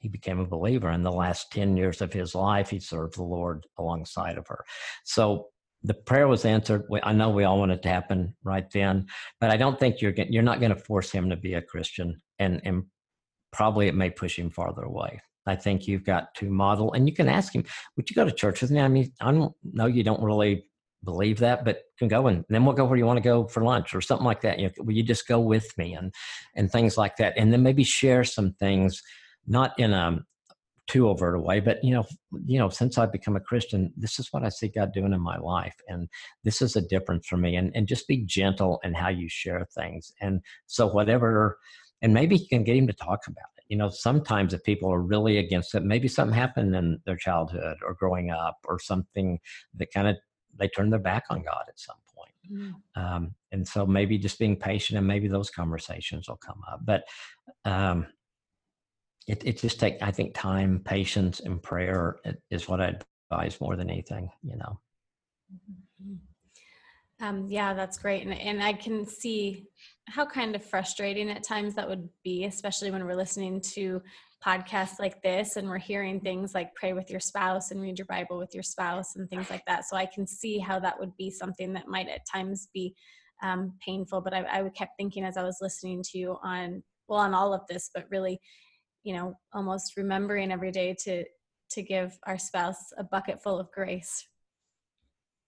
he 0.00 0.08
became 0.08 0.38
a 0.38 0.46
believer. 0.46 0.90
In 0.90 1.02
the 1.02 1.12
last 1.12 1.52
10 1.52 1.76
years 1.76 2.00
of 2.00 2.12
his 2.12 2.34
life, 2.34 2.70
he 2.70 2.78
served 2.78 3.16
the 3.16 3.22
Lord 3.22 3.66
alongside 3.78 4.36
of 4.38 4.46
her. 4.48 4.64
So 5.04 5.48
the 5.84 5.94
prayer 5.94 6.26
was 6.26 6.44
answered. 6.44 6.84
I 7.02 7.12
know 7.12 7.28
we 7.28 7.44
all 7.44 7.58
want 7.58 7.72
it 7.72 7.82
to 7.82 7.88
happen 7.88 8.34
right 8.42 8.68
then, 8.72 9.06
but 9.38 9.50
I 9.50 9.56
don't 9.56 9.78
think 9.78 10.00
you're 10.00 10.14
you're 10.16 10.42
not 10.42 10.58
going 10.58 10.74
to 10.74 10.80
force 10.80 11.10
him 11.10 11.28
to 11.30 11.36
be 11.36 11.54
a 11.54 11.62
Christian, 11.62 12.20
and 12.38 12.60
and 12.64 12.84
probably 13.52 13.86
it 13.86 13.94
may 13.94 14.10
push 14.10 14.38
him 14.38 14.50
farther 14.50 14.82
away. 14.82 15.20
I 15.46 15.56
think 15.56 15.86
you've 15.86 16.04
got 16.04 16.34
to 16.36 16.48
model, 16.48 16.94
and 16.94 17.06
you 17.06 17.14
can 17.14 17.28
ask 17.28 17.54
him, 17.54 17.64
"Would 17.96 18.08
you 18.08 18.16
go 18.16 18.24
to 18.24 18.32
church 18.32 18.62
with 18.62 18.70
me?" 18.70 18.80
I 18.80 18.88
mean, 18.88 19.12
I 19.20 19.30
don't 19.30 19.54
know 19.62 19.86
you 19.86 20.02
don't 20.02 20.22
really 20.22 20.64
believe 21.04 21.38
that, 21.38 21.64
but 21.64 21.82
can 21.98 22.08
go 22.08 22.26
and 22.26 22.44
then 22.48 22.64
we'll 22.64 22.74
go 22.74 22.84
where 22.84 22.98
you 22.98 23.06
want 23.06 23.18
to 23.18 23.22
go 23.22 23.46
for 23.46 23.62
lunch 23.62 23.94
or 23.94 24.00
something 24.00 24.26
like 24.26 24.40
that. 24.42 24.58
You 24.58 24.66
know, 24.66 24.72
will 24.78 24.94
you 24.94 25.02
just 25.02 25.28
go 25.28 25.40
with 25.40 25.76
me 25.78 25.94
and 25.94 26.12
and 26.54 26.70
things 26.70 26.96
like 26.96 27.16
that, 27.16 27.34
and 27.36 27.52
then 27.52 27.62
maybe 27.62 27.84
share 27.84 28.24
some 28.24 28.52
things, 28.54 29.02
not 29.46 29.78
in 29.78 29.92
a 29.92 30.24
too 30.86 31.08
overt 31.08 31.34
a 31.34 31.40
way, 31.40 31.60
but 31.60 31.82
you 31.82 31.94
know, 31.94 32.04
you 32.44 32.58
know, 32.58 32.68
since 32.68 32.98
I've 32.98 33.12
become 33.12 33.36
a 33.36 33.40
Christian, 33.40 33.90
this 33.96 34.18
is 34.18 34.28
what 34.32 34.44
I 34.44 34.50
see 34.50 34.68
God 34.68 34.92
doing 34.92 35.14
in 35.14 35.20
my 35.20 35.38
life, 35.38 35.76
and 35.88 36.08
this 36.42 36.60
is 36.60 36.76
a 36.76 36.82
difference 36.82 37.26
for 37.26 37.36
me. 37.36 37.56
And 37.56 37.74
and 37.74 37.86
just 37.86 38.06
be 38.06 38.18
gentle 38.24 38.80
in 38.84 38.94
how 38.94 39.08
you 39.08 39.28
share 39.28 39.66
things. 39.74 40.12
And 40.20 40.40
so 40.66 40.86
whatever, 40.86 41.58
and 42.02 42.12
maybe 42.12 42.36
you 42.36 42.46
can 42.48 42.64
get 42.64 42.76
him 42.76 42.86
to 42.86 42.92
talk 42.92 43.26
about 43.26 43.48
it. 43.56 43.64
You 43.68 43.78
know, 43.78 43.88
sometimes 43.88 44.52
if 44.52 44.62
people 44.62 44.92
are 44.92 45.00
really 45.00 45.38
against 45.38 45.74
it, 45.74 45.82
maybe 45.84 46.06
something 46.06 46.36
happened 46.36 46.76
in 46.76 47.00
their 47.06 47.16
childhood 47.16 47.78
or 47.82 47.94
growing 47.94 48.30
up, 48.30 48.58
or 48.68 48.78
something 48.78 49.38
that 49.78 49.90
kind 49.90 50.08
of 50.08 50.16
they 50.58 50.68
turn 50.68 50.90
their 50.90 50.98
back 50.98 51.24
on 51.30 51.42
God 51.42 51.64
at 51.68 51.78
some 51.78 51.96
point. 52.16 52.30
Mm-hmm. 52.52 53.02
Um, 53.02 53.34
and 53.52 53.66
so 53.66 53.86
maybe 53.86 54.18
just 54.18 54.38
being 54.38 54.56
patient 54.56 54.98
and 54.98 55.06
maybe 55.06 55.28
those 55.28 55.50
conversations 55.50 56.28
will 56.28 56.36
come 56.36 56.62
up. 56.70 56.80
But 56.84 57.04
um, 57.64 58.06
it, 59.26 59.44
it 59.44 59.58
just 59.58 59.80
take 59.80 59.96
i 60.02 60.10
think 60.10 60.34
time 60.34 60.80
patience 60.84 61.40
and 61.40 61.62
prayer 61.62 62.16
is 62.50 62.68
what 62.68 62.80
i 62.80 62.94
advise 63.30 63.60
more 63.60 63.76
than 63.76 63.90
anything 63.90 64.28
you 64.42 64.56
know 64.56 64.80
mm-hmm. 65.52 67.24
um, 67.24 67.46
yeah 67.48 67.74
that's 67.74 67.98
great 67.98 68.22
and, 68.22 68.38
and 68.38 68.62
i 68.62 68.72
can 68.72 69.06
see 69.06 69.64
how 70.06 70.26
kind 70.26 70.54
of 70.54 70.64
frustrating 70.64 71.30
at 71.30 71.42
times 71.42 71.74
that 71.74 71.88
would 71.88 72.08
be 72.22 72.44
especially 72.44 72.90
when 72.90 73.04
we're 73.04 73.14
listening 73.14 73.60
to 73.60 74.02
podcasts 74.44 74.98
like 74.98 75.22
this 75.22 75.56
and 75.56 75.68
we're 75.68 75.78
hearing 75.78 76.20
things 76.20 76.54
like 76.54 76.74
pray 76.74 76.92
with 76.92 77.10
your 77.10 77.20
spouse 77.20 77.70
and 77.70 77.80
read 77.80 77.98
your 77.98 78.06
bible 78.06 78.38
with 78.38 78.52
your 78.52 78.62
spouse 78.62 79.16
and 79.16 79.28
things 79.30 79.48
like 79.48 79.64
that. 79.66 79.84
So 79.86 79.96
i 79.96 80.06
can 80.06 80.26
see 80.26 80.58
how 80.58 80.78
that 80.80 80.98
would 80.98 81.16
be 81.16 81.30
something 81.30 81.72
that 81.72 81.88
might 81.88 82.08
at 82.08 82.26
times 82.30 82.68
be 82.74 82.94
um, 83.42 83.74
painful 83.84 84.20
but 84.20 84.32
I, 84.32 84.44
I 84.60 84.68
kept 84.70 84.92
thinking 84.96 85.24
as 85.24 85.36
i 85.36 85.42
was 85.42 85.58
listening 85.60 86.02
to 86.10 86.18
you 86.18 86.36
on 86.42 86.82
well 87.08 87.20
on 87.20 87.34
all 87.34 87.52
of 87.52 87.62
this 87.68 87.90
but 87.94 88.06
really 88.10 88.40
you 89.02 89.14
know 89.14 89.34
almost 89.52 89.96
remembering 89.96 90.50
every 90.52 90.70
day 90.70 90.96
to 91.04 91.24
to 91.70 91.82
give 91.82 92.18
our 92.26 92.38
spouse 92.38 92.92
a 92.98 93.04
bucket 93.04 93.42
full 93.42 93.58
of 93.58 93.70
grace. 93.72 94.26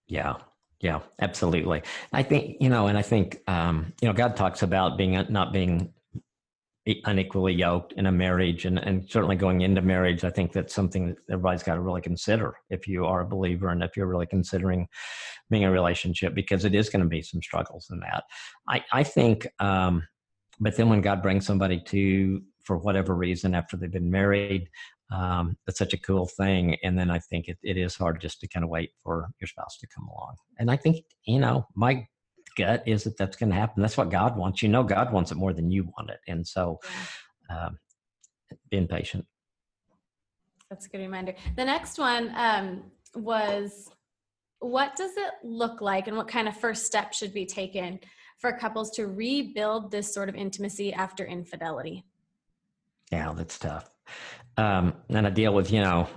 Yeah. 0.08 0.34
Yeah 0.80 1.00
absolutely. 1.20 1.82
I 2.12 2.22
think 2.22 2.58
you 2.60 2.68
know 2.68 2.86
and 2.86 2.98
i 2.98 3.02
think 3.02 3.40
um 3.48 3.92
you 4.00 4.08
know 4.08 4.14
god 4.14 4.36
talks 4.36 4.62
about 4.62 4.98
being 4.98 5.24
not 5.30 5.52
being 5.52 5.92
unequally 7.04 7.52
yoked 7.52 7.92
in 7.94 8.06
a 8.06 8.12
marriage 8.12 8.64
and, 8.64 8.78
and 8.78 9.10
certainly 9.10 9.36
going 9.36 9.62
into 9.62 9.82
marriage 9.82 10.22
i 10.24 10.30
think 10.30 10.52
that's 10.52 10.74
something 10.74 11.08
that 11.08 11.16
everybody's 11.30 11.62
got 11.62 11.74
to 11.74 11.80
really 11.80 12.00
consider 12.00 12.54
if 12.70 12.86
you 12.86 13.04
are 13.04 13.22
a 13.22 13.26
believer 13.26 13.68
and 13.68 13.82
if 13.82 13.96
you're 13.96 14.06
really 14.06 14.26
considering 14.26 14.86
being 15.50 15.64
a 15.64 15.70
relationship 15.70 16.34
because 16.34 16.64
it 16.64 16.74
is 16.74 16.88
going 16.88 17.02
to 17.02 17.08
be 17.08 17.22
some 17.22 17.42
struggles 17.42 17.88
in 17.90 17.98
that 18.00 18.24
i 18.68 18.82
i 18.92 19.02
think 19.02 19.46
um 19.58 20.06
but 20.60 20.76
then 20.76 20.88
when 20.88 21.00
god 21.00 21.22
brings 21.22 21.44
somebody 21.44 21.80
to 21.80 22.40
for 22.66 22.76
whatever 22.76 23.14
reason 23.14 23.54
after 23.54 23.76
they've 23.76 23.90
been 23.90 24.10
married. 24.10 24.68
Um, 25.12 25.56
it's 25.68 25.78
such 25.78 25.94
a 25.94 26.00
cool 26.00 26.26
thing. 26.26 26.76
And 26.82 26.98
then 26.98 27.10
I 27.10 27.20
think 27.20 27.46
it, 27.46 27.58
it 27.62 27.76
is 27.76 27.94
hard 27.94 28.20
just 28.20 28.40
to 28.40 28.48
kind 28.48 28.64
of 28.64 28.70
wait 28.70 28.90
for 29.04 29.28
your 29.40 29.46
spouse 29.46 29.78
to 29.78 29.86
come 29.86 30.08
along. 30.08 30.34
And 30.58 30.70
I 30.70 30.76
think, 30.76 31.04
you 31.24 31.38
know, 31.38 31.66
my 31.76 32.06
gut 32.56 32.82
is 32.86 33.04
that 33.04 33.16
that's 33.16 33.36
going 33.36 33.50
to 33.50 33.56
happen. 33.56 33.82
That's 33.82 33.96
what 33.96 34.10
God 34.10 34.36
wants. 34.36 34.62
You 34.62 34.68
know, 34.68 34.82
God 34.82 35.12
wants 35.12 35.30
it 35.30 35.36
more 35.36 35.52
than 35.52 35.70
you 35.70 35.84
want 35.96 36.10
it. 36.10 36.20
And 36.26 36.46
so 36.46 36.80
um, 37.50 37.78
being 38.70 38.88
patient. 38.88 39.26
That's 40.70 40.86
a 40.86 40.88
good 40.88 40.98
reminder. 40.98 41.34
The 41.56 41.64
next 41.64 41.98
one 41.98 42.32
um, 42.34 42.82
was 43.14 43.90
what 44.58 44.96
does 44.96 45.12
it 45.16 45.32
look 45.44 45.80
like 45.80 46.08
and 46.08 46.16
what 46.16 46.28
kind 46.28 46.48
of 46.48 46.56
first 46.56 46.86
step 46.86 47.14
should 47.14 47.32
be 47.32 47.46
taken 47.46 48.00
for 48.38 48.52
couples 48.52 48.90
to 48.92 49.06
rebuild 49.06 49.90
this 49.90 50.12
sort 50.12 50.28
of 50.28 50.34
intimacy 50.34 50.92
after 50.92 51.24
infidelity? 51.24 52.04
Yeah, 53.12 53.32
that's 53.34 53.58
tough. 53.58 53.88
Um, 54.56 54.94
and 55.08 55.26
I 55.26 55.30
deal 55.30 55.54
with, 55.54 55.70
you 55.70 55.80
know, 55.80 56.08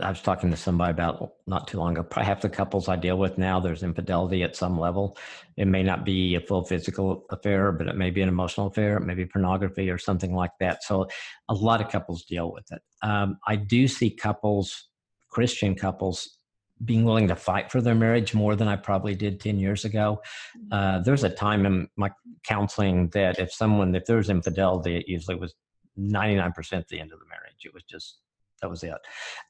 I 0.00 0.08
was 0.08 0.22
talking 0.22 0.50
to 0.50 0.56
somebody 0.56 0.90
about 0.90 1.34
not 1.46 1.68
too 1.68 1.76
long 1.76 1.92
ago. 1.92 2.02
Probably 2.02 2.26
half 2.26 2.40
the 2.40 2.48
couples 2.48 2.88
I 2.88 2.96
deal 2.96 3.18
with 3.18 3.36
now, 3.36 3.60
there's 3.60 3.82
infidelity 3.82 4.42
at 4.42 4.56
some 4.56 4.80
level. 4.80 5.18
It 5.58 5.66
may 5.66 5.82
not 5.82 6.04
be 6.04 6.34
a 6.34 6.40
full 6.40 6.64
physical 6.64 7.26
affair, 7.30 7.72
but 7.72 7.88
it 7.88 7.96
may 7.96 8.10
be 8.10 8.22
an 8.22 8.28
emotional 8.28 8.68
affair, 8.68 8.96
it 8.96 9.04
may 9.04 9.14
be 9.14 9.26
pornography 9.26 9.90
or 9.90 9.98
something 9.98 10.34
like 10.34 10.52
that. 10.60 10.82
So 10.82 11.08
a 11.48 11.54
lot 11.54 11.82
of 11.82 11.90
couples 11.90 12.24
deal 12.24 12.50
with 12.50 12.64
it. 12.72 12.80
Um, 13.02 13.36
I 13.46 13.56
do 13.56 13.86
see 13.86 14.10
couples, 14.10 14.88
Christian 15.28 15.74
couples, 15.74 16.38
being 16.84 17.04
willing 17.04 17.28
to 17.28 17.36
fight 17.36 17.70
for 17.70 17.80
their 17.80 17.94
marriage 17.94 18.34
more 18.34 18.56
than 18.56 18.68
I 18.68 18.76
probably 18.76 19.14
did 19.14 19.40
10 19.40 19.58
years 19.58 19.84
ago. 19.84 20.22
Mm-hmm. 20.56 20.72
Uh, 20.72 21.02
there's 21.02 21.22
a 21.22 21.30
time 21.30 21.66
in 21.66 21.88
my 21.96 22.10
counseling 22.44 23.08
that 23.10 23.38
if 23.38 23.52
someone, 23.52 23.94
if 23.94 24.06
there's 24.06 24.30
infidelity, 24.30 24.96
it 24.96 25.06
usually 25.06 25.36
was 25.36 25.54
99% 25.98 26.72
at 26.72 26.88
the 26.88 26.98
end 26.98 27.12
of 27.12 27.18
the 27.18 27.26
marriage. 27.26 27.64
It 27.64 27.74
was 27.74 27.84
just 27.84 28.18
that 28.62 28.70
was 28.70 28.82
it. 28.84 28.94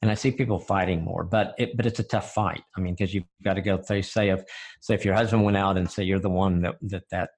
And 0.01 0.11
I 0.11 0.15
see 0.15 0.31
people 0.31 0.59
fighting 0.59 1.03
more, 1.03 1.23
but 1.23 1.55
it 1.57 1.77
but 1.77 1.85
it's 1.85 1.99
a 1.99 2.03
tough 2.03 2.33
fight. 2.33 2.63
I 2.75 2.81
mean, 2.81 2.95
because 2.95 3.13
you've 3.13 3.25
got 3.43 3.53
to 3.53 3.61
go. 3.61 3.77
They 3.77 4.01
say 4.01 4.29
if 4.29 4.43
say 4.81 4.95
if 4.95 5.05
your 5.05 5.15
husband 5.15 5.45
went 5.45 5.57
out 5.57 5.77
and 5.77 5.89
say 5.89 6.03
you're 6.03 6.19
the 6.19 6.29
one 6.29 6.61
that 6.63 6.75
that 6.81 7.03
that 7.11 7.29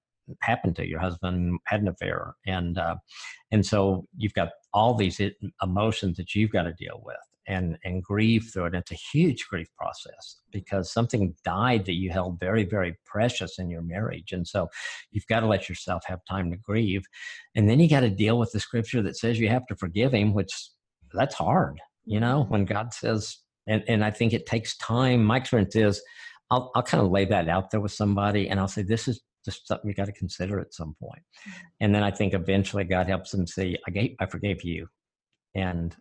happened 0.41 0.75
to 0.77 0.87
your 0.87 0.99
husband 1.01 1.59
had 1.67 1.81
an 1.81 1.87
affair, 1.89 2.35
and 2.47 2.77
uh, 2.79 2.95
and 3.51 3.65
so 3.65 4.07
you've 4.17 4.33
got 4.33 4.49
all 4.73 4.95
these 4.95 5.21
emotions 5.61 6.17
that 6.17 6.33
you've 6.33 6.51
got 6.51 6.63
to 6.63 6.73
deal 6.73 7.01
with. 7.03 7.17
and 7.47 7.77
and 7.83 8.03
grieve 8.03 8.49
through 8.51 8.65
it. 8.65 8.75
It's 8.75 8.91
a 8.91 8.95
huge 8.95 9.45
grief 9.47 9.67
process 9.77 10.41
because 10.51 10.91
something 10.91 11.35
died 11.43 11.85
that 11.85 11.93
you 11.93 12.09
held 12.09 12.39
very 12.39 12.63
very 12.63 12.97
precious 13.05 13.59
in 13.59 13.69
your 13.69 13.81
marriage, 13.83 14.31
and 14.31 14.47
so 14.47 14.67
you've 15.11 15.27
got 15.27 15.41
to 15.41 15.47
let 15.47 15.69
yourself 15.69 16.03
have 16.07 16.21
time 16.25 16.49
to 16.51 16.57
grieve, 16.57 17.03
and 17.55 17.69
then 17.69 17.79
you 17.79 17.89
got 17.89 18.01
to 18.01 18.09
deal 18.09 18.39
with 18.39 18.51
the 18.51 18.59
scripture 18.59 19.01
that 19.03 19.17
says 19.17 19.39
you 19.39 19.49
have 19.49 19.67
to 19.67 19.75
forgive 19.75 20.13
him, 20.13 20.33
which 20.33 20.53
that's 21.15 21.35
hard, 21.35 21.79
you 22.05 22.19
know, 22.19 22.41
mm-hmm. 22.41 22.51
when 22.51 22.65
God 22.65 22.93
says, 22.93 23.37
and 23.67 23.83
and 23.87 24.03
I 24.03 24.11
think 24.11 24.33
it 24.33 24.45
takes 24.45 24.77
time. 24.77 25.23
My 25.23 25.37
experience 25.37 25.75
is. 25.75 26.01
I'll, 26.51 26.71
I'll 26.75 26.83
kind 26.83 27.03
of 27.03 27.09
lay 27.09 27.25
that 27.25 27.49
out 27.49 27.71
there 27.71 27.79
with 27.79 27.91
somebody 27.91 28.49
and 28.49 28.59
I'll 28.59 28.67
say, 28.67 28.83
this 28.83 29.07
is 29.07 29.23
just 29.43 29.67
something 29.67 29.89
you 29.89 29.95
got 29.95 30.05
to 30.05 30.11
consider 30.11 30.59
at 30.59 30.75
some 30.75 30.95
point. 31.01 31.23
Mm-hmm. 31.49 31.61
And 31.81 31.95
then 31.95 32.03
I 32.03 32.11
think 32.11 32.35
eventually 32.35 32.83
God 32.83 33.07
helps 33.07 33.31
them 33.31 33.47
see, 33.47 33.75
I 33.87 33.89
gave, 33.89 34.15
I 34.19 34.27
forgave 34.27 34.63
you, 34.63 34.87
and 35.55 35.95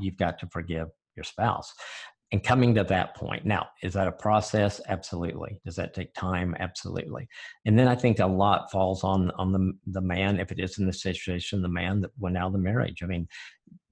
you've 0.00 0.16
got 0.16 0.38
to 0.38 0.46
forgive 0.46 0.88
your 1.14 1.24
spouse. 1.24 1.74
And 2.32 2.42
coming 2.42 2.74
to 2.74 2.84
that 2.84 3.14
point, 3.14 3.44
now 3.44 3.68
is 3.82 3.92
that 3.92 4.08
a 4.08 4.12
process? 4.12 4.80
Absolutely. 4.88 5.60
Does 5.66 5.76
that 5.76 5.92
take 5.92 6.14
time? 6.14 6.56
Absolutely. 6.58 7.28
And 7.66 7.78
then 7.78 7.88
I 7.88 7.94
think 7.94 8.20
a 8.20 8.26
lot 8.26 8.70
falls 8.72 9.04
on 9.04 9.30
on 9.32 9.52
the 9.52 9.72
the 9.88 10.00
man 10.00 10.40
if 10.40 10.50
it 10.50 10.58
is 10.58 10.78
in 10.78 10.86
the 10.86 10.94
situation, 10.94 11.60
the 11.60 11.68
man 11.68 12.00
that 12.00 12.10
went 12.18 12.38
out 12.38 12.46
of 12.46 12.54
the 12.54 12.58
marriage. 12.58 13.02
I 13.02 13.06
mean, 13.06 13.28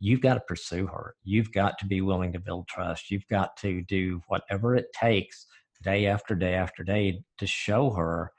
you've 0.00 0.22
got 0.22 0.34
to 0.34 0.40
pursue 0.40 0.86
her. 0.86 1.14
You've 1.22 1.52
got 1.52 1.78
to 1.80 1.86
be 1.86 2.00
willing 2.00 2.32
to 2.32 2.40
build 2.40 2.66
trust. 2.66 3.10
You've 3.10 3.28
got 3.28 3.58
to 3.58 3.82
do 3.82 4.22
whatever 4.28 4.74
it 4.74 4.86
takes 4.98 5.46
day 5.82 6.06
after 6.06 6.34
day 6.34 6.54
after 6.54 6.82
day 6.82 7.22
to 7.38 7.46
show 7.46 7.90
her 7.90 8.32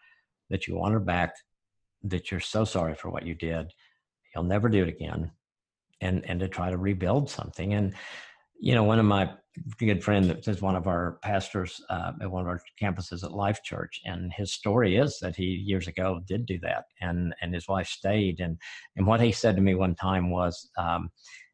that 0.50 0.68
you 0.68 0.76
want 0.76 0.94
her 0.94 1.00
back, 1.00 1.36
that 2.04 2.32
you're 2.32 2.40
so 2.40 2.66
sorry 2.66 2.96
for 2.96 3.12
what 3.12 3.26
you 3.26 3.36
did. 3.36 3.72
You'll 4.34 4.46
never 4.46 4.68
do 4.68 4.82
it 4.82 4.90
again. 4.90 5.32
And, 6.02 6.26
and 6.26 6.40
to 6.40 6.48
try 6.48 6.72
to 6.72 6.78
rebuild 6.78 7.30
something. 7.30 7.76
And, 7.76 7.94
you 8.62 8.76
know, 8.76 8.84
one 8.84 9.00
of 9.00 9.06
my 9.06 9.30
good 9.80 10.04
friend 10.04 10.40
is 10.48 10.62
one 10.62 10.76
of 10.76 10.88
our 10.88 11.18
pastors 11.24 11.82
uh, 11.90 12.14
at 12.22 12.32
one 12.32 12.44
of 12.44 12.48
our 12.48 12.62
campuses 12.80 13.24
at 13.24 13.32
Life 13.32 13.64
Church, 13.64 14.00
and 14.06 14.32
his 14.32 14.54
story 14.54 14.98
is 14.98 15.18
that 15.20 15.36
he 15.36 15.46
years 15.46 15.88
ago 15.88 16.22
did 16.28 16.46
do 16.46 16.60
that, 16.60 16.86
and 17.02 17.34
and 17.42 17.54
his 17.54 17.68
wife 17.68 17.88
stayed, 17.88 18.40
and 18.40 18.58
and 18.96 19.08
what 19.08 19.20
he 19.20 19.32
said 19.32 19.56
to 19.56 19.62
me 19.62 19.74
one 19.74 19.96
time 19.96 20.30
was, 20.30 20.70
um, 20.78 21.10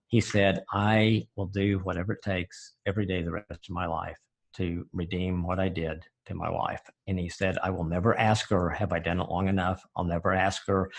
he 0.08 0.20
said, 0.20 0.64
"I 0.74 1.28
will 1.38 1.47
do 1.47 1.80
whatever 1.80 2.14
it 2.14 2.22
takes 2.22 2.74
every 2.86 3.05
day 3.05 3.24
the 3.24 3.32
rest 3.32 3.49
of 3.51 3.70
my 3.70 3.88
life 3.88 4.18
to 4.58 4.86
redeem 4.91 5.43
what 5.43 5.60
I 5.60 5.70
did 5.70 6.03
to 6.26 6.34
my 6.34 6.49
wife. 6.49 6.82
And 7.08 7.18
he 7.18 7.30
said, 7.30 7.58
I 7.64 7.70
will 7.70 7.84
never 7.84 8.18
ask 8.18 8.49
her, 8.49 8.70
Have 8.72 8.91
I 8.91 8.99
done 8.99 9.20
it 9.20 9.30
long 9.30 9.47
enough? 9.47 9.84
I'll 9.95 10.03
never 10.03 10.34
ask 10.34 10.64
her 10.68 10.89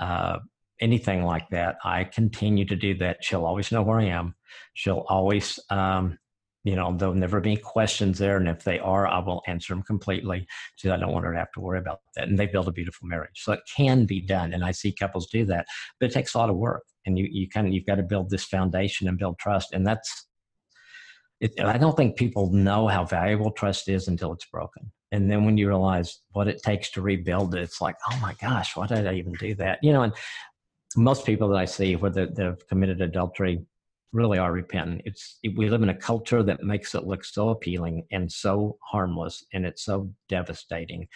uh, 0.00 0.38
anything 0.82 1.24
like 1.24 1.48
that. 1.50 1.76
I 1.84 2.04
continue 2.04 2.66
to 2.66 2.76
do 2.76 2.94
that. 2.98 3.24
She'll 3.24 3.46
always 3.46 3.72
know 3.72 3.82
where 3.82 4.00
I 4.00 4.06
am. 4.06 4.34
She'll 4.74 5.04
always, 5.08 5.58
um, 5.70 6.18
you 6.64 6.76
know, 6.76 6.94
there'll 6.96 7.14
never 7.14 7.40
be 7.40 7.56
questions 7.56 8.18
there. 8.18 8.36
And 8.36 8.48
if 8.48 8.64
they 8.64 8.78
are, 8.78 9.06
I 9.06 9.20
will 9.20 9.42
answer 9.46 9.72
them 9.72 9.82
completely. 9.84 10.46
So 10.76 10.92
I 10.92 10.96
don't 10.96 11.12
want 11.12 11.24
her 11.24 11.32
to 11.32 11.38
have 11.38 11.52
to 11.52 11.60
worry 11.60 11.78
about 11.78 12.00
that. 12.16 12.28
And 12.28 12.38
they 12.38 12.46
build 12.46 12.68
a 12.68 12.72
beautiful 12.72 13.08
marriage. 13.08 13.42
So 13.42 13.52
it 13.52 13.60
can 13.74 14.04
be 14.04 14.20
done. 14.20 14.52
And 14.52 14.64
I 14.64 14.72
see 14.72 14.92
couples 14.92 15.28
do 15.28 15.44
that, 15.46 15.66
but 15.98 16.10
it 16.10 16.12
takes 16.12 16.34
a 16.34 16.38
lot 16.38 16.50
of 16.50 16.56
work. 16.56 16.84
And 17.06 17.18
you, 17.18 17.26
you 17.30 17.48
kind 17.48 17.66
of, 17.66 17.72
you've 17.72 17.86
got 17.86 17.96
to 17.96 18.02
build 18.02 18.30
this 18.30 18.44
foundation 18.44 19.08
and 19.08 19.18
build 19.18 19.38
trust. 19.38 19.72
And 19.72 19.86
that's, 19.86 20.28
it, 21.40 21.58
I 21.60 21.78
don't 21.78 21.96
think 21.96 22.16
people 22.16 22.52
know 22.52 22.86
how 22.86 23.04
valuable 23.04 23.50
trust 23.50 23.88
is 23.88 24.06
until 24.06 24.32
it's 24.32 24.46
broken. 24.46 24.92
And 25.10 25.30
then 25.30 25.44
when 25.44 25.58
you 25.58 25.68
realize 25.68 26.20
what 26.30 26.48
it 26.48 26.62
takes 26.62 26.90
to 26.92 27.02
rebuild 27.02 27.54
it, 27.54 27.62
it's 27.62 27.80
like, 27.80 27.96
oh 28.10 28.18
my 28.22 28.34
gosh, 28.40 28.76
why 28.76 28.86
did 28.86 29.06
I 29.06 29.14
even 29.14 29.34
do 29.34 29.54
that? 29.56 29.78
You 29.82 29.92
know, 29.92 30.02
and 30.02 30.12
most 30.96 31.26
people 31.26 31.48
that 31.48 31.58
I 31.58 31.64
see 31.64 31.96
whether 31.96 32.26
they've 32.26 32.66
committed 32.68 33.00
adultery 33.00 33.64
really 34.12 34.38
are 34.38 34.52
repentant. 34.52 35.02
It's 35.04 35.38
it, 35.42 35.56
we 35.56 35.70
live 35.70 35.82
in 35.82 35.88
a 35.88 35.96
culture 35.96 36.42
that 36.42 36.62
makes 36.62 36.94
it 36.94 37.06
look 37.06 37.24
so 37.24 37.48
appealing 37.48 38.06
and 38.10 38.30
so 38.30 38.76
harmless, 38.82 39.44
and 39.52 39.64
it's 39.64 39.84
so 39.84 40.12
devastating. 40.28 41.08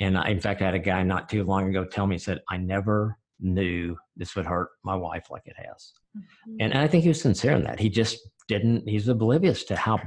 And 0.00 0.18
I, 0.18 0.28
in 0.30 0.40
fact, 0.40 0.62
I 0.62 0.66
had 0.66 0.74
a 0.74 0.80
guy 0.80 1.02
not 1.02 1.28
too 1.28 1.44
long 1.44 1.68
ago 1.68 1.84
tell 1.84 2.06
me, 2.06 2.16
he 2.16 2.18
said, 2.20 2.40
"I 2.50 2.56
never 2.56 3.16
knew 3.40 3.96
this 4.16 4.34
would 4.36 4.46
hurt 4.46 4.70
my 4.84 4.96
wife 4.96 5.26
like 5.30 5.42
it 5.46 5.56
has," 5.56 5.92
mm-hmm. 6.16 6.56
and, 6.60 6.72
and 6.72 6.82
I 6.82 6.88
think 6.88 7.02
he 7.04 7.08
was 7.08 7.20
sincere 7.20 7.52
in 7.52 7.64
that. 7.64 7.78
He 7.78 7.88
just 7.88 8.18
didn't, 8.48 8.88
he's 8.88 9.06
oblivious 9.06 9.62
to 9.64 9.76
how 9.76 10.00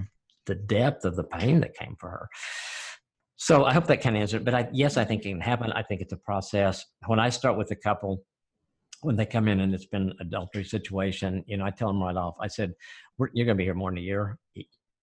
the 0.46 0.56
depth 0.56 1.06
of 1.06 1.16
the 1.16 1.24
pain 1.24 1.62
that 1.62 1.74
came 1.76 1.96
for 1.98 2.10
her. 2.10 2.30
So 3.38 3.64
I 3.66 3.74
hope 3.74 3.88
that 3.88 4.02
can 4.02 4.16
answer 4.16 4.38
it. 4.38 4.46
But 4.46 4.54
I, 4.54 4.70
yes, 4.74 4.98
I 4.98 5.06
think 5.06 5.26
it 5.26 5.30
can 5.30 5.42
happen. 5.42 5.72
I 5.72 5.84
think 5.84 6.02
it's 6.02 6.14
a 6.14 6.18
process. 6.18 6.86
When 7.08 7.20
I 7.20 7.30
start 7.30 7.58
with 7.58 7.72
a 7.72 7.76
couple, 7.76 8.24
when 9.04 9.16
they 9.16 9.26
come 9.26 9.48
in 9.48 9.60
and 9.60 9.74
it's 9.74 9.86
been 9.86 10.10
an 10.10 10.18
adultery 10.20 10.64
situation, 10.64 11.44
you 11.48 11.58
know, 11.58 11.66
I 11.66 11.72
tell 11.72 11.90
them 11.90 12.02
right 12.02 12.16
off. 12.16 12.36
I 12.40 12.48
said, 12.48 12.74
"You're 13.20 13.46
going 13.46 13.48
to 13.48 13.56
be 13.56 13.66
here 13.66 13.74
more 13.74 13.92
than 13.92 14.00
a 14.00 14.02
year, 14.02 14.38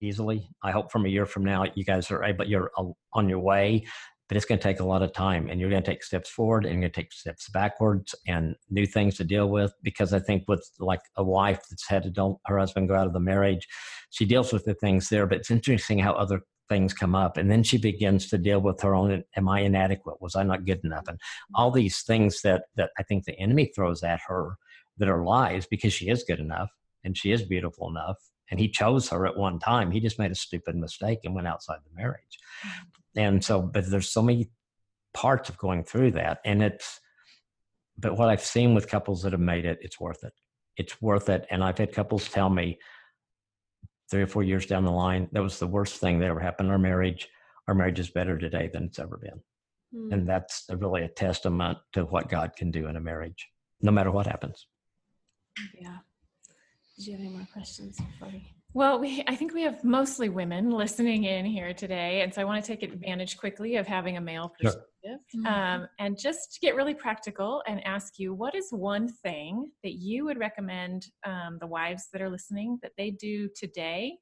easily. 0.01 0.49
I 0.63 0.71
hope 0.71 0.91
from 0.91 1.05
a 1.05 1.09
year 1.09 1.25
from 1.25 1.45
now, 1.45 1.65
you 1.75 1.83
guys 1.83 2.11
are 2.11 2.23
able. 2.23 2.45
You're 2.45 2.71
on 3.13 3.29
your 3.29 3.39
way 3.39 3.85
but 4.31 4.37
it's 4.37 4.45
going 4.45 4.57
to 4.57 4.63
take 4.63 4.79
a 4.79 4.85
lot 4.85 5.01
of 5.01 5.11
time 5.11 5.49
and 5.49 5.59
you're 5.59 5.69
going 5.69 5.83
to 5.83 5.91
take 5.91 6.01
steps 6.01 6.29
forward 6.29 6.63
and 6.63 6.75
you're 6.75 6.83
going 6.83 6.93
to 6.93 7.01
take 7.01 7.11
steps 7.11 7.49
backwards 7.49 8.15
and 8.27 8.55
new 8.69 8.85
things 8.85 9.17
to 9.17 9.25
deal 9.25 9.49
with 9.49 9.73
because 9.83 10.13
i 10.13 10.19
think 10.19 10.45
with 10.47 10.65
like 10.79 11.01
a 11.17 11.23
wife 11.23 11.59
that's 11.69 11.85
had 11.85 12.05
adult 12.05 12.39
her 12.45 12.57
husband 12.57 12.87
go 12.87 12.95
out 12.95 13.05
of 13.05 13.11
the 13.11 13.19
marriage 13.19 13.67
she 14.09 14.23
deals 14.23 14.53
with 14.53 14.63
the 14.63 14.73
things 14.75 15.09
there 15.09 15.27
but 15.27 15.37
it's 15.37 15.51
interesting 15.51 15.99
how 15.99 16.13
other 16.13 16.39
things 16.71 16.93
come 16.93 17.15
up 17.15 17.35
and 17.35 17.51
then 17.51 17.63
she 17.63 17.77
begins 17.77 18.29
to 18.29 18.37
deal 18.37 18.61
with 18.61 18.79
her 18.81 18.95
own 18.95 19.23
am 19.35 19.49
i 19.49 19.59
inadequate? 19.59 20.21
Was 20.21 20.35
i 20.35 20.43
not 20.43 20.65
good 20.65 20.81
enough? 20.83 21.07
And 21.07 21.19
all 21.53 21.69
mm-hmm. 21.69 21.79
these 21.79 22.01
things 22.03 22.41
that 22.43 22.63
that 22.77 22.91
i 22.97 23.03
think 23.03 23.25
the 23.25 23.37
enemy 23.45 23.65
throws 23.75 24.01
at 24.03 24.21
her 24.27 24.55
that 24.97 25.09
are 25.09 25.23
lies 25.23 25.67
because 25.73 25.93
she 25.93 26.07
is 26.09 26.23
good 26.23 26.39
enough 26.39 26.69
and 27.03 27.17
she 27.17 27.31
is 27.31 27.41
beautiful 27.41 27.89
enough 27.89 28.17
and 28.49 28.59
he 28.59 28.67
chose 28.69 29.09
her 29.09 29.25
at 29.25 29.37
one 29.37 29.59
time. 29.59 29.91
He 29.91 30.01
just 30.01 30.19
made 30.19 30.31
a 30.31 30.35
stupid 30.35 30.75
mistake 30.75 31.19
and 31.23 31.33
went 31.33 31.47
outside 31.47 31.79
the 31.85 32.01
marriage. 32.01 32.35
Mm-hmm. 32.65 33.19
And 33.19 33.43
so 33.43 33.61
but 33.61 33.89
there's 33.89 34.09
so 34.09 34.21
many 34.21 34.49
parts 35.13 35.49
of 35.49 35.57
going 35.57 35.83
through 35.83 36.11
that 36.11 36.39
and 36.45 36.63
it's 36.63 36.99
but 37.97 38.17
what 38.17 38.29
i've 38.29 38.43
seen 38.55 38.73
with 38.73 38.87
couples 38.87 39.21
that 39.21 39.33
have 39.33 39.41
made 39.53 39.65
it 39.65 39.77
it's 39.81 39.99
worth 39.99 40.23
it. 40.23 40.33
It's 40.77 41.01
worth 41.01 41.27
it 41.27 41.45
and 41.51 41.61
i've 41.61 41.77
had 41.77 41.91
couples 41.91 42.29
tell 42.29 42.49
me 42.49 42.79
three 44.11 44.21
or 44.21 44.27
four 44.27 44.43
years 44.43 44.65
down 44.65 44.83
the 44.83 44.91
line 44.91 45.27
that 45.31 45.41
was 45.41 45.57
the 45.57 45.67
worst 45.67 45.95
thing 45.99 46.19
that 46.19 46.29
ever 46.29 46.39
happened 46.39 46.67
in 46.67 46.71
our 46.71 46.77
marriage 46.77 47.29
our 47.67 47.73
marriage 47.73 47.99
is 47.99 48.09
better 48.09 48.37
today 48.37 48.69
than 48.71 48.83
it's 48.83 48.99
ever 48.99 49.17
been 49.17 49.41
mm. 49.95 50.13
and 50.13 50.27
that's 50.27 50.65
really 50.77 51.03
a 51.03 51.07
testament 51.07 51.77
to 51.93 52.03
what 52.05 52.29
god 52.29 52.55
can 52.55 52.69
do 52.69 52.87
in 52.87 52.95
a 52.97 53.01
marriage 53.01 53.47
no 53.81 53.91
matter 53.91 54.11
what 54.11 54.27
happens 54.27 54.67
yeah 55.79 55.97
did 56.97 57.07
you 57.07 57.13
have 57.13 57.21
any 57.21 57.29
more 57.29 57.47
questions 57.53 57.99
for 58.19 58.25
me 58.25 58.53
well, 58.73 58.99
we, 58.99 59.23
I 59.27 59.35
think 59.35 59.53
we 59.53 59.63
have 59.63 59.83
mostly 59.83 60.29
women 60.29 60.71
listening 60.71 61.25
in 61.25 61.45
here 61.45 61.73
today. 61.73 62.21
And 62.21 62.33
so 62.33 62.41
I 62.41 62.45
want 62.45 62.63
to 62.63 62.67
take 62.67 62.83
advantage 62.83 63.37
quickly 63.37 63.75
of 63.75 63.85
having 63.85 64.15
a 64.17 64.21
male 64.21 64.53
sure. 64.61 64.71
Mm-hmm. 65.03 65.45
um, 65.47 65.87
and 65.99 66.17
just 66.19 66.53
to 66.53 66.59
get 66.59 66.75
really 66.75 66.93
practical 66.93 67.63
and 67.67 67.85
ask 67.87 68.19
you 68.19 68.33
what 68.33 68.53
is 68.53 68.67
one 68.71 69.07
thing 69.07 69.71
that 69.83 69.93
you 69.93 70.25
would 70.25 70.37
recommend 70.37 71.07
um, 71.25 71.57
the 71.59 71.65
wives 71.65 72.09
that 72.13 72.21
are 72.21 72.29
listening 72.29 72.77
that 72.83 72.91
they 72.97 73.09
do 73.11 73.49
today 73.55 74.17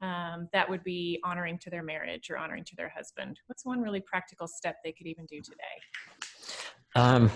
um, 0.00 0.48
that 0.52 0.68
would 0.68 0.82
be 0.84 1.20
honoring 1.24 1.58
to 1.58 1.70
their 1.70 1.82
marriage 1.82 2.30
or 2.30 2.38
honoring 2.38 2.64
to 2.64 2.76
their 2.76 2.88
husband? 2.88 3.38
What's 3.46 3.64
one 3.64 3.80
really 3.80 4.00
practical 4.00 4.48
step 4.48 4.76
they 4.82 4.92
could 4.92 5.06
even 5.06 5.26
do 5.26 5.40
today? 5.42 5.56
Um, 6.94 7.30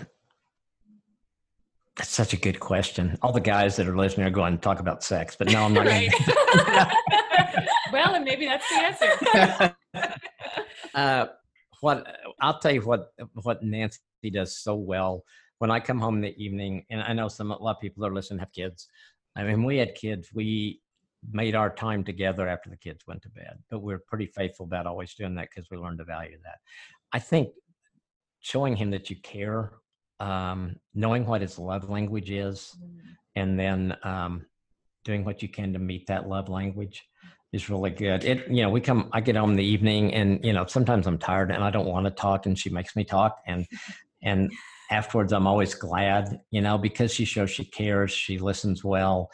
that's 1.96 2.10
such 2.10 2.34
a 2.34 2.36
good 2.36 2.60
question. 2.60 3.16
All 3.22 3.32
the 3.32 3.40
guys 3.40 3.76
that 3.76 3.88
are 3.88 3.96
listening 3.96 4.26
are 4.26 4.30
going 4.30 4.56
to 4.56 4.60
talk 4.60 4.80
about 4.80 5.02
sex, 5.02 5.34
but 5.36 5.50
no, 5.50 5.64
I'm 5.64 5.72
not. 5.72 5.86
right. 5.86 6.12
well, 7.92 8.14
and 8.14 8.24
maybe 8.24 8.46
that's 8.46 8.68
the 8.68 8.76
answer. 8.82 9.76
uh, 10.94 11.26
what 11.86 12.04
I'll 12.40 12.58
tell 12.58 12.72
you 12.72 12.80
what 12.82 13.12
what 13.42 13.62
Nancy 13.62 14.00
does 14.32 14.58
so 14.58 14.74
well. 14.74 15.22
When 15.58 15.70
I 15.70 15.78
come 15.78 16.00
home 16.00 16.16
in 16.16 16.22
the 16.22 16.44
evening, 16.44 16.84
and 16.90 17.00
I 17.00 17.12
know 17.12 17.28
some 17.28 17.52
a 17.52 17.62
lot 17.62 17.76
of 17.76 17.80
people 17.80 18.02
that 18.02 18.10
are 18.10 18.14
listening 18.14 18.40
have 18.40 18.52
kids. 18.52 18.88
I 19.36 19.44
mean, 19.44 19.62
we 19.62 19.76
had 19.76 19.94
kids. 19.94 20.30
We 20.34 20.80
made 21.30 21.54
our 21.54 21.70
time 21.70 22.02
together 22.02 22.48
after 22.48 22.70
the 22.70 22.76
kids 22.76 23.06
went 23.06 23.22
to 23.22 23.28
bed, 23.30 23.58
but 23.70 23.80
we're 23.80 24.02
pretty 24.10 24.26
faithful 24.26 24.66
about 24.66 24.86
always 24.86 25.14
doing 25.14 25.36
that 25.36 25.48
because 25.50 25.70
we 25.70 25.76
learned 25.76 25.98
to 25.98 26.04
value 26.04 26.38
that. 26.42 26.58
I 27.12 27.20
think 27.20 27.50
showing 28.40 28.74
him 28.76 28.90
that 28.90 29.08
you 29.08 29.16
care 29.22 29.72
um, 30.18 30.76
knowing 30.94 31.24
what 31.24 31.40
his 31.40 31.58
love 31.58 31.88
language 31.88 32.30
is, 32.30 32.76
mm. 32.82 32.98
and 33.36 33.58
then 33.58 33.96
um, 34.02 34.46
doing 35.04 35.24
what 35.24 35.40
you 35.42 35.48
can 35.48 35.72
to 35.72 35.78
meet 35.78 36.06
that 36.08 36.28
love 36.28 36.48
language 36.48 37.06
is 37.56 37.68
really 37.68 37.90
good. 37.90 38.24
It, 38.24 38.48
you 38.48 38.62
know, 38.62 38.70
we 38.70 38.80
come, 38.80 39.08
I 39.12 39.20
get 39.20 39.36
home 39.36 39.50
in 39.50 39.56
the 39.56 39.64
evening 39.64 40.14
and, 40.14 40.44
you 40.44 40.52
know, 40.52 40.66
sometimes 40.66 41.06
I'm 41.06 41.18
tired 41.18 41.50
and 41.50 41.64
I 41.64 41.70
don't 41.70 41.86
want 41.86 42.04
to 42.04 42.10
talk 42.10 42.46
and 42.46 42.58
she 42.58 42.70
makes 42.70 42.94
me 42.94 43.04
talk. 43.04 43.38
And, 43.46 43.66
and 44.22 44.52
afterwards, 44.90 45.32
I'm 45.32 45.46
always 45.46 45.74
glad, 45.74 46.40
you 46.50 46.60
know, 46.60 46.78
because 46.78 47.12
she 47.12 47.24
shows 47.24 47.50
she 47.50 47.64
cares, 47.64 48.12
she 48.12 48.38
listens 48.38 48.84
well, 48.84 49.30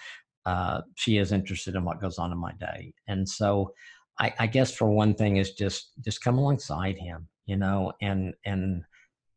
uh, 0.46 0.80
she 0.94 1.18
is 1.18 1.32
interested 1.32 1.74
in 1.74 1.84
what 1.84 2.00
goes 2.00 2.18
on 2.18 2.32
in 2.32 2.38
my 2.38 2.52
day. 2.52 2.94
And 3.06 3.28
so 3.28 3.72
I, 4.18 4.32
I 4.38 4.46
guess 4.46 4.74
for 4.74 4.88
one 4.88 5.14
thing 5.14 5.36
is 5.36 5.52
just, 5.52 5.92
just 6.04 6.22
come 6.22 6.38
alongside 6.38 6.96
him, 6.96 7.28
you 7.46 7.56
know, 7.56 7.92
and, 8.00 8.34
and, 8.44 8.84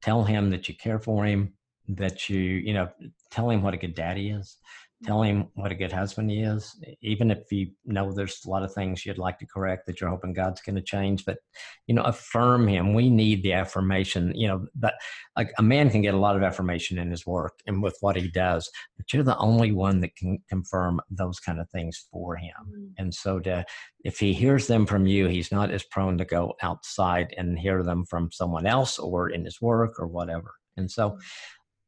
tell 0.02 0.24
him 0.24 0.52
that 0.52 0.70
you 0.70 0.76
care 0.76 1.00
for 1.00 1.26
him 1.26 1.52
that 1.88 2.30
you 2.30 2.40
you 2.40 2.74
know 2.74 2.88
tell 3.32 3.50
him 3.50 3.64
what 3.64 3.74
a 3.74 3.78
good 3.78 3.96
daddy 3.96 4.30
is 4.30 4.58
Tell 5.06 5.22
him 5.22 5.50
what 5.54 5.72
a 5.72 5.76
good 5.76 5.92
husband 5.92 6.32
he 6.32 6.40
is, 6.40 6.76
even 7.02 7.30
if 7.30 7.52
you 7.52 7.68
know 7.86 8.12
there's 8.12 8.42
a 8.44 8.50
lot 8.50 8.64
of 8.64 8.74
things 8.74 9.06
you'd 9.06 9.20
like 9.20 9.38
to 9.38 9.46
correct 9.46 9.86
that 9.86 10.02
you're 10.02 10.10
hoping 10.10 10.34
God's 10.34 10.62
going 10.62 10.78
to 10.78 10.82
change. 10.82 11.26
But 11.26 11.38
you 11.86 11.94
know, 11.94 12.02
affirm 12.02 12.68
him. 12.68 12.96
We 12.96 13.12
need 13.12 13.44
the 13.44 13.54
affirmation. 13.54 14.34
You 14.34 14.48
know 14.48 14.66
that 14.80 14.96
like 15.38 15.54
a 15.60 15.62
man 15.62 15.92
can 15.92 16.02
get 16.02 16.16
a 16.16 16.20
lot 16.20 16.36
of 16.36 16.42
affirmation 16.42 16.98
in 16.98 17.12
his 17.12 17.24
work 17.24 17.54
and 17.68 17.84
with 17.84 17.96
what 18.02 18.16
he 18.16 18.30
does, 18.32 18.68
but 18.98 19.14
you're 19.14 19.22
the 19.22 19.38
only 19.38 19.72
one 19.72 20.02
that 20.02 20.16
can 20.16 20.40
confirm 20.50 21.00
those 21.12 21.40
kind 21.40 21.60
of 21.60 21.70
things 21.70 22.08
for 22.12 22.36
him. 22.36 22.54
Mm-hmm. 22.68 22.86
And 22.98 23.14
so, 23.14 23.40
to 23.42 23.64
if 24.04 24.18
he 24.18 24.34
hears 24.34 24.66
them 24.66 24.88
from 24.88 25.06
you, 25.06 25.28
he's 25.28 25.52
not 25.52 25.70
as 25.70 25.84
prone 25.84 26.18
to 26.18 26.26
go 26.26 26.56
outside 26.64 27.32
and 27.38 27.60
hear 27.60 27.84
them 27.84 28.06
from 28.06 28.32
someone 28.32 28.66
else 28.66 28.98
or 28.98 29.30
in 29.30 29.46
his 29.46 29.62
work 29.62 30.00
or 30.00 30.08
whatever. 30.08 30.56
And 30.78 30.90
so, 30.90 31.12
mm. 31.12 31.20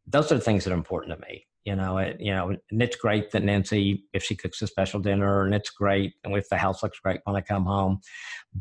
those 0.05 0.31
are 0.31 0.35
the 0.35 0.41
things 0.41 0.65
that 0.65 0.71
are 0.71 0.75
important 0.75 1.19
to 1.19 1.27
me 1.27 1.46
you 1.67 1.75
know 1.75 1.97
it 1.97 2.15
you 2.17 2.33
know 2.33 2.47
and 2.49 2.81
it's 2.81 2.95
great 2.95 3.29
that 3.31 3.43
nancy 3.43 4.05
if 4.13 4.23
she 4.23 4.35
cooks 4.35 4.61
a 4.61 4.67
special 4.67 5.01
dinner 5.01 5.43
and 5.43 5.53
it's 5.53 5.69
great 5.69 6.13
and 6.23 6.33
if 6.33 6.47
the 6.47 6.55
house 6.55 6.81
looks 6.81 6.97
great 6.99 7.19
when 7.25 7.35
i 7.35 7.41
come 7.41 7.65
home. 7.65 7.99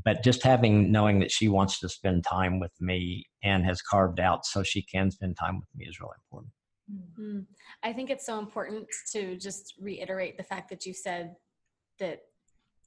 But 0.05 0.25
just 0.25 0.43
having 0.43 0.91
knowing 0.91 1.21
that 1.21 1.31
she 1.31 1.49
wants 1.49 1.79
to 1.81 1.89
spend 1.89 2.25
time 2.25 2.59
with 2.59 2.73
me 2.81 3.27
and 3.45 3.65
has 3.65 3.81
carved 3.81 4.19
out 4.19 4.45
so 4.45 4.65
she 4.65 4.83
can 4.83 5.13
spend 5.13 5.37
time 5.37 5.57
with 5.61 5.69
me 5.77 5.87
is 5.87 6.01
really 6.01 6.19
important. 6.27 6.53
Mm-hmm. 6.93 7.41
i 7.83 7.93
think 7.93 8.11
it's 8.11 8.27
so 8.27 8.39
important 8.39 8.87
to 9.13 9.37
just 9.37 9.75
reiterate 9.81 10.37
the 10.37 10.45
fact 10.45 10.71
that 10.71 10.87
you 10.87 10.95
said 10.95 11.35
that 11.99 12.21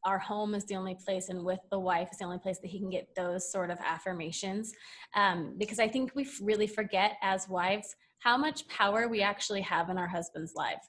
our 0.06 0.20
home 0.20 0.56
is 0.56 0.64
the 0.66 0.76
only 0.78 0.96
place 1.06 1.28
and 1.28 1.44
with 1.44 1.60
the 1.70 1.80
wife 1.80 2.08
is 2.14 2.20
the 2.20 2.24
only 2.24 2.38
place 2.38 2.60
that 2.60 2.70
he 2.70 2.80
can 2.80 2.90
get 2.90 3.14
those 3.18 3.52
sort 3.52 3.70
of 3.70 3.78
affirmations. 3.86 4.72
Um, 5.16 5.56
because 5.58 5.80
i 5.80 5.88
think 5.88 6.12
we 6.16 6.28
really 6.42 6.68
forget 6.68 7.18
as 7.22 7.50
wives 7.50 7.96
how 8.20 8.38
much 8.38 8.68
power 8.68 9.08
we 9.08 9.22
actually 9.22 9.62
have 9.62 9.90
in 9.90 9.98
our 9.98 10.08
husband's 10.08 10.54
life. 10.56 10.82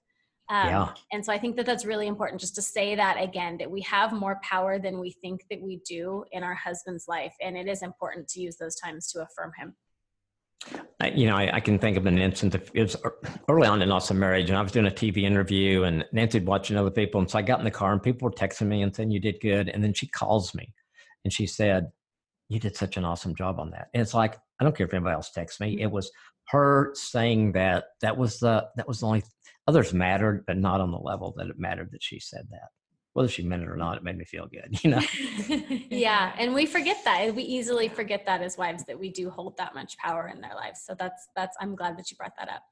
Um, 0.51 0.69
yeah. 0.69 0.89
And 1.13 1.25
so 1.25 1.33
I 1.33 1.39
think 1.39 1.57
that 1.57 1.67
that's 1.67 1.85
really 1.85 2.09
important 2.09 2.41
just 2.41 2.57
to 2.57 2.63
say 2.63 2.97
that 2.97 3.23
again, 3.23 3.57
that 3.59 3.71
we 3.71 3.81
have 3.83 4.13
more 4.13 4.41
power 4.43 4.81
than 4.81 4.99
we 4.99 5.13
think 5.23 5.45
that 5.49 5.61
we 5.63 5.81
do 5.89 6.25
in 6.33 6.43
our 6.43 6.55
husband's 6.55 7.07
life. 7.07 7.35
And 7.41 7.57
it 7.57 7.69
is 7.69 7.83
important 7.83 8.27
to 8.29 8.41
use 8.41 8.57
those 8.57 8.75
times 8.75 9.13
to 9.13 9.23
affirm 9.23 9.53
him. 9.57 9.77
I, 11.01 11.09
you 11.09 11.27
know, 11.27 11.37
I, 11.37 11.57
I, 11.57 11.61
can 11.61 11.79
think 11.79 11.97
of 11.97 12.05
an 12.05 12.19
instance. 12.19 12.55
Of, 12.55 12.71
it 12.75 12.83
was 12.83 12.97
early 13.49 13.67
on 13.67 13.81
in 13.81 13.91
awesome 13.91 14.19
marriage, 14.19 14.51
and 14.51 14.59
I 14.59 14.63
was 14.63 14.73
doing 14.73 14.87
a 14.87 14.91
TV 14.91 15.23
interview, 15.23 15.85
and 15.85 16.05
Nancy'd 16.13 16.45
watching 16.45 16.77
other 16.77 16.91
people, 16.91 17.19
and 17.19 17.31
so 17.31 17.39
I 17.39 17.43
got 17.43 17.61
in 17.61 17.65
the 17.65 17.71
car, 17.71 17.93
and 17.93 18.03
people 18.03 18.27
were 18.27 18.35
texting 18.35 18.67
me 18.67 18.83
and 18.83 18.95
saying, 18.95 19.11
"You 19.11 19.21
did 19.21 19.41
good," 19.41 19.71
and 19.71 19.83
then 19.83 19.95
she 19.95 20.07
calls 20.07 20.55
me, 20.55 20.75
and 21.25 21.33
she 21.33 21.47
said, 21.47 21.91
"You 22.51 22.61
did 22.61 22.77
such 22.77 22.99
an 22.99 23.07
awesome 23.07 23.35
job 23.35 23.59
on 23.59 23.71
that." 23.71 23.89
And 23.95 24.03
it's 24.03 24.13
like 24.13 24.37
I 24.61 24.65
don't 24.65 24.77
care 24.77 24.87
if 24.87 24.93
anybody 24.93 25.15
else 25.15 25.31
texts 25.31 25.61
me. 25.61 25.81
It 25.81 25.91
was 25.91 26.13
her 26.51 26.91
saying 26.95 27.53
that 27.53 27.85
that 28.01 28.17
was 28.17 28.39
the 28.39 28.67
that 28.77 28.89
was 28.89 29.01
the 29.01 29.07
only 29.07 29.23
others 29.67 29.95
mattered, 29.95 30.45
but 30.47 30.57
not 30.57 30.81
on 30.81 30.91
the 30.91 30.99
level 30.99 31.35
that 31.37 31.49
it 31.49 31.59
mattered 31.59 31.91
that 31.93 32.03
she 32.03 32.19
said 32.19 32.47
that. 32.51 32.69
Whether 33.13 33.29
she 33.29 33.43
meant 33.43 33.63
it 33.63 33.69
or 33.69 33.77
not, 33.77 33.97
it 33.97 34.05
made 34.05 34.17
me 34.17 34.25
feel 34.25 34.47
good, 34.47 34.79
you 34.85 34.91
know. 34.91 35.03
yeah, 35.91 36.33
and 36.39 36.55
we 36.55 36.65
forget 36.65 36.99
that. 37.05 37.35
We 37.35 37.43
easily 37.43 37.89
forget 37.89 38.25
that 38.27 38.41
as 38.41 38.57
wives 38.57 38.85
that 38.85 38.99
we 38.99 39.11
do 39.11 39.31
hold 39.31 39.57
that 39.57 39.75
much 39.75 39.97
power 39.99 40.29
in 40.29 40.41
their 40.41 40.55
lives. 40.55 40.83
So 40.85 40.95
that's 40.99 41.29
that's. 41.35 41.57
I'm 41.61 41.75
glad 41.75 41.99
that 41.99 42.11
you 42.11 42.17
brought 42.17 42.37
that 42.39 42.49
up. 42.49 42.63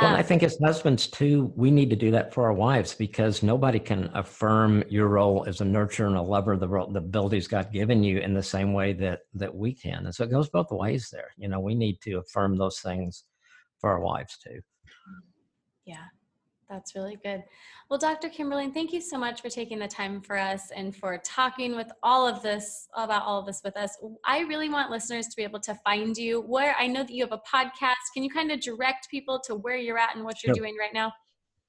Well, 0.00 0.10
um, 0.10 0.16
I 0.16 0.22
think 0.22 0.42
as 0.42 0.58
husbands 0.62 1.06
too, 1.06 1.52
we 1.56 1.70
need 1.70 1.90
to 1.90 1.96
do 1.96 2.10
that 2.10 2.32
for 2.32 2.44
our 2.44 2.52
wives 2.52 2.94
because 2.94 3.42
nobody 3.42 3.78
can 3.78 4.10
affirm 4.14 4.82
your 4.88 5.08
role 5.08 5.44
as 5.46 5.60
a 5.60 5.64
nurturer 5.64 6.06
and 6.06 6.16
a 6.16 6.22
lover, 6.22 6.56
the 6.56 6.68
role, 6.68 6.90
the 6.90 6.98
abilities 6.98 7.46
God 7.46 7.72
given 7.72 8.02
you 8.02 8.18
in 8.18 8.34
the 8.34 8.42
same 8.42 8.72
way 8.72 8.92
that 8.94 9.20
that 9.34 9.54
we 9.54 9.74
can. 9.74 10.06
And 10.06 10.14
so 10.14 10.24
it 10.24 10.30
goes 10.30 10.48
both 10.48 10.70
ways 10.70 11.08
there. 11.12 11.30
You 11.36 11.48
know, 11.48 11.60
we 11.60 11.74
need 11.74 12.00
to 12.02 12.14
affirm 12.14 12.56
those 12.56 12.80
things 12.80 13.24
for 13.80 13.90
our 13.90 14.00
wives 14.00 14.38
too. 14.38 14.60
Yeah. 15.84 16.04
That's 16.68 16.94
really 16.96 17.16
good. 17.22 17.44
Well, 17.88 17.98
Dr. 17.98 18.28
Kimberling, 18.28 18.74
thank 18.74 18.92
you 18.92 19.00
so 19.00 19.16
much 19.16 19.40
for 19.40 19.48
taking 19.48 19.78
the 19.78 19.86
time 19.86 20.20
for 20.20 20.36
us 20.36 20.72
and 20.74 20.94
for 20.94 21.20
talking 21.24 21.76
with 21.76 21.90
all 22.02 22.26
of 22.26 22.42
this 22.42 22.88
about 22.96 23.22
all 23.22 23.38
of 23.38 23.46
this 23.46 23.60
with 23.64 23.76
us. 23.76 23.96
I 24.24 24.40
really 24.40 24.68
want 24.68 24.90
listeners 24.90 25.26
to 25.28 25.36
be 25.36 25.44
able 25.44 25.60
to 25.60 25.74
find 25.84 26.16
you. 26.16 26.40
Where 26.40 26.74
I 26.78 26.88
know 26.88 27.04
that 27.04 27.12
you 27.12 27.22
have 27.22 27.32
a 27.32 27.38
podcast. 27.38 27.94
Can 28.14 28.24
you 28.24 28.30
kind 28.30 28.50
of 28.50 28.60
direct 28.60 29.08
people 29.10 29.40
to 29.46 29.54
where 29.54 29.76
you're 29.76 29.98
at 29.98 30.16
and 30.16 30.24
what 30.24 30.42
you're 30.42 30.54
doing 30.54 30.76
right 30.78 30.92
now? 30.92 31.12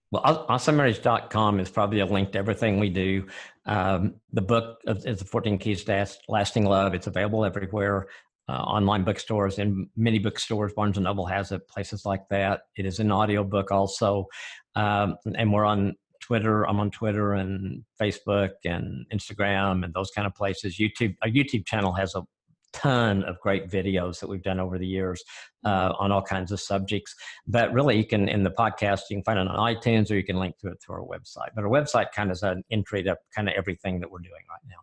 Well, 0.10 0.48
awesomemarriage.com 0.50 1.60
is 1.60 1.70
probably 1.70 2.00
a 2.00 2.06
link 2.06 2.32
to 2.32 2.40
everything 2.40 2.80
we 2.80 2.90
do. 2.90 3.28
Um, 3.66 4.16
the 4.32 4.42
book 4.42 4.80
is 4.88 5.20
the 5.20 5.26
14 5.26 5.58
Keys 5.60 5.84
to 5.84 6.08
Lasting 6.30 6.66
Love. 6.66 6.94
It's 6.94 7.08
available 7.08 7.44
everywhere 7.44 8.08
uh, 8.50 8.54
online 8.54 9.04
bookstores 9.04 9.60
and 9.60 9.88
many 9.96 10.20
bookstores. 10.20 10.74
Barnes 10.74 10.98
and 10.98 11.04
Noble 11.04 11.26
has 11.26 11.52
it, 11.52 11.68
places 11.68 12.06
like 12.06 12.28
that. 12.30 12.62
It 12.78 12.86
is 12.86 13.00
an 13.00 13.12
audiobook 13.12 13.72
also. 13.72 14.28
Um, 14.78 15.18
and 15.36 15.52
we're 15.52 15.66
on 15.66 15.96
Twitter. 16.22 16.68
I'm 16.68 16.80
on 16.80 16.92
Twitter 16.92 17.34
and 17.34 17.84
Facebook 18.00 18.52
and 18.64 19.06
Instagram 19.14 19.84
and 19.84 19.94
those 19.94 20.12
kind 20.12 20.28
of 20.28 20.36
places. 20.36 20.78
YouTube, 20.78 21.16
our 21.24 21.30
YouTube 21.30 21.66
channel 21.66 21.94
has 21.94 22.16
a 22.16 22.22
ton 22.74 23.24
of 23.24 23.40
great 23.40 23.70
videos 23.70 24.20
that 24.20 24.30
we've 24.30 24.44
done 24.44 24.60
over 24.60 24.78
the 24.78 24.86
years 24.86 25.24
uh, 25.66 25.94
on 25.98 26.12
all 26.12 26.22
kinds 26.22 26.52
of 26.52 26.60
subjects. 26.60 27.16
But 27.48 27.74
really, 27.74 27.98
you 27.98 28.06
can 28.06 28.30
in 28.30 28.44
the 28.44 28.52
podcast 28.52 29.02
you 29.10 29.18
can 29.18 29.24
find 29.24 29.40
it 29.40 29.48
on 29.48 29.76
iTunes 29.76 30.12
or 30.12 30.16
you 30.16 30.24
can 30.24 30.38
link 30.38 30.58
to 30.60 30.68
it 30.68 30.78
through 30.82 30.96
our 30.96 31.02
website. 31.02 31.50
But 31.56 31.64
our 31.64 31.70
website 31.70 32.12
kind 32.12 32.30
of 32.30 32.36
is 32.36 32.44
an 32.44 32.64
entry 32.70 33.02
to 33.04 33.18
kind 33.36 33.50
of 33.50 33.56
everything 33.58 34.00
that 34.02 34.12
we're 34.12 34.20
doing 34.20 34.44
right 34.50 34.62
now. 34.68 34.76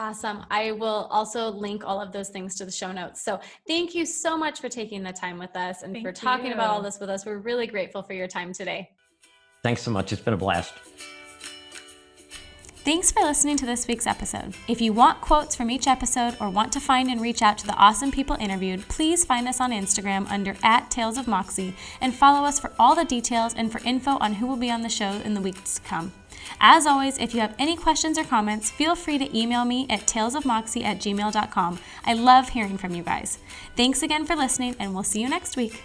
Awesome. 0.00 0.44
I 0.48 0.70
will 0.72 1.08
also 1.10 1.48
link 1.48 1.82
all 1.84 2.00
of 2.00 2.12
those 2.12 2.28
things 2.28 2.54
to 2.56 2.64
the 2.64 2.70
show 2.70 2.92
notes. 2.92 3.20
So 3.24 3.40
thank 3.66 3.96
you 3.96 4.06
so 4.06 4.36
much 4.36 4.60
for 4.60 4.68
taking 4.68 5.02
the 5.02 5.12
time 5.12 5.38
with 5.38 5.56
us 5.56 5.82
and 5.82 5.92
thank 5.92 6.06
for 6.06 6.12
talking 6.12 6.46
you. 6.46 6.54
about 6.54 6.70
all 6.70 6.82
this 6.82 7.00
with 7.00 7.10
us. 7.10 7.26
We're 7.26 7.38
really 7.38 7.66
grateful 7.66 8.04
for 8.04 8.12
your 8.12 8.28
time 8.28 8.52
today. 8.52 8.90
Thanks 9.62 9.82
so 9.82 9.90
much. 9.90 10.12
It's 10.12 10.22
been 10.22 10.34
a 10.34 10.38
blast. 10.38 10.74
Thanks 12.88 13.12
for 13.12 13.20
listening 13.20 13.58
to 13.58 13.66
this 13.66 13.86
week's 13.86 14.06
episode. 14.06 14.54
If 14.66 14.80
you 14.80 14.94
want 14.94 15.20
quotes 15.20 15.54
from 15.54 15.70
each 15.70 15.86
episode 15.86 16.36
or 16.40 16.48
want 16.48 16.72
to 16.72 16.80
find 16.80 17.10
and 17.10 17.20
reach 17.20 17.42
out 17.42 17.58
to 17.58 17.66
the 17.66 17.74
awesome 17.74 18.10
people 18.10 18.36
interviewed, 18.40 18.88
please 18.88 19.26
find 19.26 19.46
us 19.46 19.60
on 19.60 19.72
Instagram 19.72 20.26
under 20.30 20.56
at 20.62 20.90
Tales 20.90 21.18
of 21.18 21.28
Moxie 21.28 21.74
and 22.00 22.14
follow 22.14 22.46
us 22.46 22.58
for 22.58 22.72
all 22.78 22.94
the 22.94 23.04
details 23.04 23.52
and 23.52 23.70
for 23.70 23.80
info 23.84 24.12
on 24.20 24.32
who 24.32 24.46
will 24.46 24.56
be 24.56 24.70
on 24.70 24.80
the 24.80 24.88
show 24.88 25.20
in 25.22 25.34
the 25.34 25.40
weeks 25.42 25.74
to 25.74 25.82
come. 25.82 26.14
As 26.60 26.86
always, 26.86 27.18
if 27.18 27.34
you 27.34 27.40
have 27.40 27.54
any 27.58 27.76
questions 27.76 28.16
or 28.16 28.24
comments, 28.24 28.70
feel 28.70 28.96
free 28.96 29.18
to 29.18 29.38
email 29.38 29.66
me 29.66 29.86
at 29.90 30.06
talesofmoxie 30.06 30.82
at 30.82 30.98
gmail.com. 30.98 31.78
I 32.06 32.14
love 32.14 32.48
hearing 32.48 32.78
from 32.78 32.94
you 32.94 33.02
guys. 33.02 33.36
Thanks 33.76 34.02
again 34.02 34.24
for 34.24 34.34
listening, 34.34 34.76
and 34.78 34.94
we'll 34.94 35.02
see 35.02 35.20
you 35.20 35.28
next 35.28 35.58
week. 35.58 35.82